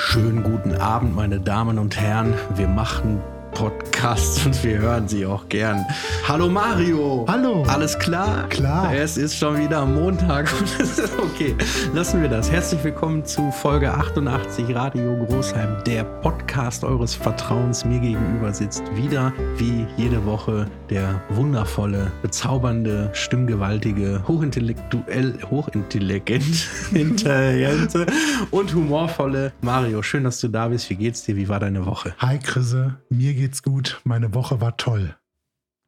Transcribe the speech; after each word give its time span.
Schönen 0.00 0.44
guten 0.44 0.76
Abend, 0.76 1.16
meine 1.16 1.40
Damen 1.40 1.76
und 1.76 2.00
Herren. 2.00 2.32
Wir 2.54 2.68
machen 2.68 3.20
Podcasts 3.58 4.46
und 4.46 4.62
wir 4.62 4.78
hören 4.78 5.08
sie 5.08 5.26
auch 5.26 5.48
gern. 5.48 5.84
Hallo 6.28 6.48
Mario. 6.48 7.26
Hallo. 7.26 7.64
Alles 7.64 7.98
klar? 7.98 8.48
Klar. 8.50 8.94
Es 8.94 9.16
ist 9.16 9.36
schon 9.36 9.58
wieder 9.58 9.84
Montag. 9.84 10.48
okay, 11.18 11.56
lassen 11.92 12.22
wir 12.22 12.28
das. 12.28 12.52
Herzlich 12.52 12.84
willkommen 12.84 13.24
zu 13.24 13.50
Folge 13.50 13.92
88 13.92 14.72
Radio 14.76 15.26
Großheim, 15.26 15.82
der 15.84 16.04
Podcast 16.04 16.84
eures 16.84 17.16
Vertrauens. 17.16 17.84
Mir 17.84 17.98
gegenüber 17.98 18.54
sitzt 18.54 18.84
wieder, 18.94 19.32
wie 19.56 19.84
jede 19.96 20.24
Woche, 20.24 20.70
der 20.88 21.20
wundervolle, 21.30 22.12
bezaubernde, 22.22 23.10
stimmgewaltige, 23.12 24.22
hochintellektuell, 24.28 25.36
hochintelligent, 25.50 26.68
intelligente 26.92 28.06
und 28.52 28.72
humorvolle 28.72 29.52
Mario. 29.62 30.00
Schön, 30.02 30.22
dass 30.22 30.38
du 30.38 30.46
da 30.46 30.68
bist. 30.68 30.88
Wie 30.90 30.96
geht's 30.96 31.24
dir? 31.24 31.34
Wie 31.34 31.48
war 31.48 31.58
deine 31.58 31.84
Woche? 31.84 32.14
Hi 32.18 32.38
Chrisse, 32.38 32.94
mir 33.10 33.34
geht's 33.34 33.47
gut. 33.62 34.00
Meine 34.04 34.34
Woche 34.34 34.60
war 34.60 34.76
toll. 34.76 35.14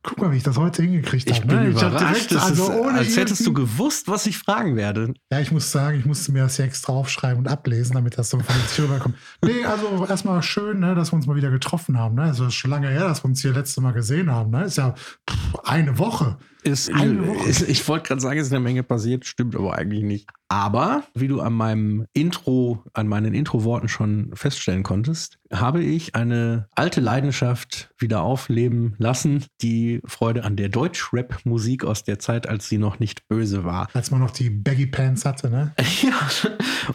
Guck 0.02 0.16
mal, 0.16 0.32
wie 0.32 0.38
ich 0.38 0.42
das 0.42 0.56
heute 0.56 0.80
hingekriegt 0.82 1.28
Ich 1.28 1.36
habe. 1.42 1.46
bin 1.48 1.56
ne? 1.58 1.68
Ich 1.72 1.76
hab 1.76 1.90
überrascht. 1.92 2.30
direkt, 2.30 2.32
Das 2.34 2.44
also 2.44 2.62
ist, 2.64 2.70
ohne 2.70 2.98
als 3.00 3.16
hättest 3.18 3.46
du 3.46 3.52
gewusst, 3.52 4.08
was 4.08 4.24
ich 4.24 4.38
fragen 4.38 4.74
werde. 4.74 5.12
Ja, 5.30 5.40
ich 5.40 5.52
muss 5.52 5.70
sagen, 5.70 5.98
ich 5.98 6.06
musste 6.06 6.32
mir 6.32 6.44
das 6.44 6.56
hier 6.56 6.64
extra 6.64 6.94
aufschreiben 6.94 7.40
und 7.40 7.48
ablesen, 7.48 7.96
damit 7.96 8.16
das 8.16 8.30
so 8.30 8.38
vernünftig 8.38 8.82
rüberkommt. 8.82 9.14
Nee, 9.44 9.62
also 9.66 10.06
erstmal 10.06 10.42
schön, 10.42 10.80
ne, 10.80 10.94
dass 10.94 11.12
wir 11.12 11.16
uns 11.16 11.26
mal 11.26 11.36
wieder 11.36 11.50
getroffen 11.50 11.98
haben. 11.98 12.14
Ne? 12.14 12.22
Also 12.22 12.44
es 12.44 12.48
ist 12.48 12.54
schon 12.54 12.70
lange 12.70 12.88
her, 12.88 13.08
dass 13.08 13.22
wir 13.22 13.26
uns 13.28 13.42
hier 13.42 13.52
letzte 13.52 13.82
Mal 13.82 13.92
gesehen 13.92 14.30
haben. 14.30 14.50
Ne? 14.50 14.64
Ist 14.64 14.78
ja 14.78 14.94
pff, 15.28 15.56
eine 15.64 15.98
Woche. 15.98 16.38
Ist, 16.62 16.90
Eine 16.94 17.26
Woche. 17.26 17.46
ist, 17.48 17.68
ich 17.68 17.86
wollte 17.86 18.08
gerade 18.08 18.22
sagen, 18.22 18.38
es 18.38 18.46
ist 18.46 18.52
eine 18.54 18.60
Menge 18.60 18.82
passiert, 18.82 19.26
stimmt 19.26 19.54
aber 19.54 19.74
eigentlich 19.76 20.02
nicht. 20.04 20.30
Aber 20.48 21.04
wie 21.14 21.28
du 21.28 21.40
an 21.42 21.52
meinem 21.52 22.06
Intro, 22.14 22.84
an 22.94 23.06
meinen 23.06 23.34
Intro-Worten 23.34 23.88
schon 23.88 24.30
feststellen 24.34 24.82
konntest, 24.82 25.38
habe 25.52 25.82
ich 25.82 26.14
eine 26.14 26.68
alte 26.74 27.00
Leidenschaft 27.00 27.92
wieder 27.98 28.22
aufleben 28.22 28.94
lassen. 28.98 29.44
Die 29.62 30.00
Freude 30.04 30.44
an 30.44 30.56
der 30.56 30.68
Deutsch-Rap-Musik 30.68 31.84
aus 31.84 32.04
der 32.04 32.18
Zeit, 32.18 32.48
als 32.48 32.68
sie 32.68 32.78
noch 32.78 32.98
nicht 33.00 33.26
böse 33.28 33.64
war. 33.64 33.88
Als 33.92 34.10
man 34.10 34.20
noch 34.20 34.30
die 34.30 34.50
Baggy 34.50 34.86
Pants 34.86 35.24
hatte, 35.24 35.50
ne? 35.50 35.72
Ja, 36.02 36.12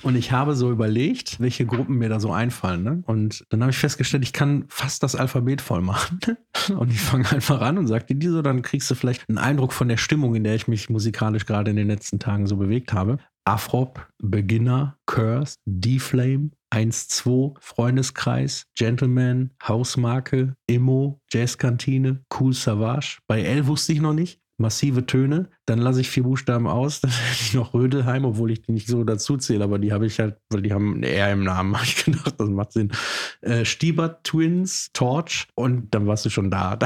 und 0.02 0.16
ich 0.16 0.32
habe 0.32 0.56
so 0.56 0.72
überlegt, 0.72 1.40
welche 1.40 1.66
Gruppen 1.66 1.98
mir 1.98 2.10
da 2.10 2.20
so 2.20 2.32
einfallen. 2.32 2.84
Ne? 2.84 3.04
Und 3.06 3.46
dann 3.50 3.62
habe 3.62 3.72
ich 3.72 3.78
festgestellt, 3.78 4.24
ich 4.24 4.34
kann 4.34 4.66
fast 4.68 5.04
das 5.04 5.16
Alphabet 5.16 5.62
voll 5.62 5.82
machen. 5.82 6.20
Und 6.76 6.92
ich 6.92 7.00
fange 7.00 7.30
einfach 7.32 7.62
an 7.62 7.78
und 7.78 7.86
sage 7.86 8.06
dir 8.06 8.16
die 8.16 8.28
so, 8.28 8.42
dann 8.42 8.64
kriegst 8.64 8.90
du 8.90 8.96
vielleicht 8.96 9.30
einen 9.30 9.38
Eindruck 9.38 9.72
von 9.72 9.88
der 9.88 9.98
Stimmung, 9.98 10.34
in 10.34 10.44
der 10.44 10.56
ich 10.56 10.68
mich 10.68 10.90
musikalisch 10.90 11.46
gerade 11.46 11.70
in 11.70 11.78
den 11.78 11.88
letzten 11.88 12.18
Tagen 12.18 12.48
so 12.48 12.58
bewegt 12.58 12.92
habe. 12.92 13.20
Afrop, 13.44 14.08
Beginner, 14.18 14.98
Curse, 15.06 15.58
D-Flame, 15.66 16.50
1-2, 16.76 17.56
Freundeskreis, 17.62 18.68
Gentleman, 18.76 19.52
Hausmarke, 19.66 20.56
Immo, 20.68 21.22
Jazzkantine, 21.32 22.26
Cool 22.38 22.54
Savage. 22.54 23.20
Bei 23.28 23.42
L 23.42 23.68
wusste 23.68 23.94
ich 23.94 24.02
noch 24.02 24.14
nicht. 24.14 24.42
Massive 24.58 25.06
Töne, 25.06 25.50
dann 25.66 25.80
lasse 25.80 26.02
ich 26.02 26.10
vier 26.10 26.24
Buchstaben 26.24 26.68
aus, 26.68 27.02
dann 27.02 27.12
hätte 27.12 27.42
ich 27.42 27.54
noch 27.54 27.74
Rödelheim, 27.74 28.26
obwohl 28.26 28.52
ich 28.52 28.62
die 28.62 28.72
nicht 28.72 28.88
so 28.88 29.04
dazu 29.04 29.38
zähle, 29.38 29.64
aber 29.64 29.80
die 29.80 29.94
habe 29.94 30.06
ich 30.06 30.20
halt, 30.20 30.38
weil 30.50 30.62
die 30.62 30.74
haben 30.74 31.00
ein 31.00 31.04
R 31.04 31.32
im 31.32 31.44
Namen, 31.44 31.76
habe 31.76 31.86
ich 31.86 32.06
gedacht, 32.06 32.36
das 32.38 32.50
macht 32.50 32.74
Sinn. 32.74 32.92
Äh, 33.42 33.66
Stieber 33.66 34.22
Twins, 34.24 34.90
Torch 34.94 35.48
und 35.56 35.94
dann 35.94 36.08
warst 36.08 36.26
du 36.26 36.30
schon 36.30 36.52
da. 36.52 36.76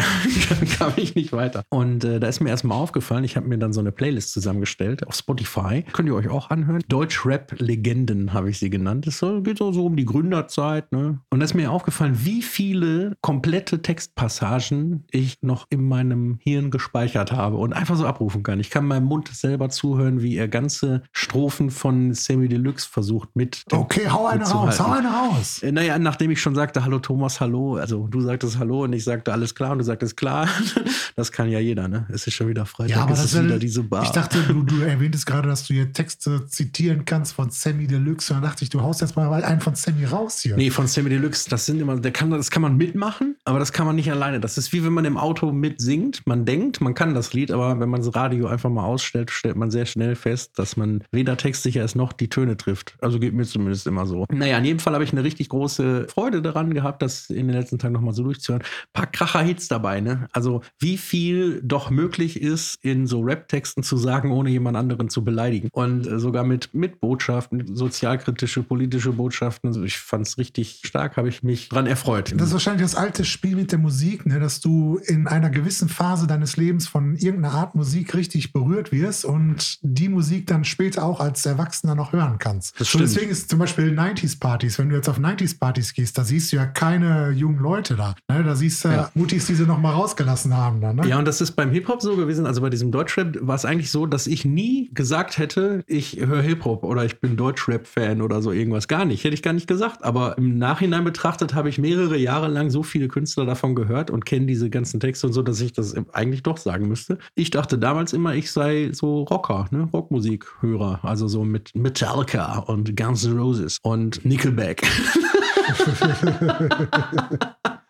Dann 0.50 0.68
kam 0.78 0.94
ich 0.96 1.16
nicht 1.16 1.32
weiter. 1.32 1.64
Und 1.70 2.04
äh, 2.04 2.20
da 2.20 2.28
ist 2.28 2.40
mir 2.40 2.50
erstmal 2.50 2.78
aufgefallen, 2.78 3.24
ich 3.24 3.36
habe 3.36 3.48
mir 3.48 3.58
dann 3.58 3.74
so 3.74 3.80
eine 3.80 3.92
Playlist 3.92 4.32
zusammengestellt 4.32 5.06
auf 5.08 5.16
Spotify. 5.16 5.84
Könnt 5.92 6.08
ihr 6.08 6.16
euch 6.16 6.30
auch 6.30 6.50
anhören. 6.50 6.82
Deutsch-Rap-Legenden 6.88 8.34
habe 8.34 8.50
ich 8.50 8.60
sie 8.60 8.70
genannt. 8.70 9.08
Es 9.08 9.24
geht 9.44 9.58
so, 9.58 9.72
so 9.72 9.86
um 9.86 9.96
die 9.96 10.06
Gründerzeit. 10.06 10.92
Ne? 10.92 11.20
Und 11.30 11.40
da 11.40 11.46
ist 11.46 11.54
mir 11.54 11.72
aufgefallen, 11.72 12.18
wie 12.24 12.42
viele 12.42 13.16
komplette 13.22 13.82
Textpassagen 13.82 15.06
ich 15.12 15.38
noch 15.42 15.68
in 15.70 15.88
meinem 15.88 16.40
Hirn 16.42 16.72
gespeichert 16.72 17.32
habe 17.32 17.58
und 17.58 17.74
einfach 17.74 17.96
so 17.96 18.06
abrufen 18.06 18.44
kann. 18.44 18.60
Ich 18.60 18.69
kann 18.70 18.86
meinem 18.86 19.06
Mund 19.06 19.28
selber 19.30 19.70
zuhören, 19.70 20.22
wie 20.22 20.38
er 20.38 20.48
ganze 20.48 21.04
Strophen 21.12 21.70
von 21.72 22.14
Sammy 22.14 22.48
Deluxe 22.48 22.88
versucht 22.90 23.36
mit. 23.36 23.64
Okay, 23.72 24.10
hau 24.10 24.28
eine 24.28 24.44
raus, 24.46 24.80
hau 24.80 24.92
eine 24.92 25.08
raus. 25.08 25.64
Äh, 25.64 25.72
Naja, 25.72 25.98
nachdem 26.00 26.32
ich 26.32 26.42
schon 26.42 26.56
sagte, 26.56 26.84
hallo 26.84 27.00
Thomas, 27.00 27.40
hallo, 27.40 27.76
also 27.76 28.08
du 28.08 28.22
sagtest 28.22 28.58
hallo 28.60 28.84
und 28.84 28.94
ich 28.94 29.04
sagte 29.04 29.32
alles 29.32 29.56
klar 29.56 29.72
und 29.72 29.80
du 29.80 29.84
sagtest 29.84 30.18
klar, 30.18 30.48
das 31.16 31.32
kann 31.32 31.50
ja 31.50 31.60
jeder, 31.60 31.88
ne? 31.88 32.06
Es 32.10 32.28
ist 32.28 32.34
schon 32.34 32.48
wieder 32.48 32.66
Freitag, 32.66 32.96
Ja, 32.98 33.04
aber 33.04 33.14
es 33.14 33.22
das 33.22 33.34
ist 33.34 33.44
wieder 33.44 33.60
diese 33.60 33.84
Bar. 33.84 34.04
Ich 34.04 34.10
dachte, 34.10 34.42
du, 34.44 34.64
du 34.64 34.82
erwähntest 34.82 35.26
gerade, 35.26 35.48
dass 35.48 35.68
du 35.68 35.74
hier 35.74 35.92
Texte 35.94 36.46
zitieren 36.48 37.06
kannst 37.06 37.34
von 37.34 37.50
Sammy 37.50 37.88
Deluxe. 37.88 38.34
Und 38.34 38.42
dann 38.42 38.50
dachte 38.50 38.64
ich, 38.64 38.70
du 38.70 38.82
haust 38.82 39.02
jetzt 39.02 39.16
mal 39.16 39.32
einen 39.44 39.62
von 39.62 39.76
Sammy 39.76 40.06
raus 40.06 40.40
hier. 40.42 40.58
Nee, 40.58 40.70
von 40.70 40.88
Sammy 40.88 41.10
Deluxe, 41.10 41.50
das 41.50 41.66
sind 41.66 41.80
immer, 41.80 41.98
der 42.00 42.12
kann, 42.12 42.30
das 42.32 42.52
kann 42.52 42.62
man 42.62 42.76
mitmachen, 42.78 43.36
aber 43.46 43.60
das 43.60 43.72
kann 43.72 43.86
man 43.86 43.96
nicht 43.96 44.12
alleine. 44.12 44.40
Das 44.40 44.58
ist 44.58 44.74
wie 44.74 44.84
wenn 44.84 44.94
man 44.94 45.06
im 45.06 45.18
Auto 45.18 45.52
mitsingt. 45.52 46.22
Man 46.26 46.46
denkt, 46.46 46.82
man 46.82 46.94
kann 46.94 47.14
das 47.14 47.34
Lied, 47.34 47.52
aber 47.52 47.80
wenn 47.80 47.90
man 47.90 48.02
das 48.02 48.14
Radio 48.16 48.48
einfach 48.48 48.59
mal 48.68 48.84
ausstellt, 48.84 49.32
stellt 49.32 49.56
man 49.56 49.72
sehr 49.72 49.86
schnell 49.86 50.16
fest, 50.16 50.60
dass 50.60 50.76
man 50.76 51.04
weder 51.12 51.38
textsicher 51.38 51.84
ist 51.84 51.96
noch 51.96 52.12
die 52.12 52.30
Töne 52.30 52.58
trifft. 52.58 52.98
Also 53.02 53.20
geht 53.20 53.34
mir 53.34 53.46
zumindest 53.46 53.88
immer 53.88 54.06
so. 54.06 54.26
Naja, 54.32 54.58
in 54.58 54.66
jedem 54.66 54.80
Fall 54.80 54.94
habe 54.94 55.04
ich 55.04 55.12
eine 55.12 55.24
richtig 55.24 55.50
große 55.50 56.08
Freude 56.10 56.42
daran 56.42 56.74
gehabt, 56.74 57.02
das 57.02 57.30
in 57.30 57.48
den 57.48 57.56
letzten 57.56 57.80
Tagen 57.80 57.94
nochmal 57.94 58.14
so 58.14 58.24
durchzuhören. 58.24 58.64
Paar 58.94 59.08
Kracher-Hits 59.08 59.68
dabei, 59.68 60.02
ne? 60.02 60.28
Also 60.34 60.62
wie 60.80 60.98
viel 60.98 61.62
doch 61.64 61.90
möglich 61.90 62.42
ist, 62.42 62.78
in 62.84 63.08
so 63.08 63.22
Rap-Texten 63.22 63.84
zu 63.84 63.98
sagen, 63.98 64.32
ohne 64.32 64.50
jemand 64.50 64.78
anderen 64.78 65.10
zu 65.10 65.24
beleidigen. 65.24 65.70
Und 65.72 66.08
äh, 66.08 66.20
sogar 66.20 66.44
mit, 66.44 66.74
mit 66.74 67.00
Botschaften, 67.00 67.76
sozialkritische, 67.76 68.64
politische 68.64 69.12
Botschaften. 69.12 69.70
Also 69.70 69.84
ich 69.84 69.98
fand 69.98 70.28
es 70.28 70.38
richtig 70.38 70.82
stark, 70.84 71.18
habe 71.18 71.30
ich 71.30 71.44
mich 71.44 71.70
dran 71.70 71.88
erfreut. 71.88 72.34
Das 72.36 72.48
ist 72.48 72.54
wahrscheinlich 72.54 72.84
das 72.84 72.96
alte 72.96 73.26
Spiel 73.26 73.56
mit 73.56 73.72
der 73.72 73.80
Musik, 73.80 74.26
ne? 74.26 74.40
dass 74.40 74.60
du 74.60 75.00
in 75.06 75.28
einer 75.28 75.50
gewissen 75.50 75.90
Phase 75.90 76.28
deines 76.28 76.58
Lebens 76.58 76.88
von 76.88 77.16
irgendeiner 77.16 77.54
Art 77.54 77.76
Musik 77.76 78.16
richtig 78.16 78.49
berührt 78.54 78.92
wirst 78.92 79.26
und 79.26 79.78
die 79.82 80.10
Musik 80.10 80.48
dann 80.48 80.64
später 80.64 81.04
auch 81.04 81.20
als 81.20 81.46
Erwachsener 81.46 81.96
noch 81.96 82.14
hören 82.14 82.38
kannst. 82.40 82.80
Das 82.80 82.92
So, 82.92 83.00
deswegen 83.00 83.32
ist 83.32 83.50
zum 83.50 83.60
Beispiel 83.60 83.92
90s-Partys, 83.98 84.80
wenn 84.80 84.90
du 84.90 84.96
jetzt 84.96 85.10
auf 85.10 85.20
90s-Partys 85.20 85.94
gehst, 85.94 86.18
da 86.18 86.24
siehst 86.24 86.52
du 86.52 86.58
ja 86.58 86.66
keine 86.66 87.32
jungen 87.32 87.60
Leute 87.60 87.96
da. 87.96 88.16
Ne? 88.28 88.44
Da 88.44 88.56
siehst 88.56 88.84
du 88.84 88.90
Ja. 88.90 89.12
Mutis, 89.14 89.46
die 89.46 89.56
sie 89.56 89.66
noch 89.66 89.80
mal 89.80 89.92
rausgelassen 89.92 90.56
haben. 90.56 90.82
Dann, 90.82 90.96
ne? 90.98 91.08
Ja, 91.08 91.20
und 91.20 91.26
das 91.26 91.42
ist 91.42 91.52
beim 91.52 91.72
Hip-Hop 91.72 92.02
so 92.02 92.16
gewesen. 92.16 92.46
Also 92.46 92.62
bei 92.62 92.70
diesem 92.70 92.92
Deutschrap 92.92 93.38
war 93.42 93.56
es 93.56 93.66
eigentlich 93.66 93.92
so, 93.92 94.06
dass 94.06 94.28
ich 94.28 94.46
nie 94.46 94.90
gesagt 94.94 95.38
hätte, 95.38 95.84
ich 95.88 96.18
höre 96.20 96.42
Hip-Hop 96.42 96.84
oder 96.84 97.06
ich 97.06 97.20
bin 97.20 97.38
Deutschrap-Fan 97.38 98.22
oder 98.22 98.42
so 98.42 98.52
irgendwas. 98.52 98.88
Gar 98.88 99.06
nicht. 99.06 99.24
Hätte 99.24 99.34
ich 99.34 99.44
gar 99.44 99.54
nicht 99.54 99.68
gesagt. 99.68 100.04
Aber 100.04 100.38
im 100.38 100.58
Nachhinein 100.58 101.04
betrachtet 101.04 101.54
habe 101.54 101.70
ich 101.70 101.78
mehrere 101.78 102.18
Jahre 102.18 102.48
lang 102.48 102.70
so 102.70 102.84
viele 102.84 103.08
Künstler 103.08 103.46
davon 103.46 103.76
gehört 103.76 104.10
und 104.10 104.26
kenne 104.26 104.46
diese 104.46 104.70
ganzen 104.70 105.00
Texte 105.00 105.28
und 105.28 105.34
so, 105.34 105.42
dass 105.42 105.62
ich 105.62 105.74
das 105.74 105.96
eigentlich 106.14 106.44
doch 106.44 106.58
sagen 106.58 106.88
müsste. 106.88 107.18
Ich 107.36 107.52
dachte 107.52 107.78
damals 107.78 108.14
immer, 108.14 108.36
ich 108.40 108.52
sei 108.52 108.90
so 108.94 109.24
Rocker, 109.24 109.66
ne? 109.72 109.88
Rockmusikhörer. 109.94 111.00
Also 111.04 111.28
so 111.28 111.44
mit 111.44 111.76
Metallica 111.76 112.60
und 112.60 112.96
Guns 112.96 113.26
N' 113.26 113.38
Roses 113.38 113.78
und 113.84 114.24
Nickelback. 114.26 114.82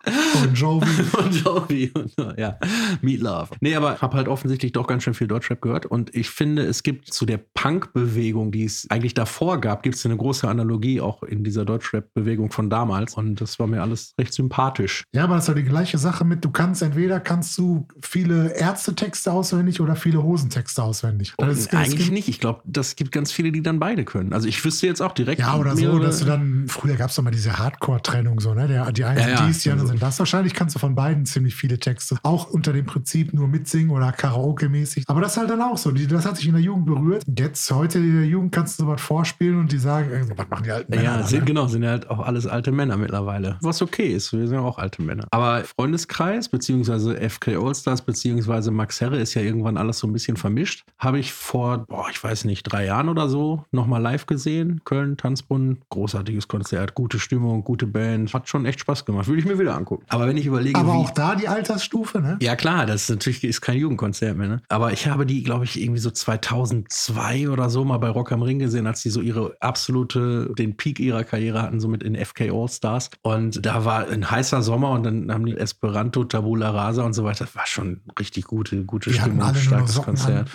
Und 0.44 0.58
Jovi. 0.58 0.88
und 1.18 1.36
Jovi 1.36 1.92
und 1.94 2.12
so, 2.18 2.32
ja, 2.38 2.58
Meat 3.02 3.22
Love. 3.22 3.50
Nee, 3.62 3.76
aber 3.76 4.00
habe 4.02 4.18
halt 4.18 4.28
offensichtlich 4.28 4.72
doch 4.72 4.88
ganz 4.88 5.04
schön 5.04 5.14
viel 5.14 5.28
Deutschrap 5.28 5.62
gehört 5.62 5.86
und 5.86 6.16
ich 6.16 6.30
finde, 6.30 6.64
es 6.64 6.84
gibt 6.84 7.14
zu 7.14 7.26
der 7.26 7.40
Punk-Bewegung, 7.54 8.52
die 8.52 8.66
es 8.66 8.86
eigentlich 8.90 9.14
davor 9.14 9.60
gab, 9.62 9.84
gibt 9.84 9.96
es 9.96 10.06
eine 10.06 10.18
große 10.18 10.48
Analogie 10.48 11.02
auch 11.02 11.24
in 11.24 11.44
dieser 11.44 11.66
Deutschrap-Bewegung 11.66 12.52
von 12.52 12.70
damals 12.70 13.16
und 13.16 13.40
das 13.42 13.60
war 13.60 13.68
mir 13.68 13.82
alles 13.82 14.14
recht 14.20 14.34
sympathisch. 14.34 15.04
Ja, 15.14 15.24
aber 15.24 15.36
das 15.36 15.44
ist 15.46 15.50
doch 15.50 15.56
die 15.56 15.64
gleiche 15.64 15.98
Sache 15.98 16.26
mit, 16.26 16.44
du 16.44 16.50
kannst 16.52 16.82
entweder 16.82 17.20
kannst 17.20 17.58
du 17.58 17.88
viele 18.02 18.54
Ärztetexte 18.56 19.32
auswendig 19.32 19.82
oder 19.82 19.96
viele 19.96 20.22
Hosentexte 20.24 20.84
auswendig. 20.84 21.34
Ist- 21.38 21.68
das 21.74 21.74
eigentlich 21.74 21.98
gibt- 21.98 22.12
nicht. 22.12 22.30
Ich 22.30 22.40
glaube, 22.40 22.62
das 22.66 22.96
gibt 22.96 23.12
ganz 23.12 23.32
viele, 23.32 23.52
die 23.52 23.62
dann 23.62 23.80
beide 23.80 24.04
können. 24.06 24.34
Also 24.34 24.48
ich 24.48 24.64
wüsste 24.64 24.88
jetzt 24.88 25.02
auch 25.02 25.12
direkt. 25.14 25.40
Ja, 25.42 25.56
oder 25.58 25.76
so, 25.76 26.00
dass 26.00 26.20
du 26.20 26.26
dann, 26.26 26.66
früher 26.68 26.96
gab 26.96 27.10
es 27.10 27.16
doch 27.16 27.24
mal 27.24 27.32
diese 27.32 27.58
Hardcore-Trennung, 27.58 28.40
so, 28.40 28.54
ne? 28.54 28.68
Der, 28.68 28.92
die 28.92 29.04
einen 29.04 29.18
Ja, 29.20 29.24
sind 29.26 29.34
ja. 29.40 29.48
dies, 29.48 29.64
die 29.64 29.72
anderen 29.72 29.88
sind 29.90 30.02
das. 30.02 30.20
Wahrscheinlich 30.30 30.54
kannst 30.54 30.76
du 30.76 30.80
von 30.80 30.94
beiden 30.94 31.26
ziemlich 31.26 31.56
viele 31.56 31.80
Texte. 31.80 32.18
Auch 32.22 32.52
unter 32.52 32.72
dem 32.72 32.86
Prinzip 32.86 33.34
nur 33.34 33.48
mitsingen 33.48 33.90
oder 33.90 34.12
Karaoke-mäßig. 34.12 35.06
Aber 35.08 35.22
das 35.22 35.32
ist 35.32 35.38
halt 35.40 35.50
dann 35.50 35.60
auch 35.60 35.76
so. 35.76 35.90
Das 35.90 36.24
hat 36.24 36.38
sich 36.38 36.46
in 36.46 36.54
der 36.54 36.62
Jugend 36.62 36.86
berührt. 36.86 37.24
Jetzt, 37.36 37.72
heute 37.72 37.98
in 37.98 38.16
der 38.16 38.28
Jugend 38.28 38.52
kannst 38.52 38.78
du 38.78 38.84
sowas 38.84 39.02
vorspielen 39.02 39.60
und 39.60 39.72
die 39.72 39.80
sagen, 39.80 40.12
äh, 40.12 40.24
was 40.38 40.48
machen 40.48 40.66
die 40.66 40.72
alten 40.72 40.92
Männer? 40.92 41.04
Ja, 41.04 41.24
sind, 41.24 41.40
ne? 41.40 41.46
genau, 41.46 41.66
sind 41.66 41.82
ja 41.82 41.90
halt 41.90 42.12
auch 42.12 42.20
alles 42.20 42.46
alte 42.46 42.72
Männer 42.72 42.96
mittlerweile. 42.96 43.58
Was 43.64 43.82
okay 43.82 44.10
ist, 44.10 44.32
wir 44.32 44.48
sind 44.48 44.56
ja 44.56 44.62
auch 44.62 44.78
alte 44.78 45.02
Männer. 45.02 45.26
Aber 45.32 45.64
Freundeskreis, 45.64 46.48
beziehungsweise 46.48 47.20
FK 47.28 47.56
Allstars, 47.56 48.04
beziehungsweise 48.04 48.70
Max 48.70 49.02
Herre 49.02 49.18
ist 49.18 49.34
ja 49.34 49.42
irgendwann 49.42 49.78
alles 49.78 49.98
so 49.98 50.06
ein 50.06 50.14
bisschen 50.14 50.38
vermischt. 50.38 50.84
Habe 51.00 51.18
ich 51.18 51.34
vor, 51.34 51.88
boah, 51.88 52.06
ich 52.12 52.24
weiß 52.24 52.46
nicht, 52.46 52.62
drei 52.64 52.86
Jahren 52.86 53.10
oder 53.10 53.30
so 53.30 53.66
nochmal 53.72 54.00
live 54.00 54.28
gesehen. 54.28 54.82
Köln, 54.86 55.18
Tanzbrunnen, 55.18 55.80
großartiges 55.90 56.48
Konzert, 56.48 56.94
gute 56.94 57.18
Stimmung, 57.18 57.64
gute 57.64 57.88
Band. 57.88 58.32
Hat 58.32 58.48
schon 58.48 58.68
echt 58.68 58.82
Spaß 58.82 59.06
gemacht. 59.06 59.28
Würde 59.28 59.40
ich 59.40 59.48
mir 59.48 59.58
wieder 59.58 59.76
angucken. 59.76 60.06
Aber 60.19 60.19
Aber 60.20 60.28
wenn 60.28 60.38
ich 60.38 60.46
überlege, 60.46 60.78
Aber 60.78 60.96
auch 60.96 61.12
da 61.12 61.36
die 61.36 61.48
Altersstufe, 61.48 62.20
ne? 62.20 62.38
Ja, 62.42 62.58
klar, 62.58 62.86
das 62.86 63.04
ist 63.04 63.10
natürlich 63.10 63.46
ist 63.46 63.62
kein 63.62 63.78
Jugendkonzert 63.78 64.36
mehr, 64.36 64.50
ne? 64.50 64.62
Aber 64.68 64.92
ich 64.92 65.08
habe 65.08 65.26
die, 65.26 65.44
glaube 65.44 65.64
ich, 65.64 65.82
irgendwie 65.82 66.02
so 66.02 66.12
2002 66.12 67.48
oder 67.50 67.70
so 67.70 67.86
mal 67.86 68.00
bei 68.00 68.10
Rock 68.10 68.34
am 68.34 68.42
Ring 68.42 68.60
gesehen, 68.60 68.86
als 68.86 69.02
die 69.02 69.12
so 69.12 69.22
ihre 69.22 69.56
absolute, 69.62 70.52
den 70.58 70.76
Peak 70.76 71.00
ihrer 71.00 71.24
Karriere 71.24 71.62
hatten, 71.62 71.80
so 71.80 71.88
mit 71.88 72.04
in 72.04 72.16
FK 72.16 72.52
All 72.52 72.68
Stars. 72.68 73.12
Und 73.22 73.66
da 73.66 73.86
war 73.86 74.10
ein 74.10 74.30
heißer 74.30 74.62
Sommer 74.62 74.92
und 74.92 75.04
dann 75.04 75.32
haben 75.32 75.46
die 75.46 75.56
Esperanto, 75.56 76.26
Tabula 76.26 76.72
Rasa 76.72 77.04
und 77.04 77.14
so 77.14 77.24
weiter. 77.24 77.46
Das 77.46 77.56
war 77.56 77.66
schon 77.66 78.02
richtig 78.20 78.44
gute, 78.44 78.84
gute 78.84 79.12
Die 79.12 79.20
Stimmung, 79.20 79.56
starkes 79.56 80.02
Konzert. 80.02 80.50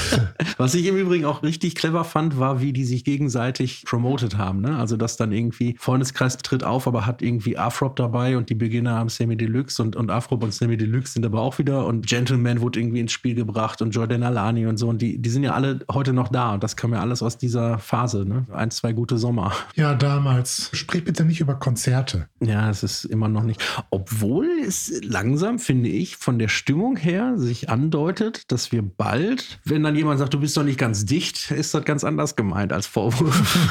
Was 0.56 0.74
ich 0.74 0.86
im 0.86 0.96
Übrigen 0.96 1.26
auch 1.26 1.42
richtig 1.42 1.74
clever 1.74 2.04
fand, 2.04 2.38
war, 2.38 2.62
wie 2.62 2.72
die 2.72 2.84
sich 2.84 3.04
gegenseitig 3.04 3.84
promotet 3.84 4.38
haben. 4.38 4.62
Ne? 4.62 4.76
Also, 4.76 4.96
dass 4.96 5.18
dann 5.18 5.32
irgendwie 5.32 5.76
Freundeskreis 5.78 6.38
tritt 6.38 6.64
auf, 6.64 6.86
aber 6.86 7.04
hat 7.04 7.20
irgendwie 7.20 7.58
Afrop 7.58 7.96
dabei 7.96 8.38
und 8.38 8.48
die 8.48 8.54
Beginner 8.54 9.01
haben 9.02 9.08
Sammy 9.08 9.36
Deluxe 9.36 9.82
und, 9.82 9.96
und 9.96 10.10
Afrop 10.10 10.42
und 10.42 10.54
Sammy 10.54 10.76
Deluxe 10.76 11.12
sind 11.12 11.26
aber 11.26 11.40
auch 11.40 11.58
wieder 11.58 11.86
und 11.86 12.06
Gentleman 12.06 12.60
wurde 12.60 12.80
irgendwie 12.80 13.00
ins 13.00 13.12
Spiel 13.12 13.34
gebracht 13.34 13.82
und 13.82 13.90
Jordan 13.90 14.22
Alani 14.22 14.66
und 14.66 14.78
so. 14.78 14.88
Und 14.88 15.02
die, 15.02 15.18
die 15.18 15.30
sind 15.30 15.42
ja 15.42 15.52
alle 15.52 15.80
heute 15.90 16.12
noch 16.12 16.28
da 16.28 16.54
und 16.54 16.62
das 16.62 16.76
kam 16.76 16.92
ja 16.92 17.00
alles 17.00 17.22
aus 17.22 17.36
dieser 17.36 17.78
Phase. 17.78 18.24
Ne? 18.24 18.46
Ein, 18.52 18.70
zwei 18.70 18.92
gute 18.92 19.18
Sommer. 19.18 19.52
Ja, 19.74 19.94
damals. 19.94 20.70
Sprich 20.72 21.04
bitte 21.04 21.24
nicht 21.24 21.40
über 21.40 21.54
Konzerte. 21.56 22.28
Ja, 22.40 22.70
es 22.70 22.82
ist 22.82 23.04
immer 23.04 23.28
noch 23.28 23.42
nicht. 23.42 23.62
Obwohl 23.90 24.48
es 24.64 25.00
langsam, 25.02 25.58
finde 25.58 25.88
ich, 25.88 26.16
von 26.16 26.38
der 26.38 26.48
Stimmung 26.48 26.96
her 26.96 27.34
sich 27.36 27.68
andeutet, 27.68 28.50
dass 28.52 28.72
wir 28.72 28.82
bald, 28.82 29.60
wenn 29.64 29.82
dann 29.82 29.96
jemand 29.96 30.18
sagt, 30.18 30.34
du 30.34 30.40
bist 30.40 30.56
doch 30.56 30.64
nicht 30.64 30.78
ganz 30.78 31.04
dicht, 31.04 31.50
ist 31.50 31.74
das 31.74 31.84
ganz 31.84 32.04
anders 32.04 32.36
gemeint 32.36 32.72
als 32.72 32.86
Vorwurf. 32.86 33.68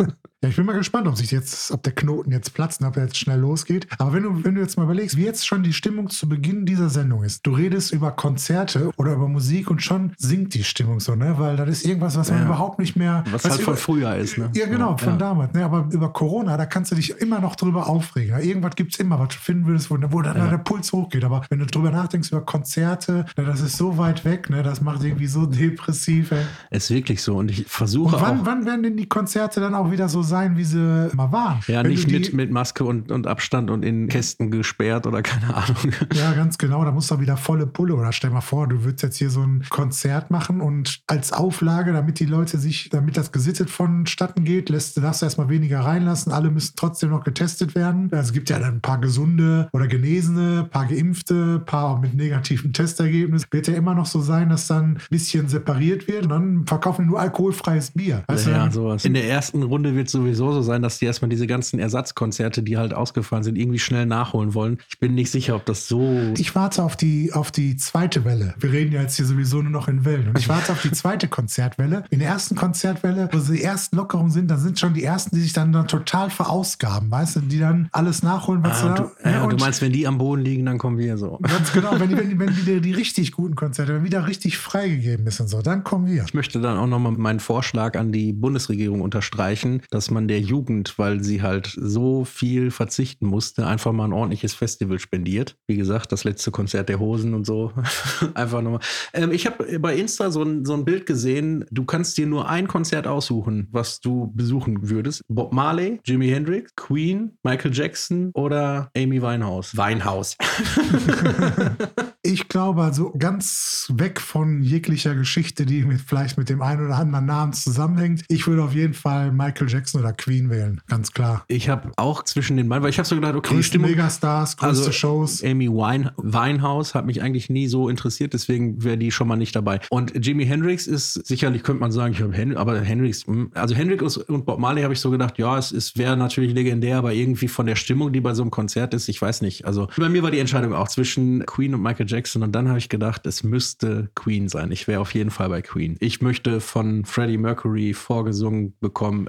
Ja, 0.42 0.48
ich 0.48 0.56
bin 0.56 0.64
mal 0.64 0.72
gespannt, 0.72 1.06
ob 1.06 1.18
sich 1.18 1.30
jetzt, 1.32 1.70
ob 1.70 1.82
der 1.82 1.92
Knoten 1.94 2.32
jetzt 2.32 2.54
platzt 2.54 2.80
und 2.80 2.86
ob 2.86 2.96
er 2.96 3.02
jetzt 3.04 3.18
schnell 3.18 3.38
losgeht. 3.38 3.86
Aber 3.98 4.14
wenn 4.14 4.22
du, 4.22 4.42
wenn 4.42 4.54
du 4.54 4.62
jetzt 4.62 4.78
mal 4.78 4.84
überlegst, 4.84 5.18
wie 5.18 5.24
jetzt 5.26 5.46
schon 5.46 5.62
die 5.62 5.74
Stimmung 5.74 6.08
zu 6.08 6.30
Beginn 6.30 6.64
dieser 6.64 6.88
Sendung 6.88 7.24
ist, 7.24 7.46
du 7.46 7.52
redest 7.52 7.92
über 7.92 8.10
Konzerte 8.12 8.90
oder 8.96 9.12
über 9.12 9.28
Musik 9.28 9.70
und 9.70 9.82
schon 9.82 10.12
sinkt 10.16 10.54
die 10.54 10.64
Stimmung 10.64 10.98
so, 10.98 11.14
ne? 11.14 11.34
Weil 11.36 11.56
das 11.56 11.68
ist 11.68 11.84
irgendwas, 11.84 12.16
was 12.16 12.30
man 12.30 12.38
Ja. 12.40 12.46
überhaupt 12.46 12.78
nicht 12.78 12.96
mehr. 12.96 13.22
Was 13.30 13.44
halt 13.44 13.58
du, 13.60 13.64
von 13.64 13.74
über- 13.74 13.82
früher 13.82 14.16
ist, 14.16 14.38
ne? 14.38 14.48
Ja, 14.54 14.64
genau, 14.66 14.96
von 14.96 15.10
Ja. 15.10 15.16
damals. 15.18 15.52
Ne? 15.52 15.62
Aber 15.62 15.86
über 15.92 16.10
Corona, 16.10 16.56
da 16.56 16.64
kannst 16.64 16.90
du 16.90 16.94
dich 16.96 17.10
immer 17.20 17.38
noch 17.40 17.54
drüber 17.54 17.86
aufregen. 17.86 18.38
Irgendwas 18.40 18.76
gibt 18.76 18.94
es 18.94 18.98
immer, 18.98 19.18
was 19.18 19.28
du 19.28 19.36
finden 19.36 19.66
würdest, 19.66 19.90
wo, 19.90 19.98
wo 20.08 20.22
dann 20.22 20.38
Ja. 20.38 20.46
der 20.48 20.56
Puls 20.56 20.90
hochgeht. 20.94 21.22
Aber 21.22 21.42
wenn 21.50 21.58
du 21.58 21.66
drüber 21.66 21.90
nachdenkst 21.90 22.30
über 22.32 22.40
Konzerte, 22.40 23.26
ne, 23.36 23.44
das 23.44 23.60
ist 23.60 23.76
so 23.76 23.98
weit 23.98 24.24
weg, 24.24 24.48
ne? 24.48 24.62
das 24.62 24.80
macht 24.80 25.04
irgendwie 25.04 25.26
so 25.26 25.44
depressiv. 25.74 26.32
Ey. 26.32 26.44
Ist 26.70 26.88
wirklich 26.88 27.20
so. 27.20 27.36
Und 27.36 27.50
ich 27.50 27.66
versuche 27.66 28.16
Und 28.16 28.22
wann, 28.22 28.40
auch. 28.40 28.46
wann 28.46 28.64
werden 28.64 28.82
denn 28.82 28.96
die 28.96 29.06
Konzerte 29.06 29.60
dann 29.60 29.74
auch 29.74 29.90
wieder 29.90 30.08
so 30.08 30.22
sein, 30.30 30.56
wie 30.56 30.64
sie 30.64 31.10
mal 31.14 31.30
waren? 31.32 31.60
Ja, 31.66 31.82
Wenn 31.82 31.90
nicht 31.90 32.10
mit, 32.10 32.32
mit 32.32 32.50
Maske 32.50 32.84
und, 32.84 33.12
und 33.12 33.26
Abstand 33.26 33.70
und 33.70 33.84
in 33.84 34.08
Kästen 34.08 34.50
gesperrt 34.50 35.06
oder 35.06 35.20
keine 35.22 35.54
Ahnung. 35.54 35.76
Ja, 36.14 36.32
ganz 36.32 36.56
genau. 36.56 36.84
Da 36.84 36.92
muss 36.92 37.08
doch 37.08 37.20
wieder 37.20 37.36
volle 37.36 37.66
Pulle. 37.66 37.94
Oder 37.94 38.12
stell 38.12 38.30
mal 38.30 38.40
vor, 38.40 38.66
du 38.68 38.84
würdest 38.84 39.02
jetzt 39.02 39.16
hier 39.16 39.30
so 39.30 39.42
ein 39.42 39.64
Konzert 39.68 40.30
machen 40.30 40.60
und 40.60 41.00
als 41.06 41.32
Auflage, 41.32 41.92
damit 41.92 42.18
die 42.20 42.24
Leute 42.26 42.58
sich, 42.58 42.88
damit 42.90 43.16
das 43.16 43.32
gesittet 43.32 43.68
vonstatten 43.70 44.44
geht, 44.44 44.68
lässt, 44.70 44.96
darfst 45.02 45.22
du 45.22 45.26
erstmal 45.26 45.48
weniger 45.48 45.80
reinlassen. 45.80 46.32
Alle 46.32 46.50
müssen 46.50 46.74
trotzdem 46.76 47.10
noch 47.10 47.24
getestet 47.24 47.74
werden. 47.74 48.08
Also 48.12 48.28
es 48.28 48.32
gibt 48.32 48.48
ja 48.50 48.58
dann 48.58 48.76
ein 48.76 48.80
paar 48.80 48.98
gesunde 49.00 49.68
oder 49.72 49.86
Genesene, 49.88 50.60
ein 50.64 50.70
paar 50.70 50.86
Geimpfte, 50.86 51.60
ein 51.60 51.64
paar 51.64 52.00
mit 52.00 52.14
negativen 52.14 52.72
Testergebnissen. 52.72 53.48
Wird 53.50 53.68
ja 53.68 53.74
immer 53.74 53.94
noch 53.94 54.06
so 54.06 54.20
sein, 54.20 54.48
dass 54.50 54.66
dann 54.68 54.84
ein 54.96 54.98
bisschen 55.10 55.48
separiert 55.48 56.06
wird 56.08 56.24
und 56.24 56.30
dann 56.30 56.66
verkaufen 56.66 57.02
die 57.02 57.08
nur 57.08 57.20
alkoholfreies 57.20 57.90
Bier. 57.92 58.22
Weißt 58.28 58.46
ja, 58.46 58.52
dann- 58.58 58.70
sowas. 58.72 59.04
In 59.04 59.14
der 59.14 59.28
ersten 59.28 59.62
Runde 59.62 59.94
wird 59.94 60.06
es 60.06 60.12
sowieso 60.20 60.52
so 60.52 60.62
sein, 60.62 60.82
dass 60.82 60.98
die 60.98 61.06
erstmal 61.06 61.28
diese 61.28 61.46
ganzen 61.46 61.78
Ersatzkonzerte, 61.78 62.62
die 62.62 62.76
halt 62.78 62.94
ausgefallen 62.94 63.44
sind, 63.44 63.56
irgendwie 63.56 63.78
schnell 63.78 64.06
nachholen 64.06 64.54
wollen. 64.54 64.78
Ich 64.88 64.98
bin 64.98 65.14
nicht 65.14 65.30
sicher, 65.30 65.56
ob 65.56 65.64
das 65.66 65.88
so. 65.88 66.32
Ich 66.38 66.54
warte 66.54 66.82
auf 66.82 66.96
die, 66.96 67.32
auf 67.32 67.50
die 67.50 67.76
zweite 67.76 68.24
Welle. 68.24 68.54
Wir 68.58 68.72
reden 68.72 68.92
ja 68.92 69.02
jetzt 69.02 69.16
hier 69.16 69.26
sowieso 69.26 69.62
nur 69.62 69.70
noch 69.70 69.88
in 69.88 70.04
Wellen. 70.04 70.28
Und 70.28 70.38
ich 70.38 70.48
warte 70.48 70.72
auf 70.72 70.82
die 70.82 70.92
zweite 70.92 71.28
Konzertwelle. 71.28 72.04
In 72.10 72.18
der 72.20 72.28
ersten 72.28 72.54
Konzertwelle, 72.56 73.28
wo 73.32 73.38
die 73.38 73.62
ersten 73.62 73.96
Lockerungen 73.96 74.30
sind, 74.30 74.50
da 74.50 74.56
sind 74.58 74.78
schon 74.78 74.94
die 74.94 75.04
ersten, 75.04 75.34
die 75.36 75.42
sich 75.42 75.52
dann, 75.52 75.72
dann 75.72 75.86
total 75.88 76.30
verausgaben, 76.30 77.10
weißt 77.10 77.36
du, 77.36 77.40
die 77.40 77.58
dann 77.58 77.88
alles 77.92 78.22
nachholen, 78.22 78.62
was 78.62 78.82
Ah, 78.82 78.96
sie 78.96 79.02
du, 79.02 79.10
da- 79.24 79.30
ja, 79.30 79.42
und 79.44 79.52
du 79.52 79.56
meinst, 79.56 79.82
wenn 79.82 79.92
die 79.92 80.06
am 80.06 80.18
Boden 80.18 80.42
liegen, 80.42 80.64
dann 80.66 80.78
kommen 80.78 80.98
wir 80.98 81.16
so. 81.18 81.38
Ganz 81.42 81.72
genau, 81.72 81.98
wenn, 81.98 82.08
die, 82.08 82.16
wenn, 82.16 82.38
wenn 82.38 82.56
wieder 82.56 82.80
die 82.80 82.92
richtig 83.00 83.32
guten 83.32 83.54
Konzerte, 83.54 83.94
wenn 83.94 84.04
wieder 84.04 84.26
richtig 84.26 84.58
freigegeben 84.58 85.26
ist 85.26 85.40
und 85.40 85.48
so, 85.48 85.62
dann 85.62 85.84
kommen 85.84 86.06
wir. 86.06 86.24
Ich 86.24 86.34
möchte 86.34 86.60
dann 86.60 86.76
auch 86.78 86.86
nochmal 86.86 87.12
meinen 87.12 87.40
Vorschlag 87.40 87.96
an 87.96 88.12
die 88.12 88.32
Bundesregierung 88.32 89.00
unterstreichen, 89.00 89.82
dass 89.90 90.09
man 90.10 90.28
der 90.28 90.40
Jugend, 90.40 90.98
weil 90.98 91.22
sie 91.22 91.42
halt 91.42 91.74
so 91.76 92.24
viel 92.24 92.70
verzichten 92.70 93.26
musste, 93.26 93.66
einfach 93.66 93.92
mal 93.92 94.04
ein 94.04 94.12
ordentliches 94.12 94.54
Festival 94.54 94.98
spendiert. 94.98 95.56
Wie 95.66 95.76
gesagt, 95.76 96.12
das 96.12 96.24
letzte 96.24 96.50
Konzert 96.50 96.88
der 96.88 96.98
Hosen 96.98 97.34
und 97.34 97.46
so. 97.46 97.72
einfach 98.34 98.62
nochmal. 98.62 98.80
Ähm, 99.12 99.32
ich 99.32 99.46
habe 99.46 99.78
bei 99.78 99.96
Insta 99.96 100.30
so 100.30 100.42
ein, 100.42 100.64
so 100.64 100.74
ein 100.74 100.84
Bild 100.84 101.06
gesehen, 101.06 101.64
du 101.70 101.84
kannst 101.84 102.18
dir 102.18 102.26
nur 102.26 102.48
ein 102.48 102.68
Konzert 102.68 103.06
aussuchen, 103.06 103.68
was 103.70 104.00
du 104.00 104.32
besuchen 104.34 104.88
würdest. 104.90 105.22
Bob 105.28 105.52
Marley, 105.52 106.00
Jimi 106.04 106.28
Hendrix, 106.28 106.74
Queen, 106.76 107.38
Michael 107.42 107.72
Jackson 107.74 108.30
oder 108.34 108.90
Amy 108.96 109.22
Winehouse. 109.22 109.76
Winehouse. 109.76 110.36
Ich 112.30 112.46
glaube 112.46 112.82
also 112.82 113.12
ganz 113.18 113.92
weg 113.92 114.20
von 114.20 114.62
jeglicher 114.62 115.16
Geschichte, 115.16 115.66
die 115.66 115.82
mit, 115.84 116.00
vielleicht 116.00 116.38
mit 116.38 116.48
dem 116.48 116.62
einen 116.62 116.86
oder 116.86 116.96
anderen 116.96 117.26
Namen 117.26 117.52
zusammenhängt. 117.52 118.22
Ich 118.28 118.46
würde 118.46 118.62
auf 118.62 118.72
jeden 118.72 118.94
Fall 118.94 119.32
Michael 119.32 119.68
Jackson 119.68 120.00
oder 120.00 120.12
Queen 120.12 120.48
wählen, 120.48 120.80
ganz 120.86 121.10
klar. 121.10 121.44
Ich 121.48 121.68
habe 121.68 121.90
auch 121.96 122.22
zwischen 122.22 122.56
den 122.56 122.68
beiden, 122.68 122.84
weil 122.84 122.90
ich 122.90 122.98
habe 122.98 123.08
so 123.08 123.16
gedacht, 123.16 123.34
okay, 123.34 123.54
Größte 123.54 123.70
Stimmung, 123.70 123.90
Megastars, 123.90 124.56
größte 124.56 124.78
Also, 124.78 124.92
Shows. 124.92 125.42
Amy 125.42 125.68
Wine, 125.68 126.12
Winehouse 126.18 126.94
hat 126.94 127.04
mich 127.04 127.20
eigentlich 127.20 127.50
nie 127.50 127.66
so 127.66 127.88
interessiert, 127.88 128.32
deswegen 128.32 128.84
wäre 128.84 128.96
die 128.96 129.10
schon 129.10 129.26
mal 129.26 129.34
nicht 129.34 129.56
dabei. 129.56 129.80
Und 129.90 130.24
Jimi 130.24 130.46
Hendrix 130.46 130.86
ist 130.86 131.14
sicherlich, 131.26 131.64
könnte 131.64 131.80
man 131.80 131.90
sagen, 131.90 132.14
ich 132.14 132.22
habe 132.22 132.32
Hen 132.32 132.56
aber 132.56 132.80
Hendrix, 132.80 133.26
hm, 133.26 133.50
also 133.54 133.74
Hendrix 133.74 134.18
und 134.18 134.46
Bob 134.46 134.60
Marley 134.60 134.82
habe 134.82 134.94
ich 134.94 135.00
so 135.00 135.10
gedacht, 135.10 135.36
ja, 135.36 135.58
es, 135.58 135.72
es 135.72 135.96
wäre 135.96 136.16
natürlich 136.16 136.54
legendär, 136.54 136.98
aber 136.98 137.12
irgendwie 137.12 137.48
von 137.48 137.66
der 137.66 137.74
Stimmung, 137.74 138.12
die 138.12 138.20
bei 138.20 138.34
so 138.34 138.42
einem 138.42 138.52
Konzert 138.52 138.94
ist, 138.94 139.08
ich 139.08 139.20
weiß 139.20 139.40
nicht. 139.42 139.64
Also 139.64 139.88
bei 139.96 140.08
mir 140.08 140.22
war 140.22 140.30
die 140.30 140.38
Entscheidung 140.38 140.74
auch 140.74 140.86
zwischen 140.86 141.44
Queen 141.44 141.74
und 141.74 141.82
Michael 141.82 142.06
Jackson 142.08 142.19
und 142.42 142.52
dann 142.52 142.68
habe 142.68 142.78
ich 142.78 142.88
gedacht, 142.88 143.26
es 143.26 143.42
müsste 143.42 144.10
Queen 144.14 144.48
sein. 144.48 144.70
Ich 144.72 144.86
wäre 144.86 145.00
auf 145.00 145.14
jeden 145.14 145.30
Fall 145.30 145.48
bei 145.48 145.62
Queen. 145.62 145.96
Ich 146.00 146.20
möchte 146.20 146.60
von 146.60 147.04
Freddie 147.04 147.38
Mercury 147.38 147.94
vorgesungen 147.94 148.74
bekommen. 148.80 149.28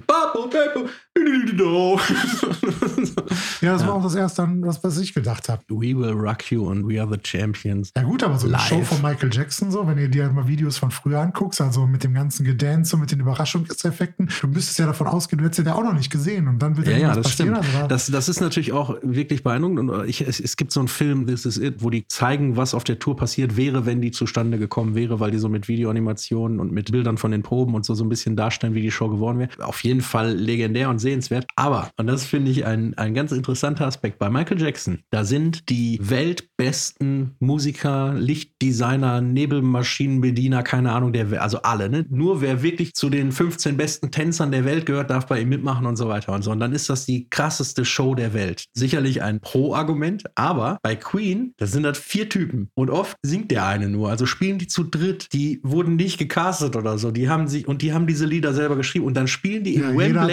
Ja, 3.61 3.73
das 3.73 3.85
war 3.85 3.93
auch 3.95 4.03
das 4.03 4.15
erste, 4.15 4.47
was, 4.61 4.83
was 4.83 4.97
ich 4.97 5.13
gedacht 5.13 5.49
habe. 5.49 5.61
We 5.69 5.95
will 5.97 6.11
rock 6.13 6.51
you 6.51 6.69
and 6.69 6.87
we 6.87 6.99
are 7.01 7.09
the 7.11 7.19
champions. 7.23 7.91
Ja 7.95 8.03
gut, 8.03 8.23
aber 8.23 8.37
so 8.37 8.47
eine 8.47 8.53
Live. 8.53 8.67
Show 8.67 8.81
von 8.81 9.01
Michael 9.01 9.29
Jackson, 9.31 9.71
so, 9.71 9.85
wenn 9.87 9.97
ihr 9.97 10.07
dir 10.09 10.29
mal 10.31 10.47
Videos 10.47 10.77
von 10.77 10.91
früher 10.91 11.19
anguckst, 11.19 11.61
also 11.61 11.85
mit 11.85 12.03
dem 12.03 12.13
ganzen 12.13 12.43
Gedance 12.45 12.95
und 12.95 13.01
mit 13.01 13.11
den 13.11 13.19
Überraschungseffekten, 13.19 14.29
du 14.41 14.47
müsstest 14.47 14.79
ja 14.79 14.85
davon 14.87 15.07
ausgehen, 15.07 15.39
du 15.39 15.45
hättest 15.45 15.65
ja 15.65 15.75
auch 15.75 15.83
noch 15.83 15.93
nicht 15.93 16.09
gesehen 16.11 16.47
und 16.47 16.59
dann 16.59 16.77
wird 16.77 16.87
Ja, 16.87 16.97
ja, 16.97 17.15
das 17.15 17.31
stimmt. 17.31 17.53
passieren. 17.53 17.75
Also, 17.75 17.87
Das, 17.87 18.07
das 18.07 18.29
ist 18.29 18.41
natürlich 18.41 18.71
auch 18.73 18.95
wirklich 19.03 19.43
beeindruckend. 19.43 19.79
Und 19.91 20.07
ich, 20.09 20.21
es, 20.21 20.39
es 20.39 20.55
gibt 20.57 20.71
so 20.71 20.79
einen 20.79 20.87
Film, 20.87 21.27
This 21.27 21.45
Is 21.45 21.57
It, 21.57 21.75
wo 21.79 21.89
die 21.89 22.05
zeigen, 22.07 22.57
was 22.57 22.73
auf 22.73 22.83
der 22.83 22.99
Tour 22.99 23.15
passiert 23.15 23.57
wäre, 23.57 23.85
wenn 23.85 24.01
die 24.01 24.11
zustande 24.11 24.57
gekommen 24.57 24.95
wäre, 24.95 25.19
weil 25.19 25.31
die 25.31 25.37
so 25.37 25.49
mit 25.49 25.67
Videoanimationen 25.67 26.59
und 26.59 26.71
mit 26.71 26.91
Bildern 26.91 27.17
von 27.17 27.31
den 27.31 27.43
Proben 27.43 27.75
und 27.75 27.85
so 27.85 27.93
so 27.93 28.03
ein 28.03 28.09
bisschen 28.09 28.35
darstellen, 28.35 28.73
wie 28.73 28.81
die 28.81 28.91
Show 28.91 29.09
geworden 29.09 29.39
wäre. 29.39 29.49
Auf 29.59 29.83
jeden 29.83 30.01
Fall 30.01 30.33
legendär 30.33 30.89
und 30.89 30.99
sehenswert. 31.11 31.45
Aber, 31.55 31.91
und 31.97 32.07
das 32.07 32.25
finde 32.25 32.51
ich 32.51 32.65
ein, 32.65 32.97
ein 32.97 33.13
ganz 33.13 33.31
interessanter 33.31 33.85
Aspekt, 33.85 34.17
bei 34.17 34.29
Michael 34.29 34.61
Jackson, 34.61 34.99
da 35.09 35.25
sind 35.25 35.69
die 35.69 35.99
weltbesten 36.01 37.35
Musiker, 37.39 38.13
Lichtdesigner, 38.13 39.21
Nebelmaschinenbediener, 39.21 40.63
keine 40.63 40.93
Ahnung, 40.93 41.11
der, 41.11 41.41
also 41.41 41.61
alle, 41.63 41.89
ne? 41.89 42.05
Nur 42.09 42.41
wer 42.41 42.63
wirklich 42.63 42.93
zu 42.93 43.09
den 43.09 43.31
15 43.31 43.75
besten 43.75 44.11
Tänzern 44.11 44.51
der 44.51 44.65
Welt 44.65 44.85
gehört, 44.85 45.09
darf 45.09 45.27
bei 45.27 45.41
ihm 45.41 45.49
mitmachen 45.49 45.85
und 45.85 45.97
so 45.97 46.07
weiter 46.07 46.33
und 46.33 46.43
so. 46.43 46.51
Und 46.51 46.59
dann 46.59 46.71
ist 46.71 46.89
das 46.89 47.05
die 47.05 47.27
krasseste 47.29 47.83
Show 47.83 48.15
der 48.15 48.33
Welt. 48.33 48.65
Sicherlich 48.73 49.21
ein 49.21 49.41
Pro-Argument, 49.41 50.23
aber 50.35 50.77
bei 50.81 50.95
Queen, 50.95 51.53
da 51.57 51.67
sind 51.67 51.83
das 51.83 51.97
vier 51.97 52.29
Typen 52.29 52.69
und 52.73 52.89
oft 52.89 53.17
singt 53.21 53.51
der 53.51 53.65
eine 53.65 53.89
nur. 53.89 54.09
Also 54.09 54.25
spielen 54.25 54.59
die 54.59 54.67
zu 54.67 54.83
dritt. 54.83 55.27
Die 55.33 55.59
wurden 55.63 55.95
nicht 55.95 56.17
gecastet 56.17 56.75
oder 56.75 56.97
so. 56.97 57.11
Die 57.11 57.29
haben 57.29 57.47
sich 57.47 57.67
und 57.67 57.81
die 57.81 57.93
haben 57.93 58.07
diese 58.07 58.25
Lieder 58.25 58.53
selber 58.53 58.77
geschrieben 58.77 59.05
und 59.05 59.15
dann 59.15 59.27
spielen 59.27 59.63
die 59.63 59.75
Ja, 59.75 59.89
im 59.89 59.99
jeder 59.99 60.27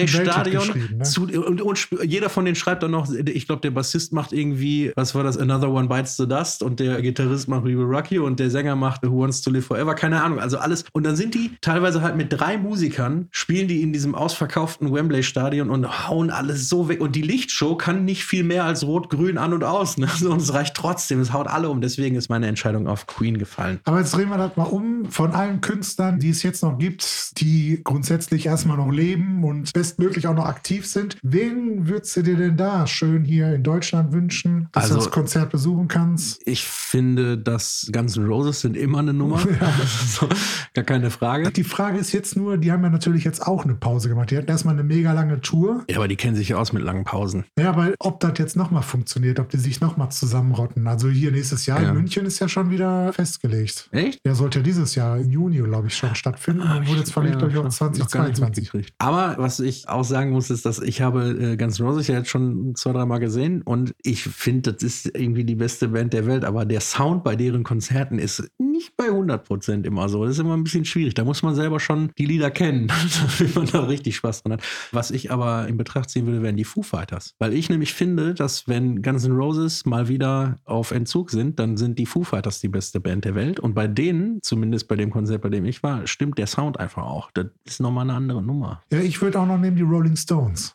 geschrieben, 0.73 0.99
ne? 0.99 1.05
zu, 1.05 1.23
und, 1.23 1.61
und 1.61 1.89
jeder 2.05 2.29
von 2.29 2.45
denen 2.45 2.55
schreibt 2.55 2.83
dann 2.83 2.91
noch, 2.91 3.11
ich 3.13 3.47
glaube, 3.47 3.61
der 3.63 3.71
Bassist 3.71 4.13
macht 4.13 4.33
irgendwie, 4.33 4.93
was 4.97 5.15
war 5.15 5.23
das, 5.23 5.37
Another 5.39 5.71
One 5.71 5.89
Bites 5.89 6.17
the 6.17 6.27
Dust 6.27 6.63
und 6.63 6.81
der 6.81 7.01
Gitarrist 7.03 7.49
macht 7.49 7.65
We 7.65 7.77
Will 7.77 7.85
Rock 7.85 8.11
You 8.11 8.25
und 8.25 8.41
der 8.41 8.51
Sänger 8.51 8.77
macht 8.77 9.03
Who 9.03 9.21
Wants 9.21 9.43
to 9.43 9.51
Live 9.51 9.67
Forever, 9.67 9.95
keine 9.95 10.23
Ahnung, 10.23 10.39
also 10.39 10.59
alles. 10.59 10.85
Und 10.93 11.05
dann 11.05 11.17
sind 11.17 11.35
die 11.35 11.53
teilweise 11.61 12.03
halt 12.03 12.17
mit 12.17 12.33
drei 12.33 12.59
Musikern, 12.59 13.29
spielen 13.31 13.69
die 13.69 13.83
in 13.83 13.93
diesem 13.93 14.15
ausverkauften 14.15 14.93
Wembley 14.93 15.23
Stadion 15.23 15.71
und 15.71 16.09
hauen 16.09 16.31
alles 16.31 16.69
so 16.69 16.89
weg. 16.89 17.01
Und 17.01 17.15
die 17.17 17.23
Lichtshow 17.23 17.77
kann 17.77 18.05
nicht 18.05 18.25
viel 18.25 18.45
mehr 18.45 18.65
als 18.65 18.85
Rot, 18.85 19.11
Grün 19.11 19.39
an 19.39 19.53
und 19.53 19.65
aus. 19.65 19.97
Ne? 19.97 20.09
Und 20.29 20.43
es 20.43 20.53
reicht 20.53 20.75
trotzdem, 20.75 21.21
es 21.21 21.33
haut 21.33 21.47
alle 21.47 21.71
um. 21.71 21.81
Deswegen 21.81 22.17
ist 22.17 22.29
meine 22.29 22.47
Entscheidung 22.47 22.87
auf 22.87 23.07
Queen 23.07 23.39
gefallen. 23.39 23.81
Aber 23.85 23.99
jetzt 23.99 24.15
drehen 24.15 24.29
wir 24.29 24.37
das 24.37 24.57
mal 24.57 24.65
um. 24.65 25.07
Von 25.11 25.33
allen 25.33 25.61
Künstlern, 25.61 26.19
die 26.19 26.31
es 26.31 26.43
jetzt 26.43 26.63
noch 26.63 26.79
gibt, 26.79 27.41
die 27.41 27.81
grundsätzlich 27.83 28.47
erstmal 28.47 28.77
noch 28.77 28.91
leben 28.91 29.45
und 29.45 29.73
bestmöglich 29.73 30.27
auch 30.27 30.35
noch 30.35 30.47
aktiv 30.47 30.58
sind. 30.67 31.17
Wen 31.23 31.89
würdest 31.89 32.17
du 32.17 32.23
dir 32.23 32.37
denn 32.37 32.57
da 32.57 32.87
schön 32.87 33.25
hier 33.25 33.55
in 33.55 33.63
Deutschland 33.63 34.13
wünschen, 34.13 34.69
dass 34.73 34.85
Also- 34.85 34.95
du 34.97 35.01
das 35.05 35.11
Konzert 35.11 35.51
besuchen 35.51 35.89
kannst? 35.89 36.41
Ich 36.47 36.65
finde, 36.65 37.39
dass 37.39 37.89
Guns 37.93 38.17
N' 38.17 38.27
Roses 38.27 38.61
sind 38.61 38.77
immer 38.77 38.99
eine 38.99 39.13
Nummer. 39.13 39.39
Ja. 39.61 39.73
so, 40.07 40.29
gar 40.75 40.85
keine 40.85 41.11
Frage. 41.11 41.51
Die 41.51 41.65
Frage 41.65 41.99
ist 41.99 42.13
jetzt 42.13 42.37
nur, 42.37 42.59
die 42.59 42.71
haben 42.71 42.83
ja 42.83 42.91
natürlich 42.91 43.25
jetzt 43.25 43.47
auch 43.47 43.65
eine 43.65 43.75
Pause 43.75 44.09
gemacht. 44.09 44.31
Die 44.31 44.37
hatten 44.37 44.49
erstmal 44.49 44.75
eine 44.75 44.85
mega 44.85 45.13
lange 45.13 45.41
Tour. 45.41 45.85
Ja, 45.91 45.97
aber 45.97 46.07
die 46.09 46.17
kennen 46.17 46.37
sich 46.37 46.51
ja 46.51 46.57
aus 46.59 46.73
mit 46.73 46.83
langen 46.83 47.05
Pausen. 47.05 47.45
Ja, 47.59 47.77
weil 47.77 47.95
ob 47.99 48.21
das 48.21 48.33
jetzt 48.39 48.57
nochmal 48.57 48.83
funktioniert, 48.83 49.41
ob 49.41 49.49
die 49.49 49.57
sich 49.59 49.81
nochmal 49.81 50.11
zusammenrotten. 50.11 50.87
Also 50.87 51.09
hier 51.09 51.33
nächstes 51.33 51.67
Jahr 51.67 51.83
Ja. 51.83 51.89
in 51.91 51.95
München 51.95 52.27
ist 52.27 52.39
ja 52.41 52.49
schon 52.49 52.71
wieder 52.71 53.13
festgelegt. 53.13 53.89
Echt? 53.93 54.25
Der 54.25 54.35
sollte 54.35 54.59
ja 54.59 54.63
dieses 54.65 54.95
Jahr 54.95 55.19
im 55.19 55.31
Juni, 55.31 55.59
glaube 55.59 55.89
ich, 55.89 55.97
schon 55.97 56.15
stattfinden. 56.15 56.63
Ich- 56.83 56.89
wurde 56.89 56.99
jetzt 57.01 57.13
verlegt, 57.13 57.35
ja, 57.41 57.49
glaube 57.49 57.53
ich, 57.53 57.59
auf 57.59 57.65
noch 57.65 57.79
gar 57.79 57.89
nicht 57.91 58.11
2022. 58.11 58.65
mitgekriegt. 58.65 58.95
Aber 58.99 59.37
was 59.39 59.61
ich 59.61 59.89
auch 59.89 60.05
sagen 60.05 60.31
muss, 60.31 60.48
ist, 60.51 60.67
dass 60.67 60.81
ich 60.81 61.01
habe 61.01 61.31
äh, 61.31 61.57
Guns 61.57 61.79
N' 61.79 61.87
Roses 61.87 62.07
ja 62.09 62.17
jetzt 62.17 62.31
schon 62.31 62.75
zwei, 62.75 62.93
dreimal 62.93 63.21
gesehen 63.21 63.63
und 63.63 63.95
ich 64.03 64.23
finde, 64.23 64.73
das 64.73 64.83
ist 64.83 65.07
irgendwie 65.17 65.45
die 65.45 65.55
beste 65.55 65.89
Band 65.89 66.13
der 66.13 66.27
Welt, 66.27 66.45
aber 66.45 66.65
der 66.65 66.81
Sound 66.81 67.25
bei 67.25 67.37
deren 67.37 67.65
Konzerten 67.65 68.19
ist 68.19 68.51
nicht 68.59 68.97
bei 68.97 69.07
100 69.07 69.45
Prozent 69.45 69.87
immer 69.87 70.09
so. 70.09 70.25
Das 70.25 70.35
ist 70.35 70.39
immer 70.39 70.57
ein 70.57 70.65
bisschen 70.65 70.85
schwierig. 70.85 71.15
Da 71.15 71.25
muss 71.25 71.43
man 71.43 71.55
selber 71.55 71.81
schon 71.81 72.11
die 72.19 72.27
Lieder 72.27 72.51
kennen, 72.51 72.91
damit 73.39 73.57
man 73.57 73.67
da 73.67 73.85
richtig 73.85 74.17
Spaß 74.17 74.43
dran 74.43 74.55
hat. 74.55 74.63
Was 74.93 75.11
ich 75.11 75.31
aber 75.31 75.67
in 75.69 75.77
Betracht 75.77 76.11
ziehen 76.11 76.27
würde, 76.27 76.43
wären 76.43 76.57
die 76.57 76.65
Foo 76.65 76.83
Fighters. 76.83 77.35
Weil 77.39 77.55
ich 77.55 77.69
nämlich 77.69 77.93
finde, 77.93 78.35
dass 78.35 78.69
wenn 78.69 79.03
Guns 79.03 79.25
N' 79.25 79.33
Roses 79.33 79.85
mal 79.85 80.09
wieder 80.09 80.59
auf 80.65 80.91
Entzug 80.91 81.31
sind, 81.31 81.59
dann 81.59 81.77
sind 81.77 81.99
die 81.99 82.07
Foo 82.07 82.23
Fighters 82.23 82.61
die 82.61 82.69
beste 82.69 83.01
Band 83.01 83.25
der 83.25 83.35
Welt. 83.35 83.61
Und 83.61 83.75
bei 83.75 83.89
denen, 83.89 84.41
zumindest 84.43 84.89
bei 84.89 84.97
dem 84.97 85.11
Konzert, 85.11 85.43
bei 85.43 85.49
dem 85.49 85.65
ich 85.65 85.83
war, 85.83 86.07
stimmt 86.07 86.39
der 86.39 86.47
Sound 86.47 86.79
einfach 86.79 87.05
auch. 87.05 87.31
Das 87.33 87.47
ist 87.65 87.81
nochmal 87.81 88.05
eine 88.05 88.15
andere 88.15 88.43
Nummer. 88.43 88.83
Ja, 88.93 89.01
ich 89.01 89.21
würde 89.21 89.41
auch 89.41 89.47
noch 89.47 89.59
nehmen 89.59 89.77
die 89.77 89.83
Rolling 89.83 90.17
Stones. 90.17 90.29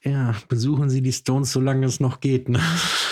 Ja, 0.04 0.34
besuchen 0.50 0.90
Sie 0.90 1.02
die 1.02 1.12
Stones, 1.12 1.52
solange 1.52 1.86
es 1.86 2.00
noch 2.00 2.20
geht. 2.20 2.50
Ne? 2.50 2.60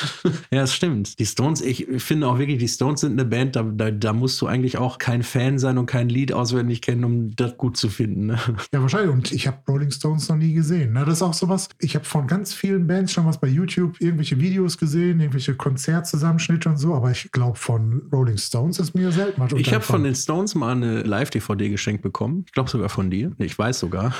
ja, 0.51 0.63
es 0.63 0.73
stimmt. 0.73 1.19
Die 1.19 1.25
Stones, 1.25 1.61
ich 1.61 1.87
finde 1.97 2.27
auch 2.27 2.37
wirklich, 2.39 2.57
die 2.59 2.67
Stones 2.67 3.01
sind 3.01 3.13
eine 3.13 3.25
Band, 3.25 3.55
da, 3.55 3.63
da, 3.63 3.91
da 3.91 4.13
musst 4.13 4.41
du 4.41 4.47
eigentlich 4.47 4.77
auch 4.77 4.97
kein 4.97 5.23
Fan 5.23 5.59
sein 5.59 5.77
und 5.77 5.85
kein 5.85 6.09
Lied 6.09 6.33
auswendig 6.33 6.81
kennen, 6.81 7.03
um 7.03 7.35
das 7.35 7.57
gut 7.57 7.77
zu 7.77 7.89
finden. 7.89 8.27
Ne? 8.27 8.39
Ja, 8.73 8.81
wahrscheinlich. 8.81 9.11
Und 9.11 9.31
ich 9.31 9.47
habe 9.47 9.57
Rolling 9.67 9.91
Stones 9.91 10.29
noch 10.29 10.37
nie 10.37 10.53
gesehen. 10.53 10.91
Na, 10.93 11.05
das 11.05 11.15
ist 11.15 11.21
auch 11.21 11.33
sowas. 11.33 11.69
Ich 11.79 11.95
habe 11.95 12.05
von 12.05 12.27
ganz 12.27 12.53
vielen 12.53 12.87
Bands 12.87 13.13
schon 13.13 13.25
was 13.25 13.39
bei 13.39 13.47
YouTube, 13.47 13.99
irgendwelche 13.99 14.39
Videos 14.39 14.77
gesehen, 14.77 15.19
irgendwelche 15.19 15.55
Konzertzusammenschnitte 15.55 16.69
und 16.69 16.77
so. 16.77 16.93
Aber 16.93 17.11
ich 17.11 17.31
glaube, 17.31 17.57
von 17.57 18.03
Rolling 18.11 18.37
Stones 18.37 18.79
ist 18.79 18.93
mir 18.95 19.11
selten 19.11 19.39
was 19.41 19.51
Ich 19.53 19.73
habe 19.73 19.83
von 19.83 20.03
den 20.03 20.15
Stones 20.15 20.55
mal 20.55 20.71
eine 20.71 21.03
Live-DVD 21.03 21.69
geschenkt 21.69 22.01
bekommen. 22.01 22.43
Ich 22.47 22.53
glaube 22.53 22.69
sogar 22.69 22.89
von 22.89 23.09
dir. 23.09 23.31
Ich 23.37 23.57
weiß 23.57 23.79
sogar. 23.79 24.13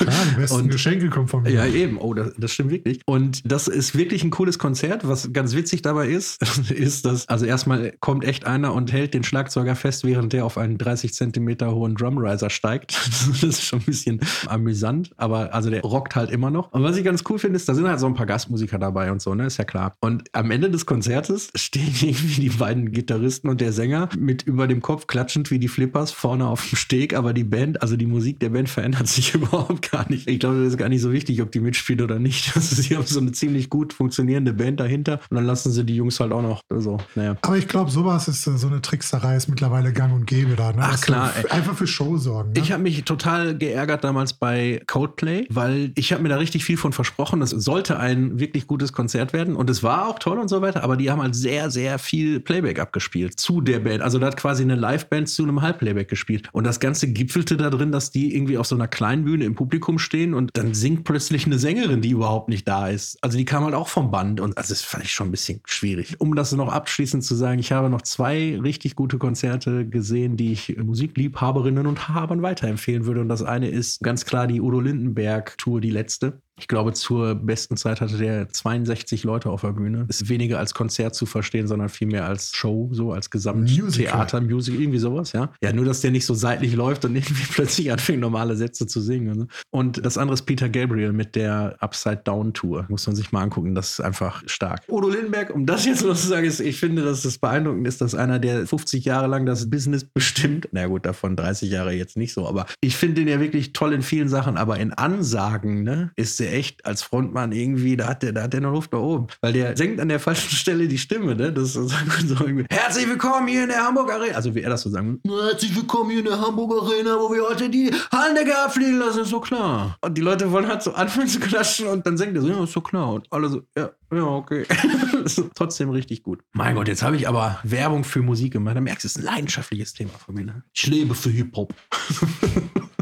Ja, 0.00 0.06
die 0.30 0.36
besten 0.36 0.60
Und- 0.62 0.68
Geschenke 0.70 1.08
kommen 1.10 1.28
von 1.28 1.42
mir. 1.42 1.50
Ja, 1.50 1.65
eben. 1.74 1.98
Oh, 1.98 2.14
das, 2.14 2.32
das 2.38 2.52
stimmt 2.52 2.70
wirklich. 2.70 3.00
Und 3.06 3.42
das 3.50 3.68
ist 3.68 3.96
wirklich 3.96 4.24
ein 4.24 4.30
cooles 4.30 4.58
Konzert. 4.58 5.06
Was 5.06 5.32
ganz 5.32 5.54
witzig 5.54 5.82
dabei 5.82 6.08
ist, 6.08 6.42
ist, 6.70 7.04
dass, 7.06 7.28
also 7.28 7.46
erstmal 7.46 7.92
kommt 8.00 8.24
echt 8.24 8.46
einer 8.46 8.74
und 8.74 8.92
hält 8.92 9.14
den 9.14 9.24
Schlagzeuger 9.24 9.76
fest, 9.76 10.04
während 10.04 10.32
der 10.32 10.44
auf 10.44 10.58
einen 10.58 10.78
30 10.78 11.14
Zentimeter 11.14 11.74
hohen 11.74 11.94
Drumriser 11.94 12.50
steigt. 12.50 12.96
Das 13.26 13.42
ist 13.42 13.64
schon 13.64 13.80
ein 13.80 13.84
bisschen 13.84 14.20
amüsant, 14.46 15.10
aber 15.16 15.52
also 15.52 15.68
der 15.68 15.82
rockt 15.82 16.16
halt 16.16 16.30
immer 16.30 16.50
noch. 16.50 16.72
Und 16.72 16.82
was 16.82 16.96
ich 16.96 17.04
ganz 17.04 17.22
cool 17.28 17.38
finde, 17.38 17.56
ist, 17.56 17.68
da 17.68 17.74
sind 17.74 17.86
halt 17.86 18.00
so 18.00 18.06
ein 18.06 18.14
paar 18.14 18.26
Gastmusiker 18.26 18.78
dabei 18.78 19.10
und 19.10 19.20
so, 19.20 19.34
ne, 19.34 19.46
ist 19.46 19.56
ja 19.56 19.64
klar. 19.64 19.94
Und 20.00 20.24
am 20.32 20.50
Ende 20.50 20.70
des 20.70 20.86
Konzertes 20.86 21.50
stehen 21.54 21.92
irgendwie 22.00 22.40
die 22.40 22.50
beiden 22.50 22.92
Gitarristen 22.92 23.48
und 23.48 23.60
der 23.60 23.72
Sänger 23.72 24.08
mit 24.18 24.42
über 24.42 24.66
dem 24.66 24.80
Kopf 24.80 25.06
klatschend 25.06 25.50
wie 25.50 25.58
die 25.58 25.68
Flippers 25.68 26.12
vorne 26.12 26.46
auf 26.46 26.68
dem 26.68 26.76
Steg, 26.76 27.14
aber 27.14 27.32
die 27.32 27.44
Band, 27.44 27.82
also 27.82 27.96
die 27.96 28.06
Musik 28.06 28.40
der 28.40 28.50
Band 28.50 28.68
verändert 28.68 29.08
sich 29.08 29.34
überhaupt 29.34 29.90
gar 29.90 30.08
nicht. 30.10 30.28
Ich 30.28 30.40
glaube, 30.40 30.58
das 30.58 30.68
ist 30.68 30.78
gar 30.78 30.88
nicht 30.88 31.02
so 31.02 31.12
wichtig, 31.12 31.42
ob 31.46 31.52
die 31.52 31.60
mitspielen 31.60 32.04
oder 32.04 32.18
nicht. 32.18 32.54
Also 32.66 32.80
sie 32.80 32.96
haben 32.96 33.06
so 33.06 33.20
eine 33.20 33.32
ziemlich 33.32 33.70
gut 33.70 33.92
funktionierende 33.92 34.52
Band 34.52 34.80
dahinter 34.80 35.20
und 35.30 35.36
dann 35.36 35.44
lassen 35.44 35.70
sie 35.70 35.84
die 35.84 35.96
Jungs 35.96 36.18
halt 36.20 36.32
auch 36.32 36.42
noch 36.42 36.62
so, 36.70 36.98
naja. 37.14 37.36
Aber 37.42 37.56
ich 37.56 37.68
glaube, 37.68 37.90
sowas 37.90 38.28
ist 38.28 38.46
äh, 38.46 38.56
so 38.56 38.66
eine 38.66 38.80
Trickserei, 38.80 39.36
ist 39.36 39.48
mittlerweile 39.48 39.92
gang 39.92 40.12
und 40.12 40.26
gäbe 40.26 40.56
da. 40.56 40.72
Ne? 40.72 40.78
Ach, 40.80 40.92
Dass 40.92 41.02
klar, 41.02 41.32
ey. 41.36 41.48
Einfach 41.50 41.76
für 41.76 41.86
Show 41.86 42.16
sorgen. 42.16 42.52
Ne? 42.52 42.60
Ich 42.60 42.72
habe 42.72 42.82
mich 42.82 43.04
total 43.04 43.56
geärgert 43.56 44.04
damals 44.04 44.32
bei 44.32 44.82
Coldplay, 44.86 45.46
weil 45.50 45.92
ich 45.96 46.12
habe 46.12 46.22
mir 46.22 46.30
da 46.30 46.36
richtig 46.36 46.64
viel 46.64 46.76
von 46.76 46.92
versprochen. 46.92 47.40
Das 47.40 47.50
sollte 47.50 47.98
ein 47.98 48.40
wirklich 48.40 48.66
gutes 48.66 48.92
Konzert 48.92 49.32
werden 49.32 49.54
und 49.54 49.70
es 49.70 49.82
war 49.82 50.08
auch 50.08 50.18
toll 50.18 50.38
und 50.38 50.48
so 50.48 50.62
weiter, 50.62 50.82
aber 50.82 50.96
die 50.96 51.10
haben 51.10 51.22
halt 51.22 51.34
sehr, 51.34 51.70
sehr 51.70 51.98
viel 51.98 52.40
Playback 52.40 52.78
abgespielt 52.78 53.38
zu 53.38 53.60
der 53.60 53.80
Band. 53.80 54.02
Also 54.02 54.18
da 54.18 54.26
hat 54.26 54.36
quasi 54.36 54.62
eine 54.62 54.76
Liveband 54.76 55.28
zu 55.28 55.42
einem 55.42 55.62
Halbplayback 55.62 56.08
gespielt. 56.08 56.48
Und 56.52 56.64
das 56.64 56.80
Ganze 56.80 57.08
gipfelte 57.08 57.56
da 57.56 57.70
drin, 57.70 57.92
dass 57.92 58.10
die 58.10 58.34
irgendwie 58.34 58.58
auf 58.58 58.66
so 58.66 58.74
einer 58.74 58.88
kleinen 58.88 59.24
Bühne 59.24 59.44
im 59.44 59.54
Publikum 59.54 59.98
stehen 59.98 60.34
und 60.34 60.50
dann 60.54 60.74
singt 60.74 61.04
plötzlich 61.04 61.35
eine 61.44 61.58
Sängerin, 61.58 62.00
die 62.00 62.10
überhaupt 62.10 62.48
nicht 62.48 62.66
da 62.66 62.88
ist. 62.88 63.18
Also 63.20 63.36
die 63.36 63.44
kam 63.44 63.64
halt 63.64 63.74
auch 63.74 63.88
vom 63.88 64.10
Band 64.10 64.40
und 64.40 64.56
also 64.56 64.70
das 64.70 64.80
fand 64.80 65.04
ich 65.04 65.12
schon 65.12 65.28
ein 65.28 65.30
bisschen 65.32 65.60
schwierig. 65.66 66.18
Um 66.18 66.34
das 66.34 66.52
noch 66.52 66.72
abschließend 66.72 67.22
zu 67.22 67.34
sagen, 67.34 67.58
ich 67.58 67.72
habe 67.72 67.90
noch 67.90 68.00
zwei 68.00 68.58
richtig 68.58 68.96
gute 68.96 69.18
Konzerte 69.18 69.86
gesehen, 69.86 70.38
die 70.38 70.52
ich 70.52 70.76
Musikliebhaberinnen 70.78 71.86
und 71.86 72.08
Habern 72.08 72.40
weiterempfehlen 72.40 73.04
würde. 73.04 73.20
Und 73.20 73.28
das 73.28 73.42
eine 73.42 73.68
ist 73.68 74.02
ganz 74.02 74.24
klar 74.24 74.46
die 74.46 74.62
Udo 74.62 74.80
Lindenberg 74.80 75.58
Tour, 75.58 75.82
die 75.82 75.90
letzte. 75.90 76.40
Ich 76.58 76.68
glaube, 76.68 76.94
zur 76.94 77.34
besten 77.34 77.76
Zeit 77.76 78.00
hatte 78.00 78.16
der 78.16 78.48
62 78.48 79.24
Leute 79.24 79.50
auf 79.50 79.60
der 79.60 79.72
Bühne. 79.72 80.06
Ist 80.08 80.28
weniger 80.30 80.58
als 80.58 80.72
Konzert 80.72 81.14
zu 81.14 81.26
verstehen, 81.26 81.66
sondern 81.66 81.90
vielmehr 81.90 82.24
als 82.24 82.52
Show, 82.54 82.88
so 82.92 83.12
als 83.12 83.28
Gesamttheater, 83.30 84.40
Musical, 84.40 84.80
irgendwie 84.80 84.98
sowas, 84.98 85.32
ja. 85.32 85.52
Ja, 85.62 85.72
nur, 85.74 85.84
dass 85.84 86.00
der 86.00 86.10
nicht 86.10 86.24
so 86.24 86.32
seitlich 86.32 86.74
läuft 86.74 87.04
und 87.04 87.14
irgendwie 87.16 87.44
plötzlich 87.50 87.92
anfängt, 87.92 88.20
normale 88.20 88.56
Sätze 88.56 88.86
zu 88.86 89.02
singen. 89.02 89.38
Ne? 89.38 89.46
Und 89.70 90.04
das 90.04 90.16
andere 90.16 90.34
ist 90.34 90.42
Peter 90.42 90.70
Gabriel 90.70 91.12
mit 91.12 91.36
der 91.36 91.76
Upside 91.80 92.22
Down 92.24 92.54
Tour. 92.54 92.86
Muss 92.88 93.06
man 93.06 93.14
sich 93.14 93.32
mal 93.32 93.42
angucken, 93.42 93.74
das 93.74 93.90
ist 93.90 94.00
einfach 94.00 94.42
stark. 94.46 94.82
Udo 94.88 95.10
Lindenberg, 95.10 95.54
um 95.54 95.66
das 95.66 95.84
jetzt 95.84 96.04
noch 96.04 96.16
zu 96.16 96.26
sagen, 96.26 96.46
ist, 96.46 96.60
ich 96.60 96.80
finde, 96.80 97.04
dass 97.04 97.24
es 97.26 97.36
beeindruckend 97.36 97.86
ist, 97.86 98.00
dass 98.00 98.14
einer, 98.14 98.38
der 98.38 98.66
50 98.66 99.04
Jahre 99.04 99.26
lang 99.26 99.44
das 99.44 99.68
Business 99.68 100.04
bestimmt, 100.04 100.68
na 100.72 100.86
gut, 100.86 101.04
davon 101.04 101.36
30 101.36 101.70
Jahre 101.70 101.92
jetzt 101.92 102.16
nicht 102.16 102.32
so, 102.32 102.48
aber 102.48 102.64
ich 102.80 102.96
finde 102.96 103.16
den 103.16 103.28
ja 103.28 103.40
wirklich 103.40 103.74
toll 103.74 103.92
in 103.92 104.02
vielen 104.02 104.30
Sachen, 104.30 104.56
aber 104.56 104.78
in 104.78 104.94
Ansagen, 104.94 105.82
ne, 105.82 106.12
ist 106.16 106.40
der 106.40 106.45
echt 106.52 106.84
als 106.84 107.02
Frontmann 107.02 107.52
irgendwie, 107.52 107.96
da 107.96 108.08
hat 108.08 108.22
der, 108.22 108.32
da 108.32 108.42
hat 108.44 108.52
der 108.52 108.60
noch 108.60 108.72
Luft 108.72 108.92
da 108.92 108.98
oben, 108.98 109.26
weil 109.40 109.52
der 109.52 109.76
senkt 109.76 110.00
an 110.00 110.08
der 110.08 110.20
falschen 110.20 110.50
Stelle 110.56 110.88
die 110.88 110.98
Stimme, 110.98 111.34
ne, 111.34 111.52
das 111.52 111.76
ist 111.76 111.90
so 112.26 112.34
irgendwie, 112.44 112.66
herzlich 112.70 113.08
willkommen 113.08 113.48
hier 113.48 113.64
in 113.64 113.68
der 113.68 113.84
Hamburg 113.84 114.12
Arena, 114.12 114.34
also 114.34 114.54
wie 114.54 114.62
er 114.62 114.70
das 114.70 114.82
so 114.82 114.90
sagen, 114.90 115.20
würde, 115.24 115.48
herzlich 115.50 115.74
willkommen 115.74 116.10
hier 116.10 116.20
in 116.20 116.26
der 116.26 116.40
Hamburg 116.40 116.82
Arena, 116.82 117.16
wo 117.18 117.32
wir 117.32 117.42
heute 117.48 117.68
die 117.68 117.90
Hallendecker 118.12 118.64
abfliegen 118.64 118.98
lassen, 118.98 119.22
ist 119.22 119.30
so 119.30 119.40
klar. 119.40 119.96
Und 120.00 120.16
die 120.16 120.22
Leute 120.22 120.50
wollen 120.50 120.66
halt 120.66 120.82
so 120.82 120.92
anfangen 120.92 121.28
zu 121.28 121.40
klatschen 121.40 121.86
und 121.88 122.06
dann 122.06 122.16
senkt 122.16 122.36
er 122.36 122.42
so, 122.42 122.48
ja, 122.48 122.64
ist 122.64 122.72
so 122.72 122.80
klar. 122.80 123.12
Und 123.12 123.26
alle 123.32 123.48
so, 123.48 123.62
ja, 123.76 123.90
ja, 124.12 124.22
okay. 124.22 124.64
Trotzdem 125.54 125.90
richtig 125.90 126.22
gut. 126.22 126.40
Mein 126.52 126.74
Gott, 126.74 126.88
jetzt 126.88 127.02
habe 127.02 127.16
ich 127.16 127.28
aber 127.28 127.58
Werbung 127.62 128.04
für 128.04 128.22
Musik 128.22 128.52
gemacht. 128.52 128.76
Da 128.76 128.80
merkst 128.80 129.04
du, 129.04 129.08
es 129.08 129.16
ist 129.16 129.22
ein 129.22 129.24
leidenschaftliches 129.24 129.92
Thema 129.92 130.12
von 130.18 130.34
mir. 130.34 130.44
Ne? 130.44 130.62
Ich 130.72 130.86
lebe 130.86 131.14
für 131.14 131.30
Hip-Hop. 131.30 131.74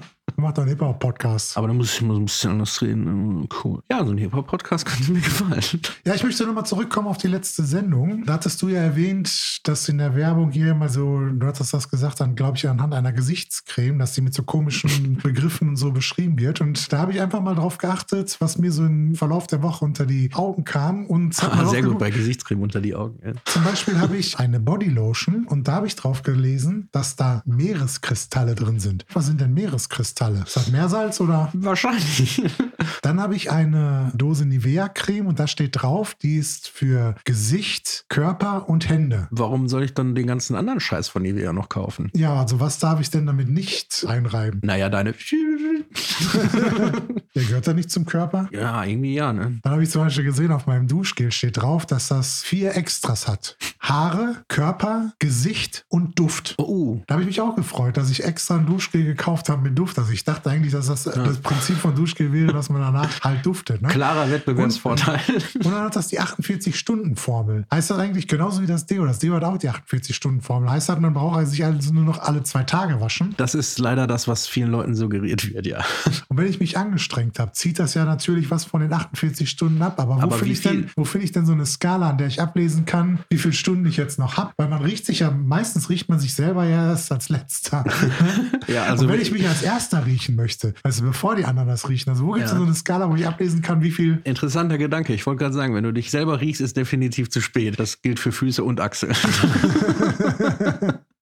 Macht 0.45 0.59
doch 0.59 0.63
einen 0.65 0.73
Hip-Hop-Podcast. 0.73 1.57
Aber 1.57 1.69
da 1.69 1.73
muss 1.73 1.95
ich 1.95 2.03
mal 2.03 2.13
so 2.13 2.21
ein 2.21 2.27
bisschen 2.27 2.51
anders 2.51 2.83
reden. 2.83 3.49
Cool. 3.65 3.81
Ja, 3.91 4.05
so 4.05 4.11
ein 4.13 4.19
Hip-Hop-Podcast 4.19 4.85
könnte 4.85 5.11
mir 5.13 5.21
gefallen. 5.21 5.63
Ja, 6.05 6.15
ich 6.15 6.23
möchte 6.23 6.45
nochmal 6.45 6.67
zurückkommen 6.67 7.09
auf 7.09 7.17
die 7.17 7.29
letzte 7.29 7.65
Sendung. 7.65 8.25
Da 8.27 8.35
hattest 8.35 8.61
du 8.61 8.69
ja 8.69 8.81
erwähnt, 8.81 9.67
dass 9.67 9.89
in 9.89 9.97
der 9.97 10.15
Werbung 10.15 10.51
hier 10.51 10.75
mal 10.75 10.91
so, 10.91 11.19
du 11.21 11.47
hattest 11.47 11.73
das 11.73 11.89
gesagt, 11.89 12.21
dann 12.21 12.35
glaube 12.35 12.59
ich 12.59 12.69
anhand 12.69 12.93
einer 12.93 13.13
Gesichtscreme, 13.13 13.99
dass 13.99 14.13
die 14.13 14.21
mit 14.21 14.35
so 14.35 14.43
komischen 14.43 15.17
Begriffen 15.23 15.71
und 15.71 15.77
so 15.77 15.93
beschrieben 15.93 16.39
wird. 16.39 16.61
Und 16.61 16.93
da 16.93 16.99
habe 16.99 17.13
ich 17.13 17.23
einfach 17.23 17.41
mal 17.41 17.55
drauf 17.55 17.79
geachtet, 17.79 18.37
was 18.41 18.59
mir 18.59 18.71
so 18.71 18.85
im 18.85 19.15
Verlauf 19.15 19.47
der 19.47 19.63
Woche 19.63 19.83
unter 19.83 20.05
die 20.05 20.29
Augen 20.35 20.65
kam. 20.65 21.07
Und 21.07 21.43
Ah, 21.43 21.65
sehr 21.65 21.81
gut 21.83 21.99
bei 21.99 22.11
Gesichtscreme 22.11 22.61
unter 22.61 22.83
die 22.83 22.95
Augen. 22.95 23.19
Ja. 23.25 23.33
Zum 23.47 23.65
Beispiel 23.65 23.99
habe 23.99 24.19
ich 24.19 24.39
eine 24.39 24.61
Bodylotion 24.61 25.47
und 25.47 25.69
da 25.69 25.77
habe 25.77 25.87
ich 25.87 25.97
drauf 25.97 26.23
gelesen, 26.23 26.91
dass 26.93 27.17
da 27.17 27.43
Meereskristalle 27.47 28.55
drin 28.55 28.79
sind. 28.79 29.07
Was 29.15 29.25
sind 29.25 29.41
denn 29.41 29.55
Meereskristalle? 29.55 30.34
Ist 30.43 30.57
das 30.57 30.71
Meersalz 30.71 31.21
oder? 31.21 31.51
Wahrscheinlich. 31.53 32.43
Dann 33.03 33.21
habe 33.21 33.37
ich 33.37 33.51
eine 33.51 34.11
Dose 34.15 34.47
Nivea-Creme 34.47 35.27
und 35.27 35.39
da 35.39 35.47
steht 35.47 35.83
drauf, 35.83 36.15
die 36.15 36.37
ist 36.37 36.69
für 36.69 37.15
Gesicht, 37.25 38.07
Körper 38.09 38.69
und 38.69 38.89
Hände. 38.89 39.29
Warum 39.31 39.69
soll 39.69 39.85
ich 39.85 39.95
dann 39.95 40.15
den 40.15 40.27
ganzen 40.27 40.57
anderen 40.57 40.81
Scheiß 40.81 41.09
von 41.09 41.23
Nivea 41.23 41.53
noch 41.53 41.69
kaufen? 41.69 42.11
Ja, 42.15 42.35
also 42.35 42.61
was 42.61 42.79
darf 42.79 43.01
ich 43.01 43.11
denn 43.11 43.27
damit 43.27 43.49
nicht 43.49 44.07
einreiben? 44.09 44.61
Naja, 44.63 44.89
deine. 44.89 45.15
Der 47.35 47.43
gehört 47.43 47.67
da 47.67 47.73
nicht 47.73 47.91
zum 47.91 48.07
Körper? 48.07 48.49
Ja, 48.53 48.85
irgendwie 48.85 49.15
ja, 49.15 49.33
ne? 49.33 49.59
Dann 49.63 49.73
habe 49.73 49.83
ich 49.83 49.91
zum 49.91 50.03
Beispiel 50.03 50.25
gesehen, 50.25 50.53
auf 50.53 50.67
meinem 50.67 50.87
Duschgel 50.87 51.33
steht 51.33 51.57
drauf, 51.57 51.85
dass 51.85 52.09
das 52.09 52.43
vier 52.43 52.77
Extras 52.77 53.27
hat. 53.27 53.57
Haare, 53.81 54.45
Körper, 54.49 55.13
Gesicht 55.19 55.85
und 55.89 56.19
Duft. 56.19 56.55
Oh, 56.59 57.01
Da 57.07 57.15
habe 57.15 57.23
ich 57.23 57.27
mich 57.27 57.41
auch 57.41 57.57
gefreut, 57.57 57.97
dass 57.97 58.11
ich 58.11 58.23
extra 58.25 58.57
ein 58.57 58.67
Duschgel 58.67 59.05
gekauft 59.05 59.49
habe 59.49 59.63
mit 59.63 59.77
Duft. 59.77 59.99
Also 59.99 60.13
ich 60.13 60.23
dachte 60.23 60.49
eigentlich, 60.49 60.73
dass 60.73 60.87
das 60.87 61.05
das 61.05 61.39
Prinzip 61.39 61.77
von 61.77 61.95
Duschgel 61.95 62.33
wäre, 62.33 62.53
dass 62.53 62.71
man 62.71 62.81
danach 62.81 63.21
halt 63.23 63.45
duftet. 63.45 63.83
Ne? 63.83 63.89
Klarer 63.89 64.31
Wettbewerbsvorteil. 64.31 65.21
Und, 65.29 65.67
und 65.67 65.73
dann 65.73 65.85
hat 65.85 65.97
das 65.97 66.09
die 66.09 66.21
48-Stunden-Formel. 66.21 67.67
Heißt 67.73 67.91
das 67.91 67.99
eigentlich 67.99 68.29
genauso 68.29 68.63
wie 68.63 68.67
das 68.67 68.87
Deo? 68.87 69.05
Das 69.05 69.19
Deo 69.19 69.35
hat 69.35 69.45
auch 69.45 69.59
die 69.59 69.71
48-Stunden-Formel. 69.71 70.71
Heißt 70.71 70.89
das, 70.89 71.01
man 71.01 71.13
braucht 71.15 71.47
sich 71.49 71.65
also 71.65 71.93
nur 71.93 72.05
noch 72.05 72.21
alle 72.21 72.45
zwei 72.45 72.63
Tage 72.63 73.01
waschen? 73.01 73.35
Das 73.37 73.55
ist 73.55 73.79
leider 73.79 74.07
das, 74.07 74.29
was 74.29 74.47
vielen 74.47 74.71
Leuten 74.71 74.95
suggeriert 74.95 75.53
wird, 75.53 75.67
ja. 75.67 75.85
Und 76.29 76.37
wenn 76.37 76.47
ich 76.47 76.61
mich 76.61 76.79
angestrengt 76.79 77.24
habe, 77.39 77.53
zieht 77.53 77.79
das 77.79 77.95
ja 77.95 78.05
natürlich 78.05 78.51
was 78.51 78.65
von 78.65 78.81
den 78.81 78.93
48 78.93 79.49
Stunden 79.49 79.81
ab. 79.83 79.99
Aber 80.01 80.17
wo 80.17 80.21
Aber 80.21 80.37
finde 80.37 80.53
ich, 80.53 80.61
denn- 80.61 80.91
wo 80.97 81.05
finde 81.05 81.25
ich 81.27 81.33
denn 81.33 81.47
so 81.47 81.53
eine 81.53 81.67
Skala, 81.67 82.11
an 82.11 82.19
der 82.19 82.27
ich 82.29 82.41
ablesen 82.41 82.85
kann, 82.85 83.21
wie 83.31 83.39
viele 83.39 83.55
Stunden 83.55 83.87
ich 83.87 83.97
jetzt 83.97 84.19
noch 84.19 84.37
habe? 84.37 84.53
Weil 84.57 84.69
man 84.69 84.83
riecht 84.83 85.07
sich 85.07 85.21
ja, 85.21 85.31
meistens 85.31 85.89
riecht 85.91 86.09
man 86.09 86.19
sich 86.19 86.35
selber 86.35 86.65
ja 86.65 86.89
erst 86.91 87.11
als 87.13 87.29
letzter. 87.29 87.85
Ja, 88.67 88.85
also 88.85 89.05
Und 89.05 89.13
wenn 89.13 89.21
ich 89.21 89.31
mich 89.31 89.47
als 89.47 89.63
erster 89.63 90.07
riechen 90.07 90.37
möchte, 90.37 90.73
also 90.83 91.05
bevor 91.05 91.37
die 91.37 91.45
anderen 91.45 91.69
das 91.69 91.89
riechen, 91.89 92.11
also 92.11 92.27
wo 92.27 92.33
gibt 92.33 92.47
es 92.47 92.53
Ja. 92.53 92.57
so 92.59 92.65
eine 92.65 92.75
Skala, 92.75 93.11
wo 93.11 93.15
ich 93.17 93.27
ablesen 93.27 93.61
kann, 93.63 93.83
wie 93.83 93.91
viel 93.91 94.21
Interessanter 94.25 94.79
Gedanke. 94.79 95.13
Ich 95.13 95.27
wollte 95.27 95.41
gerade 95.41 95.55
sagen, 95.55 95.75
wenn 95.75 95.85
du 95.85 95.93
dich 95.93 96.11
selber 96.11 96.41
riechst, 96.41 96.61
ist 96.63 96.77
definitiv 96.77 97.29
zu 97.31 97.41
spät. 97.41 97.79
Das 97.79 98.01
gilt 98.03 98.19
für 98.19 98.33
Füße 98.33 98.65
und 98.65 98.81
Achsel. 98.81 99.13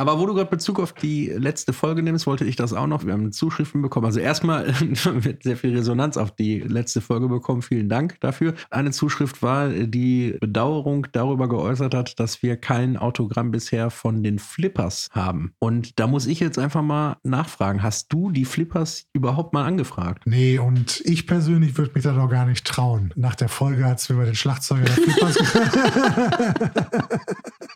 Aber 0.00 0.18
wo 0.18 0.24
du 0.24 0.32
gerade 0.32 0.48
Bezug 0.48 0.80
auf 0.80 0.94
die 0.94 1.26
letzte 1.26 1.74
Folge 1.74 2.02
nimmst, 2.02 2.26
wollte 2.26 2.46
ich 2.46 2.56
das 2.56 2.72
auch 2.72 2.86
noch. 2.86 3.04
Wir 3.04 3.12
haben 3.12 3.32
Zuschriften 3.32 3.82
bekommen. 3.82 4.06
Also 4.06 4.18
erstmal 4.18 4.68
wird 4.80 5.42
sehr 5.42 5.58
viel 5.58 5.76
Resonanz 5.76 6.16
auf 6.16 6.30
die 6.30 6.60
letzte 6.60 7.02
Folge 7.02 7.28
bekommen. 7.28 7.60
Vielen 7.60 7.90
Dank 7.90 8.18
dafür. 8.20 8.54
Eine 8.70 8.92
Zuschrift 8.92 9.42
war, 9.42 9.68
die 9.68 10.38
Bedauerung 10.40 11.06
darüber 11.12 11.50
geäußert 11.50 11.94
hat, 11.94 12.18
dass 12.18 12.42
wir 12.42 12.56
kein 12.56 12.96
Autogramm 12.96 13.50
bisher 13.50 13.90
von 13.90 14.22
den 14.22 14.38
Flippers 14.38 15.10
haben. 15.12 15.52
Und 15.58 16.00
da 16.00 16.06
muss 16.06 16.26
ich 16.26 16.40
jetzt 16.40 16.58
einfach 16.58 16.80
mal 16.80 17.18
nachfragen. 17.22 17.82
Hast 17.82 18.10
du 18.10 18.30
die 18.30 18.46
Flippers 18.46 19.04
überhaupt 19.12 19.52
mal 19.52 19.66
angefragt? 19.66 20.22
Nee, 20.24 20.58
und 20.58 21.02
ich 21.04 21.26
persönlich 21.26 21.76
würde 21.76 21.92
mich 21.94 22.04
da 22.04 22.14
doch 22.14 22.30
gar 22.30 22.46
nicht 22.46 22.66
trauen. 22.66 23.12
Nach 23.16 23.34
der 23.34 23.50
Folge, 23.50 23.84
als 23.84 24.08
wir 24.08 24.16
über 24.16 24.24
den 24.24 24.34
Schlagzeuger 24.34 24.84
der 24.84 24.94
Flippers 24.94 25.36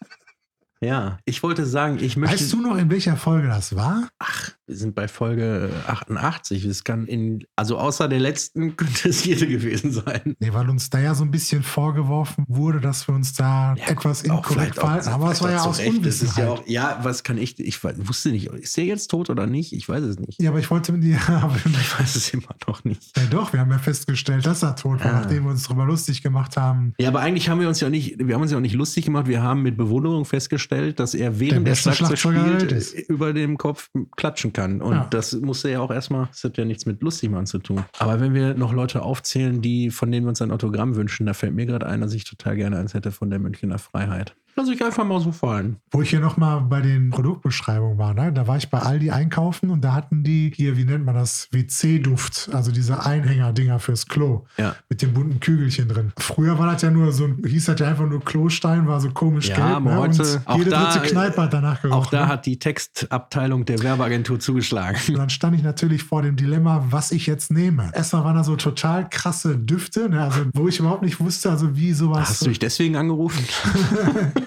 Ja, 0.85 1.19
ich 1.25 1.43
wollte 1.43 1.65
sagen, 1.65 1.99
ich 2.01 2.17
möchte. 2.17 2.37
Weißt 2.37 2.53
du 2.53 2.61
noch, 2.61 2.77
in 2.77 2.91
welcher 2.91 3.17
Folge 3.17 3.49
das 3.49 3.75
war? 3.75 4.09
Ach, 4.19 4.51
wir 4.67 4.77
sind 4.77 4.95
bei 4.95 5.09
Folge 5.09 5.71
88. 5.87 6.65
Es 6.65 6.85
kann 6.85 7.07
in, 7.07 7.45
also 7.57 7.79
außer 7.79 8.09
der 8.09 8.21
letzten 8.21 8.77
könnte 8.77 9.09
es 9.09 9.25
jede 9.25 9.47
gewesen 9.47 9.93
sein. 9.93 10.37
Nee, 10.39 10.53
weil 10.53 10.69
uns 10.71 10.91
da 10.91 11.01
ja 11.01 11.15
so 11.15 11.25
ein 11.25 11.31
bisschen 11.31 11.63
vorgeworfen 11.63 12.45
wurde, 12.49 12.81
dass 12.81 13.07
wir 13.09 13.15
uns 13.15 13.35
da 13.35 13.75
etwas 13.87 14.29
Auch 14.31 14.39
inkorrekt 14.51 14.79
auch- 14.79 14.83
verhalten. 14.83 15.09
Aber 15.09 15.33
es 15.33 15.43
war 15.43 15.51
ja 15.51 15.63
auch 15.63 15.67
aus 15.69 15.79
Recht. 15.79 16.05
Das 16.05 16.17
ist 16.17 16.23
Unwissenheit. 16.23 16.39
ja, 16.45 16.51
auch, 16.51 16.67
ja, 16.67 17.01
was 17.03 17.23
kann 17.23 17.37
ich, 17.39 17.59
ich 17.61 17.83
wusste 17.85 18.31
nicht, 18.31 18.47
ist 18.47 18.77
der 18.77 18.85
jetzt 18.85 19.09
tot 19.11 19.29
oder 19.31 19.47
nicht? 19.47 19.73
Ich 19.73 19.89
weiß 19.89 20.03
es 20.03 20.19
nicht. 20.19 20.41
Ja, 20.41 20.51
aber 20.51 20.61
ich 20.61 20.71
wollte 20.71 20.93
mit 20.93 21.03
dir. 21.03 21.19
aber- 21.29 21.57
Ich 21.67 21.99
weiß 22.01 22.17
es 22.17 22.33
immer 22.33 22.55
noch 22.67 22.85
nicht. 22.85 23.17
Ja, 23.17 23.25
doch, 23.31 23.53
wir 23.53 23.61
haben 23.61 23.71
ja 23.71 23.79
festgestellt, 23.79 24.47
dass 24.47 24.63
er 24.63 24.77
tot 24.77 25.01
war, 25.05 25.13
Ah. 25.13 25.21
nachdem 25.21 25.45
wir 25.45 25.51
uns 25.51 25.65
darüber 25.65 25.85
lustig 25.85 26.23
gemacht 26.23 26.57
haben. 26.57 26.95
Ja, 26.99 27.09
aber 27.09 27.21
eigentlich 27.21 27.49
haben 27.51 27.61
wir 27.61 27.69
uns 27.69 27.81
ja 27.81 27.91
nicht, 27.91 28.17
wir 28.19 28.35
haben 28.35 28.43
uns 28.43 28.51
ja 28.51 28.57
auch 28.57 28.63
nicht 28.63 28.75
lustig 28.75 29.05
gemacht. 29.05 29.27
Wir 29.27 29.43
haben 29.43 29.63
mit 29.63 29.77
Bewunderung 29.77 30.25
festgestellt, 30.25 30.99
dass 31.01 31.13
er 31.15 31.39
während 31.39 31.67
der, 31.67 31.73
beste 31.73 31.93
Schlagzeug 31.93 32.35
der 32.35 32.61
spielt, 32.61 32.95
äh, 32.95 33.01
über 33.13 33.33
dem 33.35 33.59
Kopf 33.59 33.91
klatschen 34.17 34.53
kann. 34.55 34.81
Und 34.81 34.93
Ja. 34.95 35.07
das 35.11 35.33
musste 35.35 35.71
ja 35.71 35.81
auch 35.81 35.91
erstmal, 35.91 36.27
das 36.29 36.43
hat 36.45 36.57
ja 36.57 36.65
nichts 36.65 36.87
mit 36.87 37.03
lustig 37.03 37.31
machen 37.31 37.47
zu 37.47 37.59
tun. 37.59 37.85
Aber 37.99 38.21
wenn 38.21 38.33
wir 38.33 38.55
noch 38.55 38.73
Leute 38.73 39.03
aufzählen, 39.03 39.61
die, 39.61 39.91
von 39.91 40.11
denen 40.11 40.25
wir 40.25 40.31
uns 40.31 40.41
ein 40.41 40.51
Autogramm 40.51 40.97
wünschen, 40.97 41.27
da 41.27 41.35
fällt 41.35 41.55
mir 41.55 41.67
gerade 41.67 41.87
ein, 41.87 42.01
dass 42.01 42.15
ich 42.15 42.25
total 42.25 42.57
gerne 42.57 42.79
eins 42.79 42.95
hätte 42.95 43.11
von 43.13 43.29
der 43.31 43.39
Münchner 43.39 43.79
Freiheit. 43.79 44.35
Lass 44.57 44.69
ich 44.69 44.85
einfach 44.85 45.05
mal 45.05 45.21
so 45.21 45.33
fallen. 45.33 45.79
Wo 45.91 46.01
ich 46.03 46.11
hier 46.11 46.21
nochmal 46.21 46.61
bei 46.61 46.81
den 46.81 47.11
Produktbeschreibungen 47.11 47.99
war, 47.99 48.15
ne? 48.15 48.33
da 48.33 48.47
war 48.47 48.57
ich 48.57 48.71
bei 48.71 48.79
Aldi 48.79 49.11
einkaufen 49.11 49.71
und 49.71 49.83
da 49.85 49.95
hatten 49.95 50.23
die 50.23 50.53
hier, 50.55 50.77
wie 50.77 50.85
nennt 50.85 51.05
man 51.05 51.17
das, 51.17 51.49
WC-Duft, 51.51 52.51
also 52.53 52.71
diese 52.71 53.05
Einhänger-Dinger 53.05 53.81
fürs 53.81 54.07
Klo 54.07 54.45
Ja. 54.57 54.77
mit 54.89 55.03
den 55.03 55.13
bunten 55.13 55.41
Kügelchen 55.41 55.89
drin. 55.89 56.13
Früher 56.19 56.57
war 56.59 56.73
das 56.73 56.83
ja 56.83 56.91
nur 56.93 57.11
so, 57.13 57.29
hieß 57.45 57.65
das 57.65 57.81
ja 57.81 57.89
einfach 57.89 58.07
nur 58.09 58.21
Klostein, 58.25 58.87
war 58.87 59.01
so 59.01 59.11
komisch 59.11 59.49
Ja, 59.49 59.57
gelb. 59.57 59.85
Ne? 59.87 59.97
heute- 59.97 60.23
und 60.23 60.41
auch 60.47 60.57
jede 60.59 60.71
da- 60.71 60.93
dritte 60.93 61.09
Kneipe 61.09 61.43
hat 61.43 61.53
danach 61.53 61.83
gerochen. 61.83 61.99
Auch 62.01 62.07
da 62.07 62.21
ne? 62.21 62.29
hat 62.29 62.47
die 62.47 62.59
Textabteilung 62.59 63.65
der 63.65 63.83
Werbeagentur 63.83 64.39
zugeschlagen. 64.39 64.99
Und 65.09 65.19
dann 65.19 65.31
stand 65.31 65.57
ich 65.57 65.65
natürlich 65.65 66.05
vor 66.05 66.23
dem 66.23 66.37
Dilemma, 66.37 66.87
was 66.91 67.11
ich 67.11 67.27
jetzt 67.27 67.51
nehme. 67.51 67.91
Erstmal 67.93 68.23
waren 68.25 68.37
da 68.37 68.45
so 68.45 68.55
total 68.55 69.09
krasse 69.09 69.57
Düfte, 69.59 70.09
ne? 70.09 70.23
also 70.23 70.43
wo 70.55 70.69
ich 70.69 70.79
überhaupt 70.79 71.03
nicht 71.03 71.19
wusste, 71.19 71.51
also 71.51 71.77
wie 71.77 71.93
sowas. 71.93 72.29
Hast 72.29 72.43
du 72.43 72.49
dich 72.51 72.61
deswegen 72.61 72.95
angerufen? 72.97 73.45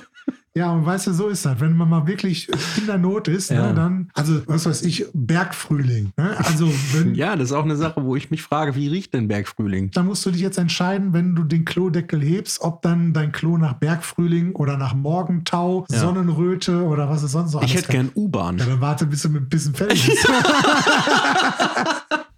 Ja, 0.58 0.72
und 0.72 0.86
weißt 0.88 1.06
du, 1.08 1.14
so 1.14 1.28
ist 1.28 1.46
das. 1.46 1.60
Wenn 1.60 1.78
man 1.78 1.88
mal 1.88 2.08
wirklich 2.08 2.50
in 2.78 2.88
der 2.88 2.98
Not 2.98 3.28
ist, 3.28 3.52
Ja. 3.52 3.68
ne, 3.68 3.74
dann, 3.76 4.10
also 4.16 4.42
was 4.48 4.66
weiß 4.66 4.82
ich, 4.82 5.06
Bergfrühling. 5.14 6.12
Ne? 6.18 6.36
Also 6.38 6.68
wenn, 6.94 7.14
Ja, 7.14 7.36
das 7.36 7.50
ist 7.50 7.56
auch 7.56 7.64
eine 7.64 7.76
Sache, 7.76 8.04
wo 8.04 8.16
ich 8.16 8.32
mich 8.32 8.42
frage, 8.42 8.74
wie 8.76 8.88
riecht 8.88 9.14
denn 9.14 9.28
Bergfrühling? 9.28 9.92
dann 9.92 10.08
musst 10.08 10.26
du 10.26 10.32
dich 10.32 10.42
jetzt 10.42 10.58
entscheiden, 10.58 11.14
wenn 11.14 11.36
du 11.36 11.44
den 11.44 11.64
Klodeckel 11.64 12.20
hebst, 12.22 12.62
ob 12.62 12.82
dann 12.82 13.14
dein 13.14 13.32
Klo 13.32 13.58
nach 13.58 13.74
Bergfrühling 13.74 14.54
oder 14.56 14.78
nach 14.78 14.96
Morgentau, 14.96 15.86
Ja. 15.92 16.00
Sonnenröte 16.00 16.84
oder 16.86 17.08
was 17.10 17.22
es 17.22 17.34
sonst 17.34 17.52
so 17.52 17.60
Ich 17.60 17.66
alles 17.72 17.84
hätte 17.84 17.92
gern 17.92 18.10
U-Bahn. 18.16 18.58
Ja, 18.58 18.66
dann 18.66 18.82
warte, 18.82 19.06
bis 19.06 19.22
du 19.22 19.30
mit 19.30 19.44
ein 19.44 19.50
bisschen 19.50 19.76
fertig 19.76 20.06
bist. 20.08 20.28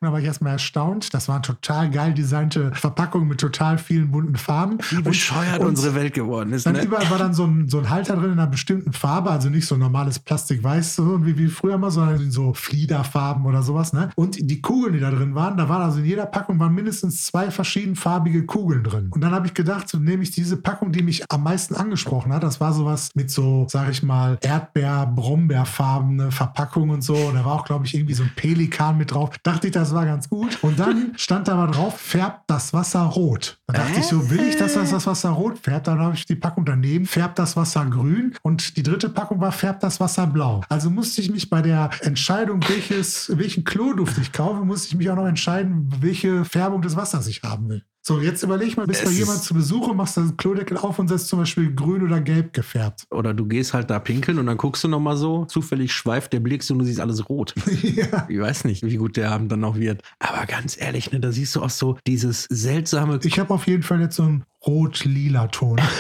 Da 0.05 0.12
war 0.12 0.21
ich 0.21 0.27
erstmal 0.27 0.53
erstaunt. 0.53 1.14
Das 1.14 1.29
waren 1.29 1.43
total 1.43 1.90
geil 1.90 2.14
designte 2.14 2.73
Verpackungen 2.75 3.29
mit 3.29 3.40
total 3.40 3.79
vielen 3.79 4.11
bunten 4.11 4.37
Farben. 4.37 4.79
Wie 4.90 5.03
bescheuert 5.03 5.61
und 5.61 5.67
unsere 5.69 5.95
Welt 5.95 6.14
geworden 6.14 6.53
ist. 6.53 6.67
Dann 6.67 6.75
Ne? 6.75 6.83
überall 6.83 7.09
war 7.11 7.19
dann 7.19 7.35
so 7.35 7.45
ein, 7.45 7.69
so 7.69 7.79
ein 7.79 7.88
Halter 7.90 8.17
drin 8.17 8.33
in 8.33 8.38
einer 8.38 8.47
bestimmten 8.47 8.93
Farbe, 8.93 9.31
also 9.31 9.49
nicht 9.49 9.67
so 9.67 9.77
normales 9.77 10.19
Plastik-Weiß, 10.19 10.97
so 10.97 11.25
wie, 11.25 11.38
wie 11.38 11.49
früher 11.49 11.79
mal, 11.79 11.90
sondern 11.90 12.31
so 12.31 12.53
Fliederfarben 12.53 13.47
oder 13.47 13.62
sowas. 13.62 13.93
Ne? 13.93 14.11
Und 14.17 14.37
die 14.40 14.61
Kugeln, 14.61 14.93
die 14.93 15.01
da 15.01 15.11
drin 15.11 15.35
waren, 15.35 15.57
da 15.57 15.69
waren 15.69 15.83
also 15.83 15.99
in 16.01 16.05
jeder 16.05 16.27
Packung 16.27 16.59
waren 16.59 16.75
mindestens 16.75 17.25
zwei 17.27 17.51
verschiedenfarbige 17.51 18.45
Kugeln 18.45 18.83
drin. 18.83 19.09
Und 19.11 19.21
dann 19.21 19.33
habe 19.33 19.47
ich 19.47 19.55
gedacht, 19.55 19.88
so 19.88 19.99
nehme 19.99 20.23
ich 20.23 20.31
diese 20.33 20.57
Packung, 20.57 20.93
die 20.93 21.03
mich 21.03 21.31
am 21.31 21.43
meisten 21.43 21.75
angesprochen 21.75 22.33
hat. 22.33 22.43
Das 22.43 22.61
war 22.61 22.73
sowas 22.73 23.11
mit 23.14 23.31
so, 23.31 23.67
sag 23.71 23.90
ich 23.90 24.03
mal, 24.03 24.38
Erdbeer-Brombeerfarbene 24.40 26.31
Verpackung 26.31 26.90
und 26.90 27.03
so. 27.03 27.14
Und 27.14 27.35
da 27.35 27.45
war 27.45 27.53
auch, 27.55 27.64
glaube 27.64 27.87
ich, 27.87 27.95
irgendwie 27.95 28.14
so 28.14 28.25
ein 28.25 28.33
Pelikan 28.37 28.99
mit 28.99 29.12
drauf. 29.12 29.31
Dachte 29.43 29.69
ich, 29.69 29.73
das 29.73 29.93
war 29.94 30.07
ganz 30.07 30.28
gut. 30.28 30.62
Und 30.62 30.78
dann 30.78 31.12
stand 31.16 31.48
da 31.48 31.57
mal 31.57 31.70
drauf, 31.70 31.98
färbt 31.98 32.42
das 32.48 32.72
Wasser 32.72 33.02
rot. 33.02 33.59
Da 33.66 33.74
dachte 33.74 34.00
ich 34.00 34.07
so, 34.07 34.30
will 34.30 34.40
ich, 34.40 34.57
dass 34.57 34.74
das, 34.74 34.90
das 34.90 35.07
Wasser 35.07 35.30
rot 35.30 35.59
färbt? 35.59 35.87
Dann 35.87 35.98
habe 35.98 36.14
ich 36.14 36.26
die 36.26 36.37
Packung 36.37 36.64
daneben, 36.64 37.07
färbt 37.07 37.38
das 37.38 37.57
Wasser 37.57 37.85
grün. 37.87 38.35
Und 38.42 38.76
die 38.76 38.83
dritte 38.83 39.09
Packung 39.09 39.40
war, 39.40 39.52
färbt 39.52 39.83
das 39.83 40.00
Wasser 40.00 40.26
blau. 40.26 40.62
Also 40.68 40.90
musste 40.90 41.20
ich 41.20 41.30
mich 41.30 41.50
bei 41.50 41.62
der 41.62 41.90
Entscheidung, 42.00 42.61
welches, 42.68 43.30
welchen 43.37 43.64
Kloduft 43.64 44.18
ich 44.18 44.33
kaufe, 44.33 44.64
musste 44.64 44.88
ich 44.88 44.96
mich 44.96 45.11
auch 45.11 45.16
noch 45.16 45.26
entscheiden, 45.26 45.88
welche 46.00 46.44
Färbung 46.44 46.83
des 46.83 46.96
Wassers 46.96 47.26
ich 47.26 47.42
haben 47.42 47.68
will. 47.68 47.85
So, 48.07 48.21
jetzt 48.21 48.43
überleg 48.43 48.77
mal, 48.77 48.87
bist 48.87 49.01
Es 49.01 49.07
bei 49.07 49.12
ist- 49.12 49.19
jemand 49.19 49.43
zu 49.43 49.55
Besuch 49.55 49.88
und 49.88 49.97
machst 49.97 50.19
den 50.19 50.37
Klodeckel 50.37 50.77
auf 50.77 50.99
und 50.99 51.09
setzt 51.09 51.29
zum 51.29 51.38
Beispiel 51.38 51.75
grün 51.75 52.03
oder 52.03 52.21
gelb 52.21 52.53
gefärbt. 52.53 53.07
Oder 53.11 53.33
du 53.33 53.47
gehst 53.47 53.73
halt 53.73 53.88
da 53.88 53.99
pinkeln 53.99 54.38
und 54.38 54.45
dann 54.45 54.59
guckst 54.59 54.85
du 54.85 54.88
nochmal 54.88 55.17
so, 55.17 55.47
zufällig 55.47 55.90
schweift 55.95 56.35
der 56.35 56.40
Blick 56.40 56.62
so 56.62 56.75
und 56.75 56.81
du 56.81 56.85
siehst 56.85 57.01
alles 57.01 57.27
rot. 57.31 57.55
ja. 57.83 58.27
Ich 58.29 58.38
weiß 58.38 58.64
nicht, 58.67 58.83
wie 58.85 58.97
gut 58.97 59.17
der 59.17 59.31
Abend 59.31 59.51
dann 59.51 59.61
noch 59.61 59.77
wird. 59.79 60.03
Aber 60.19 60.45
ganz 60.45 60.79
ehrlich, 60.79 61.12
ne, 61.12 61.21
da 61.21 61.33
siehst 61.33 61.57
du 61.57 61.62
auch 61.62 61.71
so 61.71 61.97
dieses 62.07 62.43
seltsame 62.51 63.21
Ich 63.23 63.38
habe 63.38 63.55
auf 63.55 63.67
jeden 63.67 63.83
Fall 63.83 64.03
jetzt 64.03 64.17
so 64.17 64.25
einen 64.25 64.45
rot-lila 64.67 65.47
Ton. 65.49 65.81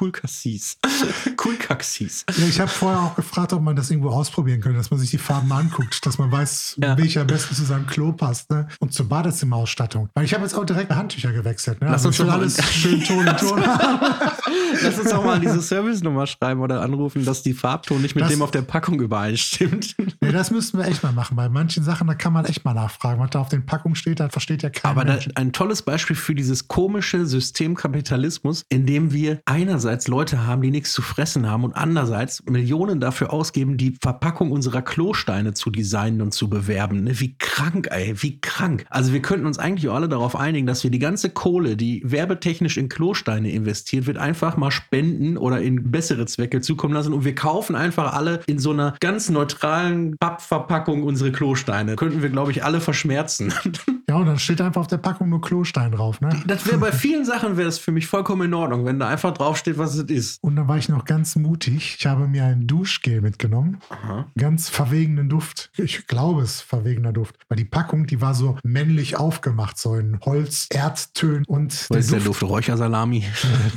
Cool 0.00 0.12
Cassis. 0.12 0.76
cool 1.44 1.56
Caxis. 1.56 2.24
Ja, 2.36 2.46
ich 2.46 2.60
habe 2.60 2.70
vorher 2.70 3.00
auch 3.02 3.14
gefragt, 3.16 3.52
ob 3.52 3.62
man 3.62 3.74
das 3.76 3.90
irgendwo 3.90 4.10
ausprobieren 4.10 4.60
könnte, 4.60 4.78
dass 4.78 4.90
man 4.90 5.00
sich 5.00 5.10
die 5.10 5.18
Farben 5.18 5.50
anguckt, 5.52 6.04
dass 6.06 6.18
man 6.18 6.30
weiß, 6.30 6.76
Ja. 6.82 6.96
welcher 6.96 7.22
am 7.22 7.26
besten 7.26 7.54
zu 7.54 7.64
seinem 7.64 7.86
Klo 7.86 8.12
passt. 8.12 8.50
Ne? 8.50 8.68
Und 8.80 8.92
zur 8.92 9.08
Badezimmerausstattung. 9.08 10.08
Weil 10.14 10.24
ich 10.24 10.34
habe 10.34 10.44
jetzt 10.44 10.54
auch 10.54 10.64
direkt 10.64 10.90
Handtücher 10.92 11.32
gewechselt. 11.32 11.80
Ne? 11.80 11.88
Lass 11.90 12.06
also 12.06 12.22
uns 12.22 12.30
mal- 12.30 12.38
alles 12.38 12.62
schön 12.72 13.02
Ton 13.02 13.26
in 13.26 13.36
Ton. 13.36 13.62
Lass 14.82 14.98
uns 14.98 15.12
auch 15.12 15.24
mal 15.24 15.40
diese 15.40 15.60
Service-Nummer 15.60 16.26
schreiben 16.26 16.60
oder 16.60 16.82
anrufen, 16.82 17.24
dass 17.24 17.42
die 17.42 17.54
Farbton 17.54 18.00
nicht 18.02 18.14
mit 18.14 18.22
Das- 18.24 18.30
dem 18.30 18.42
auf 18.42 18.50
der 18.50 18.62
Packung 18.62 19.00
übereinstimmt. 19.00 19.96
Nee, 20.20 20.32
das 20.32 20.50
müssten 20.50 20.78
wir 20.78 20.86
echt 20.86 21.02
mal 21.02 21.12
machen. 21.12 21.36
Bei 21.36 21.48
manchen 21.48 21.82
Sachen, 21.84 22.06
da 22.06 22.14
kann 22.14 22.32
man 22.32 22.44
echt 22.44 22.64
mal 22.64 22.74
nachfragen. 22.74 23.20
Was 23.20 23.30
da 23.30 23.40
auf 23.40 23.48
den 23.48 23.66
Packungen 23.66 23.96
steht, 23.96 24.20
das 24.20 24.30
versteht 24.30 24.62
ja 24.62 24.70
kein 24.70 24.90
Aber 24.90 25.04
da, 25.04 25.18
ein 25.34 25.52
tolles 25.52 25.82
Beispiel 25.82 26.16
für 26.16 26.34
dieses 26.34 26.68
komische 26.68 27.26
Systemkapitalismus, 27.26 28.64
in 28.68 28.86
dem 28.86 29.12
wir 29.12 29.40
einerseits 29.44 29.87
Leute 30.08 30.46
haben, 30.46 30.62
die 30.62 30.70
nichts 30.70 30.92
zu 30.92 31.02
fressen 31.02 31.48
haben 31.48 31.64
und 31.64 31.72
andererseits 31.72 32.44
Millionen 32.44 33.00
dafür 33.00 33.32
ausgeben, 33.32 33.76
die 33.76 33.96
Verpackung 34.00 34.50
unserer 34.50 34.82
Klosteine 34.82 35.54
zu 35.54 35.70
designen 35.70 36.20
und 36.20 36.32
zu 36.32 36.48
bewerben. 36.48 37.04
Ne? 37.04 37.18
Wie 37.20 37.36
krank, 37.38 37.88
ey, 37.90 38.14
wie 38.22 38.40
krank. 38.40 38.84
Also 38.90 39.12
wir 39.12 39.22
könnten 39.22 39.46
uns 39.46 39.58
eigentlich 39.58 39.88
auch 39.88 39.94
alle 39.94 40.08
darauf 40.08 40.36
einigen, 40.36 40.66
dass 40.66 40.84
wir 40.84 40.90
die 40.90 40.98
ganze 40.98 41.30
Kohle, 41.30 41.76
die 41.76 42.02
werbetechnisch 42.04 42.76
in 42.76 42.88
Klosteine 42.88 43.50
investiert 43.50 44.06
wird, 44.06 44.18
einfach 44.18 44.56
mal 44.56 44.70
spenden 44.70 45.36
oder 45.36 45.60
in 45.60 45.90
bessere 45.90 46.26
Zwecke 46.26 46.60
zukommen 46.60 46.94
lassen 46.94 47.12
und 47.12 47.24
wir 47.24 47.34
kaufen 47.34 47.74
einfach 47.74 48.12
alle 48.12 48.40
in 48.46 48.58
so 48.58 48.70
einer 48.72 48.94
ganz 49.00 49.28
neutralen 49.28 50.16
Pappverpackung 50.18 51.02
unsere 51.02 51.32
Klosteine. 51.32 51.96
Könnten 51.96 52.22
wir, 52.22 52.28
glaube 52.28 52.50
ich, 52.50 52.64
alle 52.64 52.80
verschmerzen. 52.80 53.52
Ja, 54.08 54.16
und 54.16 54.26
dann 54.26 54.38
steht 54.38 54.60
einfach 54.62 54.80
auf 54.80 54.86
der 54.86 54.96
Packung 54.96 55.28
nur 55.28 55.40
Klostein 55.42 55.92
drauf, 55.92 56.20
ne? 56.22 56.30
Das 56.46 56.66
wäre 56.66 56.78
bei 56.78 56.92
vielen 56.92 57.24
Sachen 57.26 57.56
wäre 57.58 57.68
es 57.68 57.78
für 57.78 57.92
mich 57.92 58.06
vollkommen 58.06 58.42
in 58.46 58.54
Ordnung, 58.54 58.86
wenn 58.86 58.98
da 58.98 59.06
einfach 59.08 59.34
draufsteht, 59.34 59.76
was 59.76 59.94
es 59.96 60.04
ist. 60.10 60.42
Und 60.42 60.56
dann 60.56 60.66
war 60.66 60.78
ich 60.78 60.88
noch 60.88 61.04
ganz 61.04 61.36
mutig. 61.36 61.96
Ich 61.98 62.06
habe 62.06 62.26
mir 62.26 62.44
ein 62.44 62.66
Duschgel 62.66 63.20
mitgenommen. 63.20 63.78
Aha. 63.90 64.26
Ganz 64.38 64.70
verwegenen 64.70 65.28
Duft. 65.28 65.70
Ich 65.76 66.06
glaube 66.06 66.40
es, 66.42 66.60
verwegener 66.62 67.12
Duft. 67.12 67.36
Weil 67.48 67.56
die 67.58 67.64
Packung, 67.66 68.06
die 68.06 68.20
war 68.22 68.34
so 68.34 68.56
männlich 68.64 69.16
aufgemacht, 69.18 69.76
so 69.78 69.94
in 69.96 70.18
Holz, 70.24 70.68
Erdtönen. 70.70 71.44
Und 71.46 71.86
Was 71.90 71.98
ist 71.98 72.12
der 72.12 72.20
Duft? 72.20 72.42
Räuchersalami? 72.42 73.20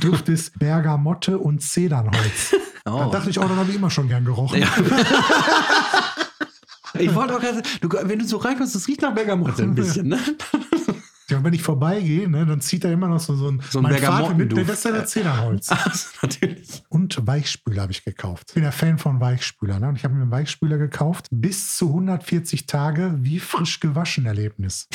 Duft 0.10 0.28
ist 0.30 0.58
Bergamotte 0.58 1.38
und 1.38 1.60
Zedernholz. 1.62 2.54
Da 2.84 3.06
Oh. 3.06 3.10
dachte 3.12 3.30
ich, 3.30 3.38
oh, 3.38 3.42
dann 3.42 3.54
habe 3.58 3.70
ich 3.70 3.76
immer 3.76 3.90
schon 3.90 4.08
gern 4.08 4.24
gerochen. 4.24 4.58
Ja. 4.60 4.66
Ich 6.98 7.14
wollte 7.14 7.36
auch 7.36 7.40
gerade, 7.40 7.62
wenn 8.08 8.18
du 8.18 8.24
so 8.24 8.36
reinkommst, 8.36 8.74
das 8.74 8.88
riecht 8.88 9.02
nach 9.02 9.14
Bergamotte 9.14 9.62
ein 9.62 9.74
bisschen, 9.74 10.08
ne? 10.08 10.18
Ja, 11.32 11.38
und 11.38 11.44
wenn 11.44 11.54
ich 11.54 11.62
vorbeigehe, 11.62 12.28
ne, 12.28 12.44
dann 12.44 12.60
zieht 12.60 12.84
er 12.84 12.92
immer 12.92 13.08
noch 13.08 13.18
so, 13.18 13.34
so 13.34 13.48
ein, 13.48 13.62
So 13.70 13.78
ein 13.78 13.84
mein 13.84 13.96
Vater 13.96 14.34
mit, 14.34 14.52
das 14.52 14.68
ist 14.68 14.84
ja 14.84 14.92
der 14.92 15.06
Zedernholz. 15.06 15.70
Also, 15.84 16.08
natürlich. 16.20 16.82
Und 16.90 17.26
Weichspüler 17.26 17.82
habe 17.82 17.92
ich 17.92 18.04
gekauft. 18.04 18.48
Ich 18.48 18.54
bin 18.54 18.64
ja 18.64 18.70
Fan 18.70 18.98
von 18.98 19.18
Weichspüler. 19.18 19.80
Ne? 19.80 19.88
Und 19.88 19.96
ich 19.96 20.04
habe 20.04 20.14
mir 20.14 20.22
einen 20.22 20.30
Weichspüler 20.30 20.76
gekauft. 20.76 21.28
Bis 21.30 21.76
zu 21.78 21.88
140 21.88 22.66
Tage 22.66 23.14
wie 23.20 23.38
frisch 23.40 23.80
gewaschen 23.80 24.26
Erlebnis. 24.26 24.88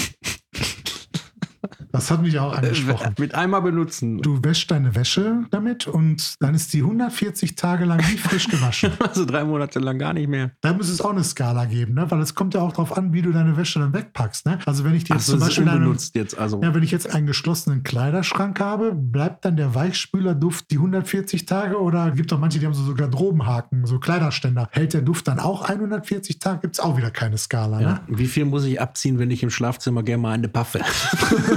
Das 1.91 2.12
hat 2.12 2.21
mich 2.21 2.39
auch 2.39 2.56
angesprochen. 2.56 3.15
Mit 3.17 3.36
einmal 3.36 3.62
benutzen. 3.62 4.19
Du 4.21 4.43
wäschst 4.43 4.71
deine 4.71 4.95
Wäsche 4.95 5.45
damit 5.51 5.88
und 5.88 6.36
dann 6.39 6.56
ist 6.56 6.73
die 6.73 6.80
140 6.80 7.56
Tage 7.56 7.86
lang 7.86 7.99
wie 7.99 8.17
frisch 8.17 8.47
gewaschen. 8.47 8.91
Also 9.08 9.25
drei 9.25 9.45
Monate 9.45 9.80
lang 9.80 9.99
gar 9.99 10.13
nicht 10.13 10.27
mehr. 10.27 10.51
Da 10.62 10.73
muss 10.73 10.89
es 10.89 11.01
auch 11.01 11.12
eine 11.12 11.23
Skala 11.23 11.65
geben, 11.65 11.93
ne? 11.93 12.10
weil 12.12 12.19
es 12.19 12.36
kommt 12.36 12.53
ja 12.53 12.62
auch 12.62 12.71
darauf 12.71 12.97
an, 12.97 13.13
wie 13.13 13.21
du 13.21 13.32
deine 13.32 13.56
Wäsche 13.56 13.80
dann 13.80 13.93
wegpackst. 13.93 14.45
Ne? 14.45 14.60
Also 14.65 14.84
wenn 14.84 14.95
ich 14.95 15.06
Ach 15.10 15.15
jetzt 15.15 15.27
so, 15.27 15.34
zum 15.34 15.41
Beispiel 15.41 15.67
eine, 15.67 15.77
unbenutzt 15.77 16.15
jetzt. 16.15 16.38
Also. 16.38 16.62
ja, 16.62 16.73
wenn 16.75 16.84
ich 16.84 16.91
jetzt 16.91 17.13
einen 17.13 17.25
geschlossenen 17.25 17.84
Kleiderschrank 17.84 18.60
habe, 18.60 18.93
bleibt 18.93 19.45
dann 19.45 19.56
der 19.56 19.73
Weichspülerduft 19.75 20.69
die 20.71 20.75
140 20.75 21.45
Tage 21.45 21.80
oder 21.80 22.12
gibt 22.12 22.34
auch 22.34 22.39
manche, 22.39 22.60
die 22.60 22.65
haben 22.65 22.73
so, 22.73 22.84
so 22.84 22.95
Garderobenhaken, 22.95 23.86
so 23.86 23.99
Kleiderständer. 23.99 24.67
Hält 24.71 24.93
der 24.93 25.01
Duft 25.01 25.27
dann 25.27 25.39
auch 25.39 25.67
140 25.69 26.39
Tage? 26.39 26.60
Gibt 26.62 26.75
es 26.75 26.80
auch 26.80 26.97
wieder 26.97 27.12
keine 27.12 27.38
Skala. 27.38 27.82
Ja. 27.82 27.88
Ne? 27.93 28.01
Wie 28.08 28.27
viel 28.27 28.45
muss 28.45 28.65
ich 28.65 28.82
abziehen, 28.82 29.19
wenn 29.19 29.32
ich 29.32 29.43
im 29.43 29.49
Schlafzimmer 29.49 30.03
gerne 30.03 30.21
mal 30.21 30.34
eine 30.34 30.49
Paffe? 30.49 30.80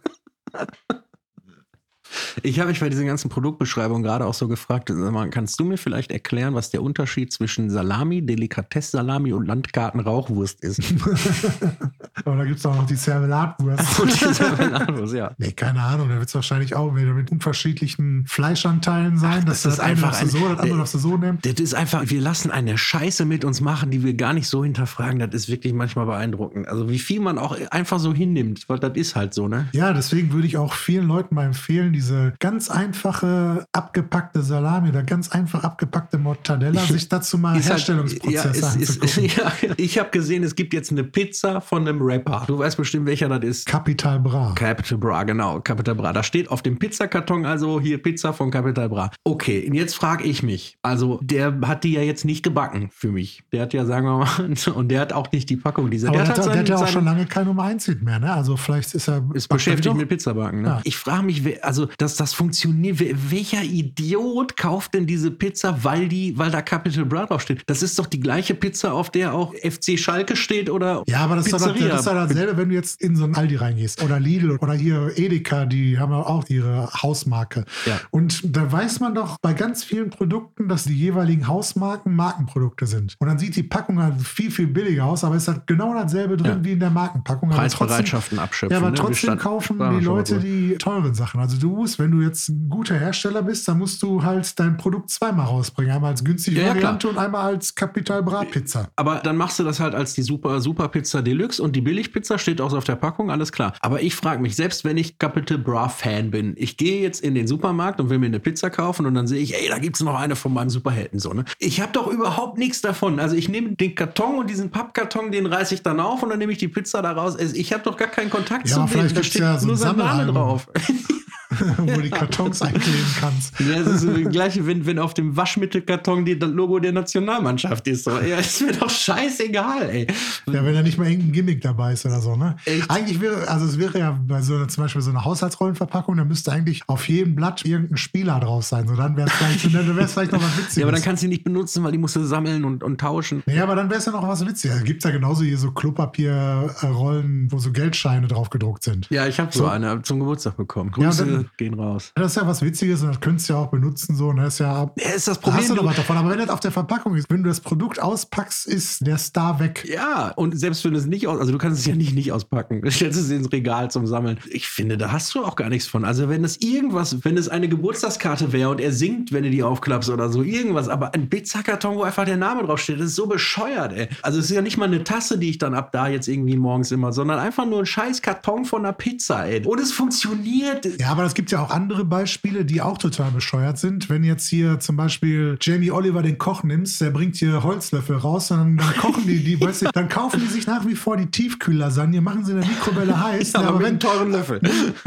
Ich 2.43 2.59
habe 2.59 2.69
mich 2.69 2.79
bei 2.79 2.89
diesen 2.89 3.05
ganzen 3.05 3.29
Produktbeschreibungen 3.29 4.03
gerade 4.03 4.25
auch 4.25 4.33
so 4.33 4.47
gefragt, 4.47 4.91
kannst 5.31 5.59
du 5.59 5.63
mir 5.65 5.77
vielleicht 5.77 6.11
erklären, 6.11 6.53
was 6.53 6.69
der 6.69 6.81
Unterschied 6.81 7.31
zwischen 7.31 7.69
Salami, 7.69 8.21
Delikatess-Salami 8.25 9.33
und 9.33 9.45
Landgarten-Rauchwurst 9.45 10.61
ist? 10.61 10.81
Aber 12.25 12.35
da 12.37 12.45
gibt 12.45 12.59
es 12.59 12.65
auch 12.65 12.75
noch 12.75 12.85
die 12.85 12.95
Zervelatwurst. 12.95 13.99
Und 13.99 14.11
diese 14.21 14.43
Marmelade, 14.43 15.17
ja. 15.17 15.31
Nee, 15.37 15.51
keine 15.51 15.81
Ahnung. 15.81 16.09
Da 16.09 16.15
wird 16.17 16.27
es 16.27 16.35
wahrscheinlich 16.35 16.75
auch 16.75 16.95
wieder 16.95 17.13
mit 17.13 17.31
unterschiedlichen 17.31 18.25
Fleischanteilen 18.27 19.17
sein. 19.17 19.39
Ach, 19.41 19.45
dass 19.45 19.63
das 19.63 19.77
das 19.77 19.79
eine 19.79 19.91
einfach 19.91 20.19
du 20.19 20.27
so, 20.27 20.37
ein- 20.37 20.43
das 20.55 20.59
andere 20.59 20.79
du 20.79 20.85
so 20.97 21.17
nehmen. 21.17 21.39
Das 21.41 21.53
ist 21.53 21.73
einfach, 21.73 22.03
wir 22.05 22.21
lassen 22.21 22.51
eine 22.51 22.77
Scheiße 22.77 23.25
mit 23.25 23.45
uns 23.45 23.61
machen, 23.61 23.91
die 23.91 24.03
wir 24.03 24.13
gar 24.13 24.33
nicht 24.33 24.47
so 24.47 24.63
hinterfragen. 24.63 25.19
Das 25.19 25.33
ist 25.33 25.49
wirklich 25.49 25.73
manchmal 25.73 26.05
beeindruckend. 26.05 26.67
Also 26.67 26.89
wie 26.89 26.99
viel 26.99 27.19
man 27.21 27.37
auch 27.37 27.57
einfach 27.71 27.99
so 27.99 28.13
hinnimmt, 28.13 28.67
weil 28.67 28.79
das 28.79 28.95
ist 28.95 29.15
halt 29.15 29.33
so, 29.33 29.47
ne? 29.47 29.67
Ja, 29.73 29.93
deswegen 29.93 30.33
würde 30.33 30.47
ich 30.47 30.57
auch 30.57 30.73
vielen 30.73 31.07
Leuten 31.07 31.35
mal 31.35 31.45
empfehlen, 31.45 31.93
diese 31.93 32.30
ganz 32.39 32.69
einfache 32.69 33.65
abgepackte 33.71 34.41
Salami 34.41 34.89
oder 34.89 35.03
ganz 35.03 35.29
einfach 35.31 35.63
abgepackte 35.63 36.17
Mortadella, 36.17 36.81
sich 36.81 37.07
dazu 37.09 37.37
mal 37.37 37.57
Ist 37.57 37.65
halt- 37.69 37.77
Herstellungsprozesse 37.79 38.47
ja, 38.61 38.73
ist, 38.81 39.01
anzugucken. 39.01 39.25
ja, 39.69 39.73
ich 39.77 39.99
habe 39.99 40.09
gesehen, 40.09 40.43
es 40.43 40.55
gibt 40.55 40.73
jetzt 40.73 40.91
eine 40.91 41.03
Pizza 41.03 41.61
von 41.61 41.87
einem 41.87 42.01
Rapper. 42.01 42.43
Du 42.47 42.59
weißt 42.59 42.77
bestimmt, 42.77 43.05
welcher 43.05 43.29
das 43.29 43.43
ist. 43.43 43.65
Capital 43.67 44.19
Bra. 44.19 44.53
Capital 44.55 44.97
Bra, 44.97 45.23
genau, 45.23 45.59
Capital 45.61 45.95
Bra. 45.95 46.13
Da 46.13 46.23
steht 46.23 46.49
auf 46.49 46.61
dem 46.61 46.77
Pizzakarton 46.79 47.45
also 47.45 47.79
hier 47.79 48.01
Pizza 48.01 48.33
von 48.33 48.51
Capital 48.51 48.89
Bra. 48.89 49.11
Okay, 49.23 49.65
und 49.67 49.73
jetzt 49.75 49.95
frage 49.95 50.23
ich 50.23 50.43
mich, 50.43 50.77
also 50.81 51.19
der 51.23 51.59
hat 51.65 51.83
die 51.83 51.93
ja 51.93 52.01
jetzt 52.01 52.25
nicht 52.25 52.43
gebacken 52.43 52.89
für 52.91 53.11
mich. 53.11 53.43
Der 53.51 53.63
hat 53.63 53.73
ja, 53.73 53.85
sagen 53.85 54.05
wir 54.07 54.17
mal, 54.19 54.73
und 54.75 54.89
der 54.89 55.01
hat 55.01 55.13
auch 55.13 55.31
nicht 55.31 55.49
die 55.49 55.57
Packung 55.57 55.89
dieser. 55.89 56.09
Aber 56.09 56.17
der, 56.17 56.25
der 56.27 56.35
hat, 56.35 56.45
der 56.53 56.59
hat 56.59 56.69
ja 56.69 56.75
auch 56.75 56.79
seinen- 56.81 56.91
schon 56.91 57.05
lange 57.05 57.25
kein 57.25 57.45
Nummer 57.45 57.63
1 57.63 57.85
Hit 57.85 58.01
mehr, 58.01 58.19
ne? 58.19 58.31
Also 58.33 58.57
vielleicht 58.57 58.93
ist 58.93 59.07
er 59.07 59.23
ist 59.33 59.47
beschäftigt 59.47 59.95
mit 59.95 60.09
Pizzabacken. 60.09 60.61
Ne? 60.61 60.67
Ja. 60.67 60.81
Ich 60.83 60.97
frage 60.97 61.23
mich, 61.23 61.63
also 61.63 61.87
dass 61.97 62.15
das 62.21 62.33
funktioniert. 62.35 62.99
Welcher 63.31 63.63
Idiot 63.63 64.55
kauft 64.55 64.93
denn 64.93 65.07
diese 65.07 65.31
Pizza, 65.31 65.83
weil 65.83 66.07
die, 66.07 66.37
weil 66.37 66.51
da 66.51 66.61
Capital 66.61 67.03
Bra 67.05 67.25
draufsteht? 67.25 67.63
Das 67.65 67.81
ist 67.81 67.97
doch 67.97 68.05
die 68.05 68.19
gleiche 68.19 68.53
Pizza, 68.53 68.93
auf 68.93 69.09
der 69.09 69.33
auch 69.33 69.53
FC 69.55 69.97
Schalke 69.97 70.35
steht 70.35 70.69
oder 70.69 71.03
Ja, 71.07 71.21
aber 71.21 71.37
das 71.37 71.47
ist, 71.47 71.53
doch, 71.53 71.59
das 71.59 71.73
Pizzeria. 71.73 71.95
ist 71.97 72.05
doch 72.05 72.13
dasselbe, 72.13 72.57
wenn 72.57 72.69
du 72.69 72.75
jetzt 72.75 73.01
in 73.01 73.15
so 73.15 73.23
ein 73.23 73.33
Aldi 73.35 73.55
reingehst 73.55 74.03
oder 74.03 74.19
Lidl 74.19 74.51
oder 74.51 74.73
hier 74.73 75.11
Edeka, 75.15 75.65
die 75.65 75.97
haben 75.97 76.11
ja 76.11 76.19
auch 76.19 76.47
ihre 76.47 76.89
Hausmarke. 77.01 77.65
Ja. 77.87 77.99
Und 78.11 78.55
da 78.55 78.71
weiß 78.71 78.99
man 78.99 79.15
doch 79.15 79.37
bei 79.41 79.53
ganz 79.53 79.83
vielen 79.83 80.11
Produkten, 80.11 80.67
dass 80.69 80.83
die 80.83 80.93
jeweiligen 80.95 81.47
Hausmarken 81.47 82.15
Markenprodukte 82.15 82.85
sind. 82.85 83.15
Und 83.17 83.27
dann 83.29 83.39
sieht 83.39 83.55
die 83.55 83.63
Packung 83.63 83.99
halt 83.99 84.21
viel, 84.21 84.51
viel 84.51 84.67
billiger 84.67 85.05
aus, 85.05 85.23
aber 85.23 85.35
es 85.35 85.47
hat 85.47 85.65
genau 85.65 85.95
dasselbe 85.95 86.37
drin 86.37 86.51
Ja. 86.59 86.63
wie 86.63 86.73
in 86.73 86.79
der 86.79 86.91
Markenpackung. 86.91 87.49
Aber 87.49 87.57
Preisbereitschaften 87.61 88.37
abschöpfen. 88.37 88.73
Ja, 88.73 88.77
aber 88.77 88.91
ne? 88.91 88.95
Trotzdem 88.95 89.37
kaufen 89.39 89.79
die 89.97 90.05
Leute 90.05 90.39
die 90.39 90.75
teuren 90.77 91.15
Sachen. 91.15 91.39
Also 91.39 91.57
du 91.57 91.69
musst, 91.75 91.97
wenn 91.97 92.10
du 92.11 92.21
jetzt 92.21 92.49
ein 92.49 92.69
guter 92.69 92.95
Hersteller 92.99 93.41
bist, 93.41 93.67
dann 93.67 93.77
musst 93.79 94.01
du 94.03 94.23
halt 94.23 94.59
dein 94.59 94.77
Produkt 94.77 95.09
zweimal 95.09 95.45
rausbringen. 95.47 95.91
Einmal 95.91 96.11
als 96.11 96.23
günstige 96.23 96.57
Ja, 96.61 96.67
ja, 96.67 96.75
Variante 96.75 97.09
und 97.09 97.17
einmal 97.17 97.53
als 97.53 97.73
Capital 97.75 98.21
Bra 98.23 98.43
Pizza. 98.43 98.89
Aber 98.95 99.15
dann 99.23 99.37
machst 99.37 99.59
du 99.59 99.63
das 99.63 99.79
halt 99.79 99.95
als 99.95 100.13
die 100.13 100.21
Super, 100.21 100.61
Super 100.61 100.87
Pizza 100.89 101.21
Deluxe 101.21 101.61
und 101.61 101.75
die 101.75 101.81
Billigpizza 101.81 102.37
steht 102.37 102.61
auch 102.61 102.69
so 102.69 102.77
auf 102.77 102.83
der 102.83 102.95
Packung, 102.95 103.31
alles 103.31 103.51
klar. 103.51 103.73
Aber 103.81 104.01
ich 104.01 104.15
frage 104.15 104.41
mich, 104.41 104.55
selbst 104.55 104.83
wenn 104.85 104.97
ich 104.97 105.17
Capital 105.19 105.57
Bra 105.57 105.89
Fan 105.89 106.31
bin, 106.31 106.53
ich 106.57 106.77
gehe 106.77 107.01
jetzt 107.01 107.21
in 107.21 107.35
den 107.35 107.47
Supermarkt 107.47 107.99
und 107.99 108.09
will 108.09 108.19
mir 108.19 108.25
eine 108.27 108.39
Pizza 108.39 108.69
kaufen 108.69 109.05
und 109.05 109.13
dann 109.13 109.27
sehe 109.27 109.39
ich, 109.41 109.55
ey, 109.55 109.69
da 109.69 109.79
gibt 109.79 109.95
es 109.95 110.01
noch 110.03 110.19
eine 110.19 110.35
von 110.35 110.53
meinem 110.53 110.69
Superhelden. 110.69 111.19
So, 111.19 111.33
ne? 111.33 111.45
Ich 111.59 111.81
habe 111.81 111.91
doch 111.93 112.07
überhaupt 112.07 112.57
nichts 112.57 112.81
davon. 112.81 113.19
Also 113.19 113.35
ich 113.35 113.49
nehme 113.49 113.75
den 113.75 113.95
Karton 113.95 114.39
und 114.39 114.49
diesen 114.49 114.69
Pappkarton, 114.71 115.31
den 115.31 115.45
reiße 115.45 115.73
ich 115.75 115.83
dann 115.83 115.99
auf 115.99 116.23
und 116.23 116.29
dann 116.29 116.39
nehme 116.39 116.51
ich 116.51 116.57
die 116.57 116.67
Pizza 116.67 117.01
da 117.01 117.11
raus. 117.13 117.35
Also 117.35 117.55
Ich 117.55 117.73
habe 117.73 117.83
doch 117.83 117.97
gar 117.97 118.07
keinen 118.07 118.29
Kontakt 118.29 118.69
Ja, 118.69 118.85
zu 118.87 118.93
denen. 118.93 119.13
Da 119.13 119.23
steht 119.23 119.41
ja 119.41 119.57
so 119.59 119.67
nur 119.67 119.75
ein 119.75 119.79
sein 119.79 119.95
Name 119.97 120.09
Sammelalbum. 120.09 120.35
drauf. 120.35 120.67
wo 121.77 121.85
du 121.85 122.01
die 122.01 122.09
Kartons 122.09 122.61
einkleben 122.61 123.05
kannst. 123.19 123.59
Ja, 123.59 123.79
das 123.83 124.03
ist 124.03 124.07
das 124.07 124.31
gleiche, 124.31 124.65
wenn, 124.65 124.85
wenn 124.85 124.99
auf 124.99 125.13
dem 125.13 125.35
Waschmittelkarton 125.35 126.25
die, 126.25 126.37
das 126.39 126.49
Logo 126.49 126.79
der 126.79 126.91
Nationalmannschaft 126.93 127.87
ist. 127.87 128.05
So. 128.05 128.11
Ja, 128.19 128.37
ist 128.37 128.61
mir 128.61 128.71
doch 128.73 128.89
scheißegal, 128.89 129.89
ey. 129.89 130.07
Ja, 130.47 130.63
wenn 130.65 130.73
da 130.73 130.81
nicht 130.81 130.97
mal 130.97 131.07
irgendein 131.09 131.31
Gimmick 131.33 131.61
dabei 131.61 131.93
ist 131.93 132.05
oder 132.05 132.19
so, 132.21 132.35
ne? 132.35 132.55
Echt? 132.65 132.89
Eigentlich 132.89 133.19
wäre, 133.21 133.47
also 133.49 133.65
es 133.65 133.77
wäre 133.77 133.99
ja 133.99 134.19
bei 134.27 134.41
so 134.41 134.55
einer, 134.55 134.67
zum 134.67 134.83
Beispiel 134.83 135.01
so 135.01 135.09
einer 135.11 135.25
Haushaltsrollenverpackung, 135.25 136.17
da 136.17 136.23
müsste 136.23 136.51
eigentlich 136.51 136.83
auf 136.87 137.07
jedem 137.09 137.35
Blatt 137.35 137.65
irgendein 137.65 137.97
Spieler 137.97 138.39
drauf 138.39 138.63
sein. 138.63 138.87
So, 138.87 138.95
dann 138.95 139.15
wäre 139.17 139.27
es 139.27 139.33
vielleicht, 139.33 140.11
vielleicht 140.11 140.31
noch 140.31 140.41
was 140.41 140.57
Witziges. 140.57 140.75
Ja, 140.77 140.83
aber 140.83 140.91
dann 140.93 141.01
kannst 141.01 141.23
du 141.23 141.27
die 141.27 141.33
nicht 141.33 141.43
benutzen, 141.43 141.83
weil 141.83 141.91
die 141.91 141.97
musst 141.97 142.15
du 142.15 142.23
sammeln 142.23 142.63
und, 142.63 142.83
und 142.83 142.99
tauschen. 142.99 143.43
Ja, 143.45 143.63
aber 143.63 143.75
dann 143.75 143.89
wäre 143.89 143.99
es 143.99 144.05
ja 144.05 144.11
noch 144.11 144.27
was 144.27 144.45
Witziges. 144.45 144.83
Gibt 144.83 145.03
es 145.03 145.09
ja 145.09 145.11
genauso 145.11 145.43
hier 145.43 145.57
so 145.57 145.71
Klopapierrollen, 145.71 147.47
wo 147.51 147.57
so 147.59 147.71
Geldscheine 147.71 148.27
drauf 148.27 148.49
gedruckt 148.49 148.83
sind. 148.83 149.07
Ja, 149.09 149.27
ich 149.27 149.39
habe 149.39 149.51
so, 149.51 149.59
So. 149.59 149.67
eine 149.67 150.01
zum 150.01 150.19
Geburtstag 150.19 150.57
bekommen. 150.57 150.91
Ja, 150.97 151.11
Grüße 151.41 151.51
gehen 151.57 151.73
raus. 151.73 152.11
Das 152.15 152.31
ist 152.31 152.35
ja 152.41 152.47
was 152.47 152.61
Witziges 152.61 153.01
und 153.01 153.09
das 153.09 153.19
könntest 153.19 153.49
du 153.49 153.53
ja 153.53 153.59
auch 153.59 153.67
benutzen. 153.69 154.15
So, 154.15 154.33
ne? 154.33 154.47
ist 154.47 154.59
ja, 154.59 154.91
Ja, 154.97 155.09
ist 155.15 155.27
das 155.27 155.39
da 155.39 155.53
hast 155.53 155.67
Problem. 155.67 155.83
du 155.83 155.89
was 155.89 155.95
davon. 155.95 156.17
Aber 156.17 156.29
wenn 156.29 156.39
das 156.39 156.49
auf 156.49 156.59
der 156.59 156.71
Verpackung 156.71 157.15
ist, 157.15 157.29
wenn 157.29 157.43
du 157.43 157.49
das 157.49 157.59
Produkt 157.59 158.01
auspackst, 158.01 158.67
ist 158.67 159.05
der 159.05 159.17
Star 159.17 159.59
weg. 159.59 159.87
ja, 159.91 160.31
und 160.35 160.57
selbst 160.57 160.83
wenn 160.85 160.93
du 160.93 160.99
es 160.99 161.05
nicht 161.05 161.27
aus, 161.27 161.39
also 161.39 161.51
du 161.51 161.57
kannst 161.57 161.79
es 161.79 161.85
ja 161.85 161.95
nicht 161.95 162.13
nicht 162.13 162.31
auspacken. 162.31 162.81
Du 162.81 162.91
stellst 162.91 163.19
es 163.19 163.29
ins 163.29 163.51
Regal 163.51 163.91
zum 163.91 164.07
Sammeln. 164.07 164.39
Ich 164.49 164.67
finde, 164.67 164.97
da 164.97 165.11
hast 165.11 165.33
du 165.35 165.43
auch 165.43 165.55
gar 165.55 165.69
nichts 165.69 165.87
von. 165.87 166.05
Also 166.05 166.29
wenn 166.29 166.43
es 166.43 166.57
irgendwas, 166.61 167.23
wenn 167.23 167.37
es 167.37 167.49
eine 167.49 167.67
Geburtstagskarte 167.69 168.51
wäre 168.53 168.69
und 168.69 168.79
er 168.81 168.91
singt, 168.91 169.31
wenn 169.31 169.43
du 169.43 169.49
die 169.49 169.63
aufklappst 169.63 170.09
oder 170.09 170.29
so, 170.29 170.43
irgendwas, 170.43 170.87
aber 170.89 171.13
ein 171.13 171.29
Pizzakarton, 171.29 171.95
wo 171.95 172.03
einfach 172.03 172.25
der 172.25 172.37
Name 172.37 172.63
draufsteht, 172.63 172.99
das 172.99 173.07
ist 173.07 173.15
so 173.15 173.27
bescheuert, 173.27 173.93
ey. 173.93 174.07
Also 174.21 174.39
es 174.39 174.45
ist 174.45 174.51
ja 174.55 174.61
nicht 174.61 174.77
mal 174.77 174.85
eine 174.85 175.03
Tasse, 175.03 175.37
die 175.37 175.49
ich 175.49 175.57
dann 175.57 175.73
ab 175.73 175.91
da 175.91 176.07
jetzt 176.07 176.27
irgendwie 176.27 176.57
morgens 176.57 176.91
immer, 176.91 177.11
sondern 177.13 177.39
einfach 177.39 177.65
nur 177.65 177.79
ein 177.79 177.85
scheiß 177.85 178.21
Karton 178.21 178.65
von 178.65 178.81
einer 178.85 178.93
Pizza, 178.93 179.45
ey. 179.47 179.65
Und 179.65 179.79
es 179.79 179.91
funktioniert. 179.91 180.85
Ja, 180.99 181.09
aber 181.09 181.23
es 181.31 181.35
gibt 181.35 181.49
ja 181.51 181.63
auch 181.63 181.69
andere 181.69 182.03
Beispiele, 182.03 182.65
die 182.65 182.81
auch 182.81 182.97
total 182.97 183.31
bescheuert 183.31 183.77
sind. 183.77 184.09
Wenn 184.09 184.25
jetzt 184.25 184.49
hier 184.49 184.81
zum 184.81 184.97
Beispiel 184.97 185.57
Jamie 185.61 185.89
Oliver 185.89 186.21
den 186.21 186.37
Koch 186.37 186.63
nimmst, 186.63 186.99
der 186.99 187.09
bringt 187.09 187.37
hier 187.37 187.63
Holzlöffel 187.63 188.17
raus, 188.17 188.51
und 188.51 188.57
dann, 188.57 188.77
dann 188.77 188.95
kochen 188.97 189.25
die, 189.25 189.41
die 189.41 189.59
weißt 189.61 189.83
du, 189.83 189.85
dann 189.93 190.09
kaufen 190.09 190.41
die 190.41 190.47
sich 190.47 190.67
nach 190.67 190.85
wie 190.85 190.95
vor 190.95 191.15
die 191.15 191.27
Tiefkühllasagne, 191.27 192.19
machen 192.19 192.43
sie 192.43 192.51
in 192.51 192.59
der 192.59 192.67
Mikrowelle 192.67 193.17
heiß. 193.23 193.53
Ja, 193.53 193.61
aber 193.61 193.77
mit 193.77 193.87
wenn, 193.87 193.99
teuren 194.01 194.31
Löffel. 194.31 194.59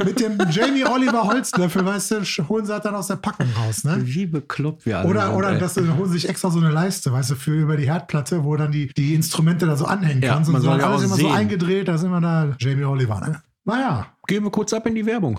mit 0.03 0.19
dem 0.19 0.39
Jamie 0.51 0.85
Oliver 0.87 1.25
Holzlöffel, 1.25 1.85
weißt 1.85 2.11
du, 2.13 2.23
holen 2.49 2.65
sie 2.65 2.73
halt 2.73 2.87
dann 2.87 2.95
aus 2.95 3.09
der 3.09 3.17
Packung 3.17 3.49
raus, 3.59 3.85
ne? 3.85 3.99
Wie 4.01 4.25
bekloppt 4.25 4.87
wir 4.87 5.01
alle 5.01 5.09
Oder, 5.11 5.27
sind, 5.27 5.35
oder 5.37 5.55
das, 5.59 5.77
holen 5.77 6.07
sie 6.07 6.13
sich 6.15 6.29
extra 6.31 6.51
so 6.51 6.59
eine 6.59 6.71
Leiste, 6.71 7.13
weißt 7.13 7.33
du, 7.33 7.35
für 7.35 7.53
über 7.53 7.77
die 7.77 7.85
Herdplatte, 7.87 8.45
wo 8.45 8.57
dann 8.57 8.73
die, 8.73 8.87
die 8.95 9.15
Instrumente 9.15 9.67
da 9.67 9.77
so 9.77 9.85
anhängen 9.85 10.23
Ja, 10.23 10.33
kannst. 10.35 10.51
man 10.51 10.61
Und 10.63 10.65
so 10.65 10.71
alles 10.71 10.85
auch 10.85 10.99
immer 11.05 11.17
so 11.17 11.27
sehen. 11.27 11.33
eingedreht, 11.33 11.89
da 11.89 11.97
ist 11.97 12.03
immer 12.05 12.23
da 12.23 12.55
Jamie 12.59 12.85
Oliver, 12.85 13.21
ne? 13.21 13.43
Naja, 13.65 14.15
Gehen 14.27 14.43
wir 14.43 14.51
kurz 14.51 14.73
ab 14.73 14.87
in 14.87 14.95
die 14.95 15.05
Werbung. 15.05 15.39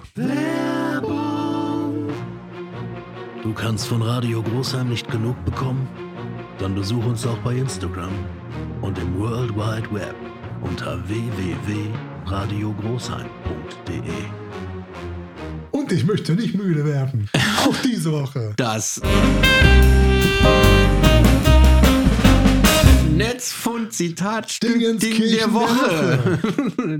Du 3.41 3.51
kannst 3.55 3.87
von 3.87 4.03
Radio 4.03 4.43
Großheim 4.43 4.89
nicht 4.89 5.09
genug 5.09 5.43
bekommen? 5.43 5.89
Dann 6.59 6.75
besuch 6.75 7.03
uns 7.03 7.25
auch 7.25 7.39
bei 7.39 7.55
Instagram 7.55 8.11
und 8.81 8.99
im 8.99 9.19
World 9.19 9.55
Wide 9.55 9.91
Web 9.91 10.13
unter 10.61 10.99
www.radiogroßheim.de. 11.09 14.01
Und 15.71 15.91
ich 15.91 16.05
möchte 16.05 16.33
nicht 16.33 16.53
müde 16.55 16.85
werden. 16.85 17.27
Auch 17.67 17.75
diese 17.83 18.11
Woche. 18.11 18.53
Das 18.55 19.01
Netzfund-Zitat 23.15 24.61
Dingens 24.61 25.01
Ding 25.01 25.13
Kirchen 25.13 25.37
der 25.37 25.53
Woche. 25.53 26.39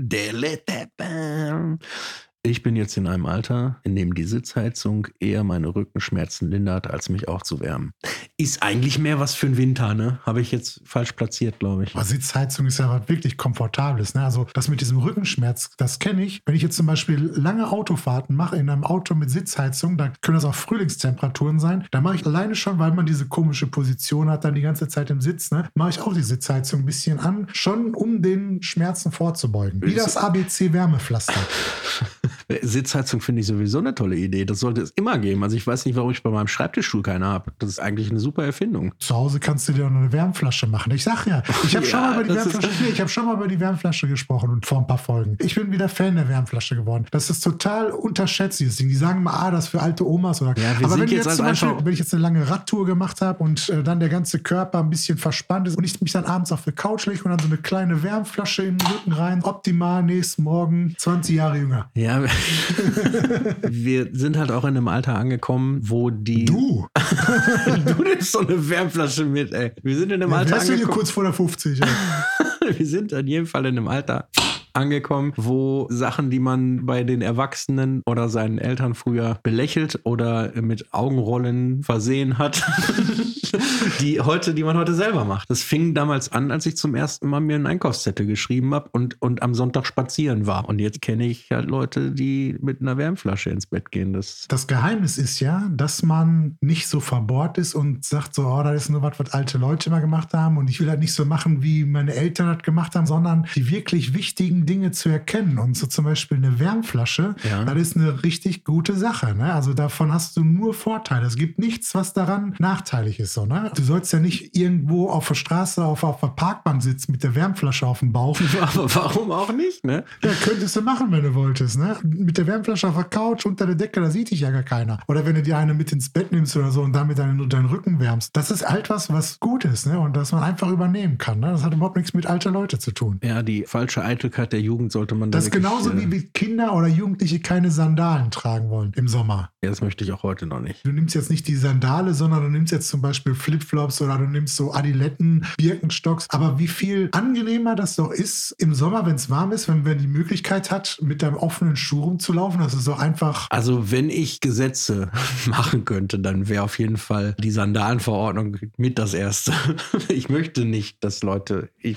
Ich 2.46 2.62
bin 2.62 2.76
jetzt 2.76 2.96
in 2.96 3.08
einem 3.08 3.26
Alter, 3.26 3.80
in 3.82 3.96
dem 3.96 4.14
die 4.14 4.22
Sitzheizung 4.22 5.08
eher 5.18 5.42
meine 5.42 5.74
Rückenschmerzen 5.74 6.48
lindert, 6.48 6.88
als 6.88 7.08
mich 7.08 7.26
aufzuwärmen. 7.26 7.90
Ist 8.36 8.62
eigentlich 8.62 9.00
mehr 9.00 9.18
was 9.18 9.34
für 9.34 9.46
den 9.46 9.56
Winter, 9.56 9.94
ne? 9.94 10.20
Habe 10.22 10.40
ich 10.40 10.52
jetzt 10.52 10.80
falsch 10.84 11.10
platziert, 11.12 11.58
glaube 11.58 11.82
ich. 11.82 11.96
Aber 11.96 12.04
Sitzheizung 12.04 12.66
ist 12.66 12.78
ja 12.78 12.88
was 12.88 13.08
wirklich 13.08 13.36
Komfortables. 13.36 14.14
Ne? 14.14 14.22
Also 14.22 14.46
das 14.54 14.68
mit 14.68 14.80
diesem 14.80 14.98
Rückenschmerz, 14.98 15.70
das 15.76 15.98
kenne 15.98 16.24
ich. 16.24 16.40
Wenn 16.46 16.54
ich 16.54 16.62
jetzt 16.62 16.76
zum 16.76 16.86
Beispiel 16.86 17.18
lange 17.34 17.68
Autofahrten 17.68 18.36
mache 18.36 18.54
in 18.54 18.70
einem 18.70 18.84
Auto 18.84 19.16
mit 19.16 19.28
Sitzheizung, 19.28 19.96
da 19.96 20.12
können 20.20 20.36
das 20.36 20.44
auch 20.44 20.54
Frühlingstemperaturen 20.54 21.58
sein. 21.58 21.88
Da 21.90 22.00
mache 22.00 22.14
ich 22.14 22.26
alleine 22.26 22.54
schon, 22.54 22.78
weil 22.78 22.92
man 22.92 23.06
diese 23.06 23.26
komische 23.26 23.66
Position 23.66 24.30
hat, 24.30 24.44
dann 24.44 24.54
die 24.54 24.62
ganze 24.62 24.86
Zeit 24.86 25.10
im 25.10 25.20
Sitz, 25.20 25.50
ne? 25.50 25.68
mache 25.74 25.90
ich 25.90 26.00
auch 26.00 26.14
die 26.14 26.22
Sitzheizung 26.22 26.82
ein 26.82 26.86
bisschen 26.86 27.18
an, 27.18 27.48
schon 27.52 27.92
um 27.92 28.22
den 28.22 28.62
Schmerzen 28.62 29.10
vorzubeugen. 29.10 29.82
Wie 29.82 29.94
das 29.94 30.16
ABC-Wärmepflaster. 30.16 31.34
Sitzheizung 32.62 33.20
finde 33.20 33.40
ich 33.40 33.46
sowieso 33.46 33.78
eine 33.78 33.94
tolle 33.94 34.16
Idee. 34.16 34.44
Das 34.44 34.60
sollte 34.60 34.80
es 34.82 34.90
immer 34.90 35.18
geben. 35.18 35.42
Also 35.42 35.56
ich 35.56 35.66
weiß 35.66 35.84
nicht, 35.86 35.96
warum 35.96 36.10
ich 36.10 36.22
bei 36.22 36.30
meinem 36.30 36.48
Schreibtischstuhl 36.48 37.02
keine 37.02 37.26
habe. 37.26 37.52
Das 37.58 37.68
ist 37.70 37.78
eigentlich 37.80 38.10
eine 38.10 38.20
super 38.20 38.44
Erfindung. 38.44 38.92
Zu 38.98 39.14
Hause 39.14 39.40
kannst 39.40 39.68
du 39.68 39.72
dir 39.72 39.86
auch 39.86 39.90
noch 39.90 40.00
eine 40.00 40.12
Wärmflasche 40.12 40.66
machen. 40.66 40.92
Ich 40.92 41.04
sag 41.04 41.26
ja, 41.26 41.42
ich 41.64 41.76
habe 41.76 41.86
schon, 41.86 42.00
Ja, 42.00 42.10
mal 42.10 42.24
über 42.24 42.34
die 42.34 42.38
Wärmflasche- 42.38 42.68
nee, 42.82 42.88
ich 42.92 43.00
hab 43.00 43.10
schon 43.10 43.26
mal 43.26 43.34
über 43.34 43.48
die 43.48 43.60
Wärmflasche 43.60 44.08
gesprochen 44.08 44.50
und 44.50 44.66
vor 44.66 44.78
ein 44.78 44.86
paar 44.86 44.98
Folgen. 44.98 45.36
Ich 45.40 45.54
bin 45.54 45.70
wieder 45.72 45.88
Fan 45.88 46.16
der 46.16 46.28
Wärmflasche 46.28 46.76
geworden. 46.76 47.06
Das 47.10 47.30
ist 47.30 47.42
total 47.42 47.90
unterschätzt, 47.90 48.60
dieses 48.60 48.76
Ding. 48.76 48.88
Die 48.88 48.94
sagen 48.94 49.22
mal, 49.22 49.32
ah, 49.34 49.50
das 49.50 49.64
ist 49.64 49.70
für 49.70 49.82
alte 49.82 50.06
Omas 50.06 50.42
oder. 50.42 50.54
Ja, 50.60 50.72
Aber 50.82 50.94
wenn, 50.98 51.08
jetzt 51.08 51.26
jetzt 51.26 51.36
zum 51.36 51.46
Beispiel, 51.46 51.70
wenn 51.82 51.92
ich 51.92 51.98
jetzt 51.98 52.12
eine 52.14 52.22
lange 52.22 52.48
Radtour 52.48 52.86
gemacht 52.86 53.20
habe 53.20 53.42
und 53.42 53.68
äh, 53.68 53.82
dann 53.82 54.00
der 54.00 54.08
ganze 54.08 54.38
Körper 54.38 54.80
ein 54.80 54.90
bisschen 54.90 55.18
verspannt 55.18 55.68
ist 55.68 55.76
und 55.76 55.84
ich 55.84 56.00
mich 56.00 56.12
dann 56.12 56.24
abends 56.24 56.52
auf 56.52 56.64
die 56.64 56.72
Couch 56.72 57.06
lege 57.06 57.22
und 57.24 57.30
dann 57.30 57.38
so 57.38 57.46
eine 57.46 57.56
kleine 57.56 58.02
Wärmflasche 58.02 58.62
in 58.62 58.78
den 58.78 58.86
Rücken 58.86 59.12
rein, 59.12 59.42
optimal 59.42 60.02
nächsten 60.02 60.42
Morgen 60.42 60.94
20 60.98 61.34
Jahre 61.36 61.58
jünger. 61.58 61.90
Ja, 61.94 62.20
wir 63.62 64.08
sind 64.12 64.36
halt 64.36 64.50
auch 64.50 64.64
in 64.64 64.76
einem 64.76 64.88
Alter 64.88 65.16
angekommen, 65.16 65.80
wo 65.82 66.10
die. 66.10 66.44
Du, 66.44 66.86
du 67.86 68.02
nimmst 68.02 68.32
so 68.32 68.40
eine 68.40 68.68
Wärmflasche 68.68 69.24
mit, 69.24 69.52
ey. 69.52 69.72
Wir 69.82 69.96
sind 69.96 70.12
in 70.12 70.22
einem 70.22 70.32
ja, 70.32 70.38
Alter 70.38 70.60
hier 70.62 70.72
angekommen. 70.74 70.94
kurz 70.94 71.10
vor 71.10 71.24
der 71.24 71.32
50. 71.32 71.78
Ja. 71.78 71.86
Wir 72.76 72.86
sind 72.86 73.12
in 73.12 73.28
jedem 73.28 73.46
Fall 73.46 73.64
in 73.66 73.78
einem 73.78 73.86
Alter 73.86 74.28
angekommen, 74.76 75.32
wo 75.36 75.86
Sachen, 75.90 76.30
die 76.30 76.38
man 76.38 76.86
bei 76.86 77.04
den 77.04 77.22
Erwachsenen 77.22 78.02
oder 78.06 78.28
seinen 78.28 78.58
Eltern 78.58 78.94
früher 78.94 79.38
belächelt 79.42 80.00
oder 80.04 80.52
mit 80.60 80.92
Augenrollen 80.92 81.82
versehen 81.82 82.38
hat, 82.38 82.62
die 84.00 84.20
heute, 84.20 84.54
die 84.54 84.64
man 84.64 84.76
heute 84.76 84.94
selber 84.94 85.24
macht. 85.24 85.50
Das 85.50 85.62
fing 85.62 85.94
damals 85.94 86.30
an, 86.30 86.50
als 86.50 86.66
ich 86.66 86.76
zum 86.76 86.94
ersten 86.94 87.28
Mal 87.28 87.40
mir 87.40 87.56
einen 87.56 87.66
Einkaufszettel 87.66 88.26
geschrieben 88.26 88.74
habe 88.74 88.90
und, 88.92 89.20
und 89.20 89.42
am 89.42 89.54
Sonntag 89.54 89.86
spazieren 89.86 90.46
war. 90.46 90.68
Und 90.68 90.78
jetzt 90.78 91.00
kenne 91.00 91.26
ich 91.26 91.50
halt 91.50 91.68
Leute, 91.68 92.10
die 92.12 92.56
mit 92.60 92.80
einer 92.80 92.96
Wärmflasche 92.96 93.50
ins 93.50 93.66
Bett 93.66 93.90
gehen. 93.90 94.12
Das 94.12 94.46
Das 94.48 94.66
Geheimnis 94.66 95.18
ist 95.18 95.40
ja, 95.40 95.68
dass 95.72 96.02
man 96.02 96.56
nicht 96.60 96.88
so 96.88 97.00
verbohrt 97.00 97.58
ist 97.58 97.74
und 97.74 98.04
sagt 98.04 98.34
so, 98.34 98.46
oh, 98.46 98.62
das 98.62 98.84
ist 98.84 98.90
nur 98.90 99.02
was, 99.02 99.18
was 99.18 99.32
alte 99.32 99.58
Leute 99.58 99.90
mal 99.90 100.00
gemacht 100.00 100.34
haben 100.34 100.58
und 100.58 100.68
ich 100.68 100.80
will 100.80 100.88
halt 100.88 101.00
nicht 101.00 101.14
so 101.14 101.24
machen, 101.24 101.62
wie 101.62 101.84
meine 101.84 102.14
Eltern 102.14 102.52
das 102.52 102.62
gemacht 102.62 102.94
haben, 102.94 103.06
sondern 103.06 103.46
die 103.54 103.70
wirklich 103.70 104.14
wichtigen 104.14 104.65
Dinge 104.66 104.90
zu 104.90 105.08
erkennen. 105.08 105.58
Und 105.58 105.76
so 105.76 105.86
zum 105.86 106.04
Beispiel 106.04 106.36
eine 106.38 106.58
Wärmflasche, 106.58 107.34
Ja. 107.48 107.64
das 107.64 107.76
ist 107.76 107.96
eine 107.96 108.22
richtig 108.22 108.64
gute 108.64 108.94
Sache. 108.96 109.34
Ne? 109.34 109.52
Also 109.52 109.72
davon 109.74 110.12
hast 110.12 110.36
du 110.36 110.44
nur 110.44 110.74
Vorteile. 110.74 111.26
Es 111.26 111.36
gibt 111.36 111.58
nichts, 111.58 111.94
was 111.94 112.12
daran 112.12 112.54
nachteilig 112.58 113.20
ist. 113.20 113.34
So, 113.34 113.46
ne? 113.46 113.70
Du 113.74 113.82
sollst 113.82 114.12
ja 114.12 114.20
nicht 114.20 114.56
irgendwo 114.56 115.08
auf 115.08 115.28
der 115.28 115.34
Straße, 115.34 115.84
auf, 115.84 116.02
auf 116.04 116.20
der 116.20 116.28
Parkbank 116.28 116.82
sitzen 116.82 117.12
mit 117.12 117.22
der 117.22 117.34
Wärmflasche 117.34 117.86
auf 117.86 118.00
dem 118.00 118.12
Bauch. 118.12 118.38
aber 118.60 118.94
warum 118.94 119.30
auch 119.30 119.52
nicht, 119.52 119.84
ne? 119.84 120.04
Ja, 120.22 120.30
könntest 120.42 120.76
du 120.76 120.82
machen, 120.82 121.10
wenn 121.10 121.22
du 121.22 121.34
wolltest, 121.34 121.78
ne? 121.78 121.96
Mit 122.02 122.38
der 122.38 122.46
Wärmflasche 122.46 122.88
auf 122.88 122.94
der 122.94 123.04
Couch 123.04 123.46
unter 123.46 123.66
der 123.66 123.74
Decke, 123.74 124.00
da 124.00 124.10
sieht 124.10 124.30
dich 124.30 124.40
ja 124.40 124.50
gar 124.50 124.62
keiner. 124.62 124.98
Oder 125.06 125.24
wenn 125.24 125.34
du 125.34 125.42
dir 125.42 125.56
eine 125.58 125.74
mit 125.74 125.92
ins 125.92 126.08
Bett 126.08 126.32
nimmst 126.32 126.56
oder 126.56 126.70
so 126.70 126.82
und 126.82 126.92
damit 126.92 127.18
deinen, 127.18 127.48
deinen 127.48 127.66
Rücken 127.66 128.00
wärmst. 128.00 128.36
Das 128.36 128.50
ist 128.50 128.68
halt 128.68 128.90
was, 128.90 129.12
was 129.12 129.38
gut 129.40 129.64
ist, 129.64 129.86
ne? 129.86 129.98
Und 130.00 130.16
das 130.16 130.32
man 130.32 130.42
einfach 130.42 130.68
übernehmen 130.70 131.18
kann. 131.18 131.40
Ne? 131.40 131.50
Das 131.50 131.62
hat 131.64 131.72
überhaupt 131.74 131.96
nichts 131.96 132.14
mit 132.14 132.26
alter 132.26 132.50
Leute 132.50 132.78
zu 132.78 132.90
tun. 132.92 133.20
Ja, 133.22 133.42
die 133.42 133.64
falsche 133.64 134.02
Eitelkeit 134.04 134.52
der 134.56 134.62
Jugend 134.62 134.90
sollte 134.90 135.14
man 135.14 135.30
da 135.30 135.36
Das 135.36 135.46
ist 135.48 135.52
wirklich, 135.52 135.70
genauso 135.70 135.90
äh, 135.90 135.98
wie, 136.00 136.10
wie 136.10 136.22
Kinder 136.32 136.72
oder 136.74 136.86
Jugendliche 136.86 137.40
keine 137.40 137.70
Sandalen 137.70 138.30
tragen 138.30 138.70
wollen 138.70 138.92
im 138.96 139.06
Sommer. 139.06 139.50
Ja, 139.62 139.68
das 139.68 139.82
möchte 139.82 140.02
ich 140.02 140.12
auch 140.12 140.22
heute 140.22 140.46
noch 140.46 140.60
nicht. 140.60 140.86
Du 140.86 140.92
nimmst 140.92 141.14
jetzt 141.14 141.28
nicht 141.28 141.46
die 141.46 141.56
Sandale, 141.56 142.14
sondern 142.14 142.42
du 142.42 142.48
nimmst 142.48 142.72
jetzt 142.72 142.88
zum 142.88 143.02
Beispiel 143.02 143.34
Flipflops 143.34 144.00
oder 144.00 144.16
du 144.16 144.24
nimmst 144.24 144.56
so 144.56 144.72
Adiletten, 144.72 145.44
Birkenstocks. 145.58 146.26
Aber 146.30 146.58
wie 146.58 146.68
viel 146.68 147.10
angenehmer 147.12 147.74
das 147.74 147.96
doch 147.96 148.10
ist 148.10 148.52
im 148.58 148.72
Sommer, 148.74 149.04
wenn 149.04 149.16
es 149.16 149.28
warm 149.28 149.52
ist, 149.52 149.68
wenn 149.68 149.82
man 149.82 149.98
die 149.98 150.06
Möglichkeit 150.06 150.70
hat, 150.70 150.98
mit 151.02 151.20
deinem 151.22 151.36
offenen 151.36 151.76
Schuh 151.76 152.00
rumzulaufen. 152.04 152.60
Das 152.60 152.72
ist 152.72 152.84
so 152.84 152.94
einfach. 152.94 153.46
Also, 153.50 153.90
wenn 153.90 154.08
ich 154.08 154.40
Gesetze 154.40 155.10
machen 155.46 155.84
könnte, 155.84 156.18
dann 156.18 156.48
wäre 156.48 156.62
auf 156.62 156.78
jeden 156.78 156.96
Fall 156.96 157.36
die 157.38 157.50
Sandalenverordnung 157.50 158.56
mit 158.78 158.98
das 158.98 159.12
erste. 159.12 159.52
Ich 160.08 160.28
möchte 160.28 160.64
nicht, 160.64 161.02
dass 161.04 161.22
Leute. 161.22 161.68
Ich, 161.78 161.96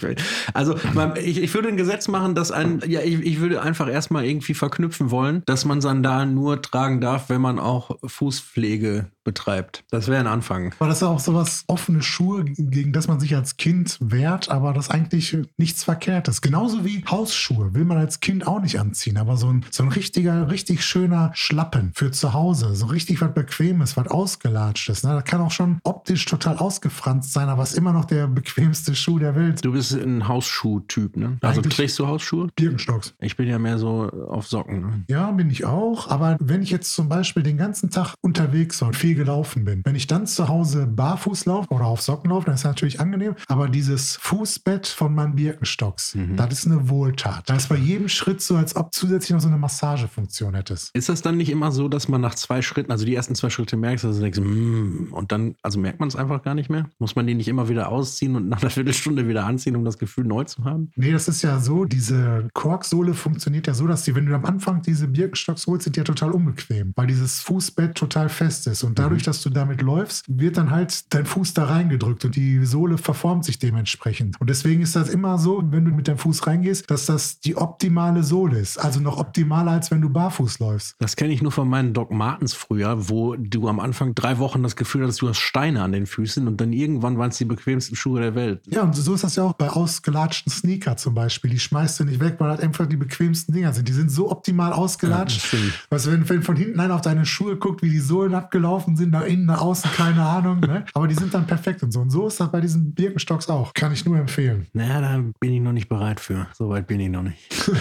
also, 0.54 0.76
man- 0.94 1.16
ich, 1.16 1.38
ich 1.42 1.54
würde 1.54 1.68
ein 1.70 1.78
Gesetz 1.78 2.08
machen, 2.08 2.36
dass 2.36 2.49
ein. 2.52 2.82
Ja, 2.88 3.02
ich, 3.02 3.20
ich 3.22 3.40
würde 3.40 3.62
einfach 3.62 3.90
erstmal 3.90 4.26
irgendwie 4.26 4.54
verknüpfen 4.54 5.12
wollen, 5.12 5.44
dass 5.46 5.66
man 5.66 5.82
Sandalen 5.82 6.34
nur 6.34 6.62
tragen 6.62 7.02
darf, 7.02 7.30
wenn 7.30 7.42
man 7.42 7.60
auch 7.60 7.98
Fußpflege 8.04 9.12
betreibt. 9.34 9.84
Das 9.92 10.08
wäre 10.08 10.20
ein 10.20 10.26
Anfang. 10.28 10.74
Aber 10.80 10.90
das 10.90 10.98
ist 10.98 11.04
auch 11.04 11.20
sowas 11.20 11.64
offene 11.68 12.02
Schuhe, 12.02 12.46
gegen 12.46 12.94
das 12.94 13.08
man 13.08 13.20
sich 13.20 13.36
als 13.36 13.58
Kind 13.58 13.98
wehrt, 14.02 14.50
aber 14.50 14.74
das 14.74 14.90
eigentlich 14.90 15.38
nichts 15.58 15.84
Verkehrtes. 15.84 16.42
Genauso 16.42 16.84
wie 16.84 17.04
Hausschuhe 17.06 17.76
will 17.76 17.86
man 17.86 17.98
als 18.00 18.22
Kind 18.22 18.48
auch 18.48 18.60
nicht 18.60 18.80
anziehen, 18.80 19.18
aber 19.18 19.38
so 19.38 19.48
ein, 19.54 19.66
so 19.70 19.84
ein 19.84 19.90
richtiger, 19.90 20.50
richtig 20.50 20.84
schöner 20.84 21.30
Schlappen 21.36 21.92
für 21.94 22.10
zu 22.12 22.34
Hause, 22.34 22.74
so 22.76 22.88
richtig 22.88 23.22
was 23.22 23.34
Bequemes, 23.36 23.96
was 23.98 24.08
Ausgelatschtes. 24.08 25.04
Ne? 25.04 25.14
Das 25.14 25.24
kann 25.26 25.42
auch 25.42 25.52
schon 25.52 25.80
optisch 25.84 26.26
total 26.26 26.58
ausgefranst 26.58 27.32
sein, 27.32 27.50
aber 27.50 27.62
ist 27.62 27.78
immer 27.78 27.94
noch 27.94 28.06
der 28.06 28.26
bequemste 28.28 28.96
Schuh 28.96 29.20
der 29.20 29.36
Welt. 29.36 29.64
Du 29.64 29.74
bist 29.74 29.94
ein 29.94 30.28
Hausschuh-Typ, 30.28 31.18
ne? 31.18 31.38
Also 31.42 31.62
Eigentlich- 31.62 31.76
trägst 31.76 32.00
du 32.00 32.08
Hausschuhe? 32.08 32.48
Birkenstocks. 32.56 33.14
Ich 33.20 33.38
bin 33.38 33.48
ja 33.48 33.60
mehr 33.60 33.78
so 33.78 34.10
auf 34.30 34.48
Socken. 34.48 34.82
Ne? 34.82 35.04
Ja, 35.08 35.30
bin 35.32 35.50
ich 35.52 35.66
auch. 35.66 36.10
Aber 36.10 36.36
wenn 36.40 36.64
ich 36.64 36.72
jetzt 36.72 36.94
zum 36.96 37.10
Beispiel 37.10 37.44
den 37.44 37.58
ganzen 37.58 37.90
Tag 37.92 38.16
unterwegs 38.22 38.82
war 38.82 38.88
und 38.90 38.96
viel 38.96 39.16
gelaufen 39.20 39.66
bin, 39.66 39.82
wenn 39.86 39.96
ich 39.96 40.08
dann 40.08 40.26
zu 40.26 40.48
Hause 40.48 40.88
barfuß 40.88 41.46
laufe 41.46 41.70
oder 41.70 41.86
auf 41.86 42.02
Socken 42.02 42.32
laufe, 42.32 42.46
dann 42.46 42.56
ist 42.56 42.66
das 42.66 42.72
natürlich 42.72 43.00
angenehm. 43.00 43.36
Aber 43.48 43.70
dieses 43.70 44.16
Fußbett 44.16 44.88
von 44.88 45.14
meinen 45.14 45.36
Birkenstocks, 45.36 46.18
das 46.36 46.54
ist 46.54 46.66
eine 46.66 46.90
Wohltat. 46.90 47.50
Da 47.50 47.56
ist 47.56 47.70
bei 47.70 47.76
jedem 47.76 48.10
Schritt 48.10 48.42
so, 48.42 48.56
als 48.56 48.76
ob 48.76 48.94
zusätzlich 48.94 49.32
noch 49.32 49.42
so 49.42 49.48
eine 49.48 49.58
Massagefunktion 49.58 50.56
hättest. 50.56 50.96
Ist 50.96 51.10
das 51.10 51.22
dann 51.22 51.38
nicht 51.38 51.50
immer 51.50 51.72
so, 51.72 51.88
dass 51.88 52.08
man 52.08 52.22
nach 52.22 52.36
zwei 52.36 52.62
Schritten, 52.62 52.92
also 52.92 53.06
die 53.06 53.14
ersten 53.14 53.36
zwei 53.36 53.50
Schritte 53.50 53.78
merkst, 53.78 54.06
dass 54.06 54.16
du 54.16 54.22
denkst, 54.22 54.40
mm, 54.40 55.14
und 55.14 55.32
dann, 55.32 55.56
also 55.62 55.80
merkt 55.80 56.00
man 56.00 56.10
es 56.10 56.16
einfach 56.16 56.42
gar 56.42 56.56
nicht 56.56 56.70
mehr? 56.70 56.90
Muss 56.98 57.16
man 57.16 57.28
die 57.28 57.36
nicht 57.36 57.48
immer 57.48 57.70
wieder 57.70 57.90
ausziehen 57.90 58.36
und 58.36 58.48
nach 58.48 58.62
einer 58.62 58.72
Viertelstunde 58.72 59.28
wieder 59.28 59.46
anziehen, 59.46 59.76
um 59.76 59.86
das 59.86 59.98
Gefühl 59.98 60.26
neu 60.26 60.46
zu 60.46 60.64
haben? 60.64 60.92
Nee, 60.96 61.12
das 61.12 61.28
ist 61.28 61.42
ja 61.42 61.60
so, 61.60 61.86
diese 61.86 62.48
Korksohle 62.54 63.14
funktioniert 63.14 63.68
ja 63.68 63.74
so, 63.74 63.88
dass 63.88 64.04
die, 64.04 64.16
wenn 64.16 64.26
du 64.26 64.34
am 64.34 64.46
Anfang 64.46 64.82
diese 64.82 65.08
Birkenstocks 65.08 65.68
holst, 65.68 65.84
sind 65.84 65.96
die 65.96 66.00
ja 66.00 66.04
total 66.04 66.32
unbequem, 66.32 66.94
weil 66.96 67.08
dieses 67.08 67.42
Fußbett 67.42 67.96
total 67.96 68.30
fest 68.30 68.68
ist. 68.68 68.84
Und 68.84 69.00
dadurch, 69.10 69.24
dass 69.24 69.42
du 69.42 69.50
damit 69.50 69.82
läufst, 69.82 70.26
wird 70.28 70.58
dann 70.58 70.70
halt 70.70 71.14
dein 71.14 71.26
Fuß 71.26 71.56
da 71.56 71.66
reingedrückt 71.66 72.26
und 72.26 72.36
die 72.36 72.64
Sohle 72.64 73.00
verformt 73.00 73.44
sich 73.44 73.58
dementsprechend. 73.58 74.40
Und 74.40 74.52
deswegen 74.52 74.84
ist 74.84 74.96
das 74.96 75.10
immer 75.10 75.40
so, 75.40 75.64
wenn 75.72 75.84
du 75.84 75.92
mit 75.92 76.08
deinem 76.08 76.20
Fuß 76.20 76.46
reingehst, 76.46 76.92
dass 76.92 77.08
das 77.08 77.40
die 77.40 77.58
optimale 77.58 78.22
Sohle 78.22 78.60
ist. 78.60 78.78
Also 78.78 79.00
noch 79.00 79.18
optimaler, 79.18 79.72
als 79.72 79.90
wenn 79.90 80.02
du 80.02 80.10
barfuß 80.10 80.60
läufst. 80.60 80.96
Das 81.00 81.16
kenne 81.16 81.34
ich 81.34 81.42
nur 81.42 81.52
von 81.52 81.68
meinen 81.68 81.94
Doc 81.94 82.12
Martens 82.12 82.54
früher, 82.54 83.10
wo 83.10 83.36
du 83.36 83.68
am 83.68 83.80
Anfang 83.80 84.14
drei 84.14 84.38
Wochen 84.38 84.62
das 84.62 84.76
Gefühl 84.76 85.02
hattest, 85.02 85.24
du 85.24 85.30
hast 85.30 85.40
Steine 85.40 85.82
an 85.82 85.92
den 85.92 86.06
Füßen 86.06 86.48
und 86.48 86.62
dann 86.62 86.72
irgendwann 86.72 87.18
waren 87.18 87.32
es 87.32 87.38
die 87.40 87.46
bequemsten 87.46 87.96
Schuhe 87.96 88.22
der 88.22 88.36
Welt. 88.36 88.62
Ja, 88.68 88.84
und 88.84 88.96
so 88.96 89.16
ist 89.16 89.24
das 89.24 89.36
ja 89.38 89.44
auch 89.44 89.54
bei 89.54 89.70
ausgelatschten 89.70 90.52
Sneaker 90.52 90.98
zum 90.98 91.16
Beispiel. 91.16 91.50
Die 91.50 91.60
schmeißt 91.60 92.00
du 92.00 92.04
nicht 92.04 92.20
weg, 92.20 92.36
weil 92.38 92.50
das 92.50 92.60
einfach 92.60 92.86
die 92.86 92.98
bequemsten 92.98 93.56
Dinger 93.56 93.74
sind. 93.74 93.88
Die 93.88 93.94
sind 93.94 94.12
so 94.12 94.30
optimal 94.30 94.70
Ja, 94.70 94.76
ausgelatscht. 94.76 95.56
Weißt 95.90 96.06
du, 96.06 96.12
wenn, 96.12 96.30
wenn 96.30 96.44
von 96.44 96.56
hinten 96.56 96.80
einer 96.80 96.94
auf 96.94 97.02
deine 97.02 97.26
Schuhe 97.26 97.56
guckt, 97.58 97.82
wie 97.82 97.90
die 97.90 98.00
Sohlen 98.00 98.36
abgelaufen 98.36 98.89
sind, 98.96 99.12
nach 99.12 99.26
innen, 99.26 99.46
nach 99.46 99.62
außen, 99.62 99.92
keine 99.92 100.24
Ahnung. 100.24 100.60
Ne? 100.60 100.86
Aber 100.94 101.08
die 101.08 101.16
sind 101.16 101.34
dann 101.34 101.46
perfekt 101.48 101.84
und 101.84 101.92
so. 101.92 102.02
Und 102.02 102.10
so 102.10 102.28
ist 102.28 102.40
das 102.40 102.52
bei 102.52 102.62
diesen 102.62 102.94
Birkenstocks 102.94 103.50
auch. 103.50 103.74
Kann 103.74 103.92
ich 103.92 104.06
nur 104.06 104.18
empfehlen. 104.18 104.68
Naja, 104.74 105.02
da 105.02 105.24
bin 105.40 105.54
ich 105.54 105.62
noch 105.62 105.74
nicht 105.74 105.90
bereit 105.90 106.20
für. 106.20 106.48
So 106.54 106.70
weit 106.70 106.88
bin 106.88 107.00
ich 107.00 107.10
noch 107.10 107.24
nicht. 107.24 107.72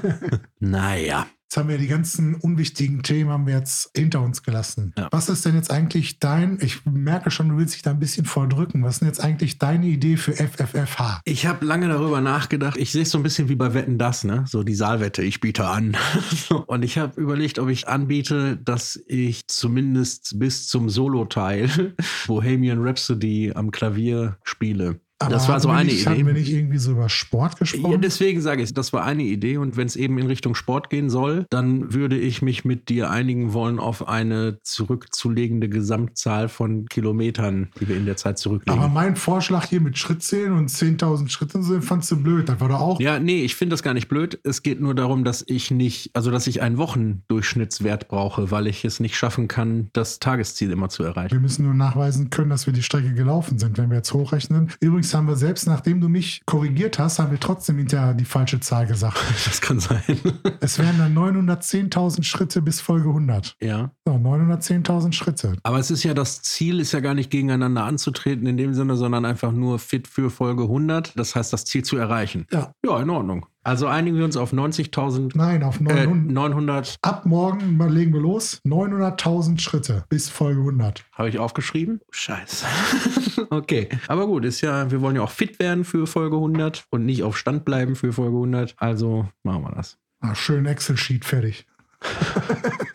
naja. 0.60 1.26
Jetzt 1.48 1.56
haben 1.56 1.70
wir 1.70 1.78
die 1.78 1.86
ganzen 1.86 2.34
unwichtigen 2.34 3.02
Themen 3.02 3.30
haben 3.30 3.46
wir 3.46 3.54
jetzt 3.54 3.90
hinter 3.96 4.20
uns 4.20 4.42
gelassen. 4.42 4.92
Ja. 4.98 5.08
Was 5.10 5.30
ist 5.30 5.46
denn 5.46 5.54
jetzt 5.54 5.70
eigentlich 5.70 6.18
dein, 6.18 6.58
ich 6.60 6.84
merke 6.84 7.30
schon, 7.30 7.48
du 7.48 7.56
willst 7.56 7.74
dich 7.74 7.80
da 7.80 7.90
ein 7.90 7.98
bisschen 7.98 8.26
vordrücken. 8.26 8.82
Was 8.82 8.96
ist 8.96 9.00
denn 9.00 9.08
jetzt 9.08 9.24
eigentlich 9.24 9.56
deine 9.58 9.86
Idee 9.86 10.18
für 10.18 10.34
FFFH? 10.34 11.22
Ich 11.24 11.46
habe 11.46 11.64
lange 11.64 11.88
darüber 11.88 12.20
nachgedacht. 12.20 12.76
Ich 12.76 12.92
sehe 12.92 13.04
es 13.04 13.10
so 13.10 13.16
ein 13.16 13.22
bisschen 13.22 13.48
wie 13.48 13.54
bei 13.54 13.72
Wetten 13.72 13.96
das, 13.96 14.24
ne? 14.24 14.44
So 14.46 14.62
die 14.62 14.74
Saalwette, 14.74 15.22
ich 15.22 15.40
biete 15.40 15.64
an. 15.64 15.96
Und 16.66 16.82
ich 16.82 16.98
habe 16.98 17.18
überlegt, 17.18 17.58
ob 17.58 17.70
ich 17.70 17.88
anbiete, 17.88 18.58
dass 18.58 19.02
ich 19.06 19.48
zumindest 19.48 20.38
bis 20.38 20.68
zum 20.68 20.90
Solo-Teil 20.90 21.94
Bohemian 22.26 22.86
Rhapsody 22.86 23.52
am 23.54 23.70
Klavier 23.70 24.36
spiele. 24.42 25.00
Das 25.18 25.48
war 25.48 25.58
so 25.58 25.68
eine 25.68 25.86
nicht, 25.86 26.02
Idee. 26.02 26.10
Hatten 26.10 26.26
wir 26.26 26.32
nicht 26.32 26.52
irgendwie 26.52 26.78
so 26.78 26.92
über 26.92 27.08
Sport 27.08 27.58
gesprochen? 27.58 27.92
Ja, 27.92 27.98
deswegen 27.98 28.40
sage 28.40 28.62
ich, 28.62 28.72
das 28.72 28.92
war 28.92 29.04
eine 29.04 29.24
Idee 29.24 29.56
und 29.56 29.76
wenn 29.76 29.86
es 29.86 29.96
eben 29.96 30.18
in 30.18 30.26
Richtung 30.26 30.54
Sport 30.54 30.90
gehen 30.90 31.10
soll, 31.10 31.46
dann 31.50 31.92
würde 31.92 32.16
ich 32.16 32.40
mich 32.40 32.64
mit 32.64 32.88
dir 32.88 33.10
einigen 33.10 33.52
wollen 33.52 33.80
auf 33.80 34.06
eine 34.06 34.58
zurückzulegende 34.62 35.68
Gesamtzahl 35.68 36.48
von 36.48 36.86
Kilometern, 36.86 37.68
die 37.80 37.88
wir 37.88 37.96
in 37.96 38.06
der 38.06 38.16
Zeit 38.16 38.38
zurücklegen. 38.38 38.80
Aber 38.80 38.88
mein 38.88 39.16
Vorschlag 39.16 39.66
hier 39.66 39.80
mit 39.80 39.98
Schrittzählen 39.98 40.52
und 40.52 40.70
10.000 40.70 41.28
Schritten 41.28 41.62
so, 41.62 41.80
fandst 41.80 42.10
du 42.10 42.22
blöd. 42.22 42.48
Das 42.48 42.60
war 42.60 42.68
doch 42.68 42.80
auch. 42.80 43.00
ja, 43.00 43.18
nee, 43.18 43.42
ich 43.42 43.56
finde 43.56 43.74
das 43.74 43.82
gar 43.82 43.94
nicht 43.94 44.08
blöd. 44.08 44.38
Es 44.44 44.62
geht 44.62 44.80
nur 44.80 44.94
darum, 44.94 45.24
dass 45.24 45.44
ich 45.46 45.70
nicht, 45.70 46.10
also 46.14 46.30
dass 46.30 46.46
ich 46.46 46.62
einen 46.62 46.78
Wochendurchschnittswert 46.78 48.08
brauche, 48.08 48.50
weil 48.52 48.68
ich 48.68 48.84
es 48.84 49.00
nicht 49.00 49.16
schaffen 49.16 49.48
kann, 49.48 49.88
das 49.92 50.20
Tagesziel 50.20 50.70
immer 50.70 50.88
zu 50.88 51.02
erreichen. 51.02 51.32
Wir 51.32 51.40
müssen 51.40 51.64
nur 51.64 51.74
nachweisen 51.74 52.30
können, 52.30 52.50
dass 52.50 52.66
wir 52.66 52.72
die 52.72 52.82
Strecke 52.82 53.14
gelaufen 53.14 53.58
sind, 53.58 53.78
wenn 53.78 53.90
wir 53.90 53.96
jetzt 53.96 54.12
hochrechnen. 54.12 54.70
Übrigens 54.80 55.07
haben 55.14 55.26
wir 55.28 55.36
selbst, 55.36 55.66
nachdem 55.66 56.00
du 56.00 56.08
mich 56.08 56.40
korrigiert 56.46 56.98
hast, 56.98 57.18
haben 57.18 57.30
wir 57.30 57.40
trotzdem 57.40 57.78
hinterher 57.78 58.14
die 58.14 58.24
falsche 58.24 58.60
Zahl 58.60 58.86
gesagt. 58.86 59.18
Das 59.44 59.60
kann 59.60 59.80
sein. 59.80 60.02
Es 60.60 60.78
wären 60.78 60.98
dann 60.98 61.16
910.000 61.16 62.22
Schritte 62.22 62.62
bis 62.62 62.80
Folge 62.80 63.08
100. 63.08 63.56
ja. 63.60 63.90
So, 64.06 64.14
910.000 64.14 65.12
Schritte. 65.12 65.56
Aber 65.62 65.78
es 65.78 65.90
ist 65.90 66.02
ja, 66.02 66.14
das 66.14 66.42
Ziel 66.42 66.80
ist 66.80 66.92
ja 66.92 67.00
gar 67.00 67.14
nicht 67.14 67.30
gegeneinander 67.30 67.84
anzutreten 67.84 68.46
in 68.46 68.56
dem 68.56 68.74
Sinne, 68.74 68.96
sondern 68.96 69.24
einfach 69.24 69.52
nur 69.52 69.78
fit 69.78 70.08
für 70.08 70.30
Folge 70.30 70.64
100. 70.64 71.12
Das 71.16 71.34
heißt, 71.34 71.52
das 71.52 71.64
Ziel 71.64 71.84
zu 71.84 71.96
erreichen. 71.96 72.46
Ja, 72.50 72.72
Ja, 72.84 73.00
in 73.00 73.10
Ordnung. 73.10 73.46
Also 73.68 73.86
einigen 73.86 74.16
wir 74.16 74.24
uns 74.24 74.38
auf 74.38 74.54
90.000, 74.54 75.32
nein, 75.34 75.62
auf 75.62 75.78
äh, 75.78 75.82
900. 75.82 76.32
900 76.32 76.96
Ab 77.02 77.26
morgen 77.26 77.78
legen 77.90 78.14
wir 78.14 78.20
los. 78.20 78.62
900.000 78.64 79.60
Schritte 79.60 80.06
bis 80.08 80.30
Folge 80.30 80.60
100. 80.60 81.04
habe 81.12 81.28
ich 81.28 81.38
aufgeschrieben. 81.38 82.00
Scheiße. 82.10 82.64
okay. 83.50 83.90
Aber 84.06 84.26
gut, 84.26 84.46
ist 84.46 84.62
ja, 84.62 84.90
wir 84.90 85.02
wollen 85.02 85.16
ja 85.16 85.22
auch 85.22 85.30
fit 85.30 85.58
werden 85.58 85.84
für 85.84 86.06
Folge 86.06 86.36
100 86.36 86.86
und 86.88 87.04
nicht 87.04 87.22
auf 87.24 87.36
Stand 87.36 87.66
bleiben 87.66 87.94
für 87.94 88.10
Folge 88.14 88.36
100. 88.36 88.74
Also 88.78 89.28
machen 89.42 89.64
wir 89.64 89.72
das. 89.72 89.98
Ah, 90.20 90.34
schön 90.34 90.64
Excel-Sheet 90.64 91.26
fertig. 91.26 91.66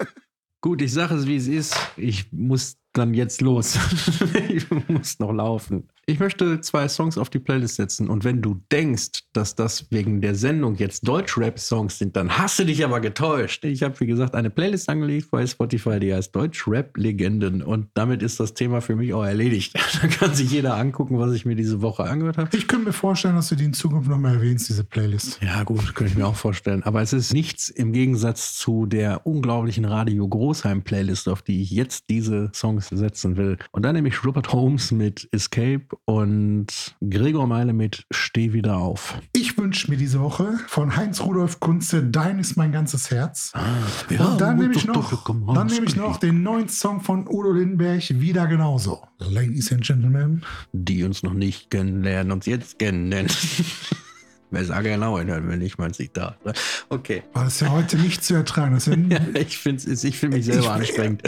Gut, 0.61 0.81
ich 0.81 0.91
sage 0.93 1.13
es, 1.13 1.27
wie 1.27 1.35
es 1.35 1.47
ist. 1.47 1.77
Ich 1.97 2.31
muss 2.31 2.77
dann 2.93 3.13
jetzt 3.13 3.41
los. 3.41 3.77
ich 4.49 4.65
muss 4.87 5.19
noch 5.19 5.33
laufen. 5.33 5.89
Ich 6.05 6.19
möchte 6.19 6.59
zwei 6.59 6.89
Songs 6.89 7.17
auf 7.17 7.29
die 7.29 7.39
Playlist 7.39 7.75
setzen. 7.75 8.09
Und 8.09 8.25
wenn 8.25 8.41
du 8.41 8.61
denkst, 8.71 9.23
dass 9.31 9.55
das 9.55 9.89
wegen 9.89 10.19
der 10.19 10.35
Sendung 10.35 10.75
jetzt 10.75 11.07
Deutsch-Rap-Songs 11.07 11.97
sind, 11.97 12.17
dann 12.17 12.37
hast 12.37 12.59
du 12.59 12.65
dich 12.65 12.83
aber 12.83 12.99
getäuscht. 12.99 13.63
Ich 13.63 13.83
habe, 13.83 13.97
wie 14.01 14.05
gesagt, 14.05 14.35
eine 14.35 14.49
Playlist 14.49 14.89
angelegt 14.89 15.31
bei 15.31 15.47
Spotify, 15.47 16.01
die 16.01 16.13
heißt 16.13 16.35
Deutsch-Rap-Legenden. 16.35 17.63
Und 17.63 17.87
damit 17.93 18.21
ist 18.21 18.41
das 18.41 18.53
Thema 18.53 18.81
für 18.81 18.97
mich 18.97 19.13
auch 19.13 19.23
erledigt. 19.23 19.75
da 20.01 20.07
kann 20.07 20.35
sich 20.35 20.51
jeder 20.51 20.75
angucken, 20.75 21.19
was 21.19 21.33
ich 21.33 21.45
mir 21.45 21.55
diese 21.55 21.81
Woche 21.81 22.03
angehört 22.03 22.37
habe. 22.37 22.49
Ich 22.57 22.67
könnte 22.67 22.87
mir 22.87 22.93
vorstellen, 22.93 23.35
dass 23.35 23.47
du 23.47 23.55
die 23.55 23.63
in 23.65 23.73
Zukunft 23.73 24.09
nochmal 24.09 24.35
erwähnst, 24.35 24.67
diese 24.67 24.83
Playlist. 24.83 25.39
Ja, 25.41 25.63
gut, 25.63 25.95
könnte 25.95 26.11
ich 26.11 26.17
mir 26.17 26.27
auch 26.27 26.35
vorstellen. 26.35 26.83
Aber 26.83 27.01
es 27.01 27.13
ist 27.13 27.33
nichts 27.33 27.69
im 27.69 27.93
Gegensatz 27.93 28.55
zu 28.55 28.85
der 28.87 29.25
unglaublichen 29.25 29.85
Radio 29.85 30.27
Großheim-Playlist, 30.27 31.29
auf 31.29 31.43
die 31.43 31.61
ich 31.61 31.71
jetzt 31.71 32.09
diese 32.09 32.51
Songs 32.53 32.89
setzen 32.89 33.37
will. 33.37 33.57
Und 33.71 33.83
dann 33.83 33.95
nehme 33.95 34.09
ich 34.09 34.25
Robert 34.25 34.51
Holmes 34.51 34.91
mit 34.91 35.29
Escape 35.31 35.92
und 36.05 36.67
Gregor 37.07 37.47
Meile 37.47 37.73
mit 37.73 38.05
Steh 38.11 38.53
wieder 38.53 38.77
auf. 38.77 39.15
Ich 39.33 39.57
wünsche 39.57 39.89
mir 39.91 39.97
diese 39.97 40.19
Woche 40.21 40.57
von 40.67 40.95
Heinz 40.95 41.21
Rudolf 41.21 41.59
Kunze 41.59 42.03
Dein 42.03 42.39
ist 42.39 42.55
mein 42.57 42.71
ganzes 42.71 43.11
Herz. 43.11 43.51
Ja, 44.09 44.25
Und 44.25 44.41
dann 44.41 44.57
nehme 44.57 44.73
ich 44.73 44.85
noch, 44.85 45.23
dann 45.53 45.67
nehme 45.67 45.85
ich 45.85 45.95
noch 45.95 46.17
den 46.17 46.43
neuen 46.43 46.69
Song 46.69 47.01
von 47.01 47.27
Udo 47.27 47.51
Lindenberg 47.51 48.03
wieder 48.19 48.47
genauso. 48.47 49.01
Ladies 49.19 49.71
and 49.71 49.83
Gentlemen. 49.83 50.43
Die 50.71 51.03
uns 51.03 51.23
noch 51.23 51.33
nicht 51.33 51.69
kennenlernen, 51.71 52.31
uns 52.31 52.45
jetzt 52.45 52.79
kennen. 52.79 53.27
Wer 54.51 54.65
sage 54.65 54.89
genau 54.89 55.17
hinhört, 55.17 55.47
wenn 55.47 55.61
ich 55.61 55.79
mein 55.79 55.93
Zitat. 55.93 56.45
ne? 56.45 56.53
Okay. 56.89 57.23
War 57.33 57.45
das 57.45 57.59
ja 57.59 57.69
heute 57.71 57.97
nicht 57.97 58.23
zu 58.23 58.35
ertragen. 58.35 58.77
Ja, 59.09 59.19
ich 59.39 59.57
finde 59.57 59.83
ich 59.91 60.17
find 60.19 60.33
mich 60.33 60.45
selber 60.45 60.61
Ich- 60.61 60.69
anstrengend. 60.69 61.23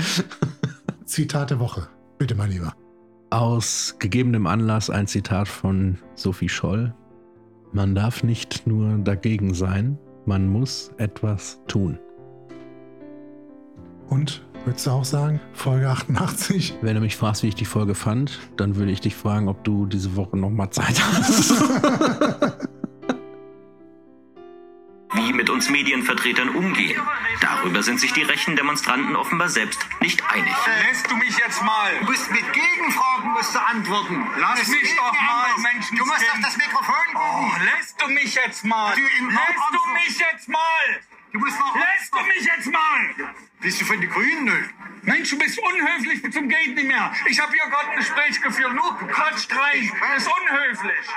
Zitat 1.05 1.49
der 1.49 1.59
Woche. 1.59 1.87
Bitte, 2.19 2.35
mein 2.35 2.51
Lieber. 2.51 2.75
Aus 3.29 3.95
gegebenem 3.99 4.47
Anlass 4.47 4.89
ein 4.89 5.07
Zitat 5.07 5.47
von 5.47 5.97
Sophie 6.15 6.49
Scholl. 6.49 6.93
Man 7.73 7.95
darf 7.95 8.23
nicht 8.23 8.67
nur 8.67 8.97
dagegen 8.99 9.53
sein, 9.53 9.97
man 10.25 10.47
muss 10.47 10.91
etwas 10.97 11.59
tun. 11.67 11.99
Und 14.07 14.45
würdest 14.63 14.85
du 14.85 14.91
auch 14.91 15.05
sagen, 15.05 15.41
Folge 15.53 15.89
88? 15.89 16.75
Wenn 16.81 16.95
du 16.95 17.01
mich 17.01 17.15
fragst, 17.15 17.43
wie 17.43 17.47
ich 17.47 17.55
die 17.55 17.65
Folge 17.65 17.95
fand, 17.95 18.39
dann 18.57 18.75
würde 18.75 18.91
ich 18.91 19.01
dich 19.01 19.15
fragen, 19.15 19.47
ob 19.47 19.63
du 19.63 19.85
diese 19.85 20.15
Woche 20.15 20.37
nochmal 20.37 20.69
Zeit 20.69 21.01
hast. 21.03 21.53
uns 25.55 25.69
Medienvertretern 25.69 26.49
umgehen. 26.49 27.01
Darüber 27.39 27.81
sind 27.81 28.01
sich 28.01 28.11
die 28.11 28.23
rechten 28.23 28.57
Demonstranten 28.57 29.15
offenbar 29.15 29.47
selbst 29.47 29.79
nicht 30.01 30.21
einig. 30.29 30.53
Lässt 30.85 31.09
du 31.09 31.15
mich 31.15 31.37
jetzt 31.37 31.63
mal? 31.63 31.97
Du 32.01 32.11
musst 32.11 32.29
mit 32.29 32.43
Gegenfragen 32.51 33.31
musst 33.31 33.55
du 33.55 33.59
antworten. 33.59 34.27
Lass 34.37 34.59
Das 34.59 34.67
mich 34.67 34.95
doch 34.97 35.13
mal. 35.13 35.47
Menschenskind. 35.61 36.01
Du 36.01 36.05
musst 36.05 36.29
auf 36.29 36.39
das 36.41 36.57
Mikrofon 36.57 36.95
Oh, 37.15 37.51
lässt 37.63 38.01
du 38.01 38.07
mich 38.09 38.35
jetzt 38.35 38.65
mal? 38.65 38.93
Du 38.95 39.01
lässt 39.01 39.71
du 39.71 39.93
mich 39.93 40.19
jetzt 40.19 40.49
mal? 40.49 40.59
Du 41.31 41.39
musst 41.39 41.57
noch 41.57 41.75
Lässt 41.75 42.13
du 42.13 42.19
mich 42.19 42.45
jetzt 42.45 42.71
mal? 42.71 43.33
Bist 43.61 43.79
du 43.79 43.85
von 43.85 44.01
den 44.01 44.09
Grünen? 44.09 44.43
Nö. 44.43 44.63
Mensch, 45.03 45.29
du 45.29 45.37
bist 45.37 45.57
unhöflich 45.57 46.21
bis 46.21 46.33
zum 46.33 46.49
geht 46.49 46.75
nicht 46.75 46.87
mehr. 46.87 47.13
Ich 47.27 47.39
habe 47.39 47.53
hier 47.53 47.63
gerade 47.69 47.91
ein 47.91 47.97
Gespräch 47.97 48.41
geführt. 48.41 48.73
Nur 48.73 48.97
Quatsch 49.07 49.47
rein. 49.51 49.89
Das 50.01 50.23
ist 50.23 50.31
unhöflich. 50.41 51.07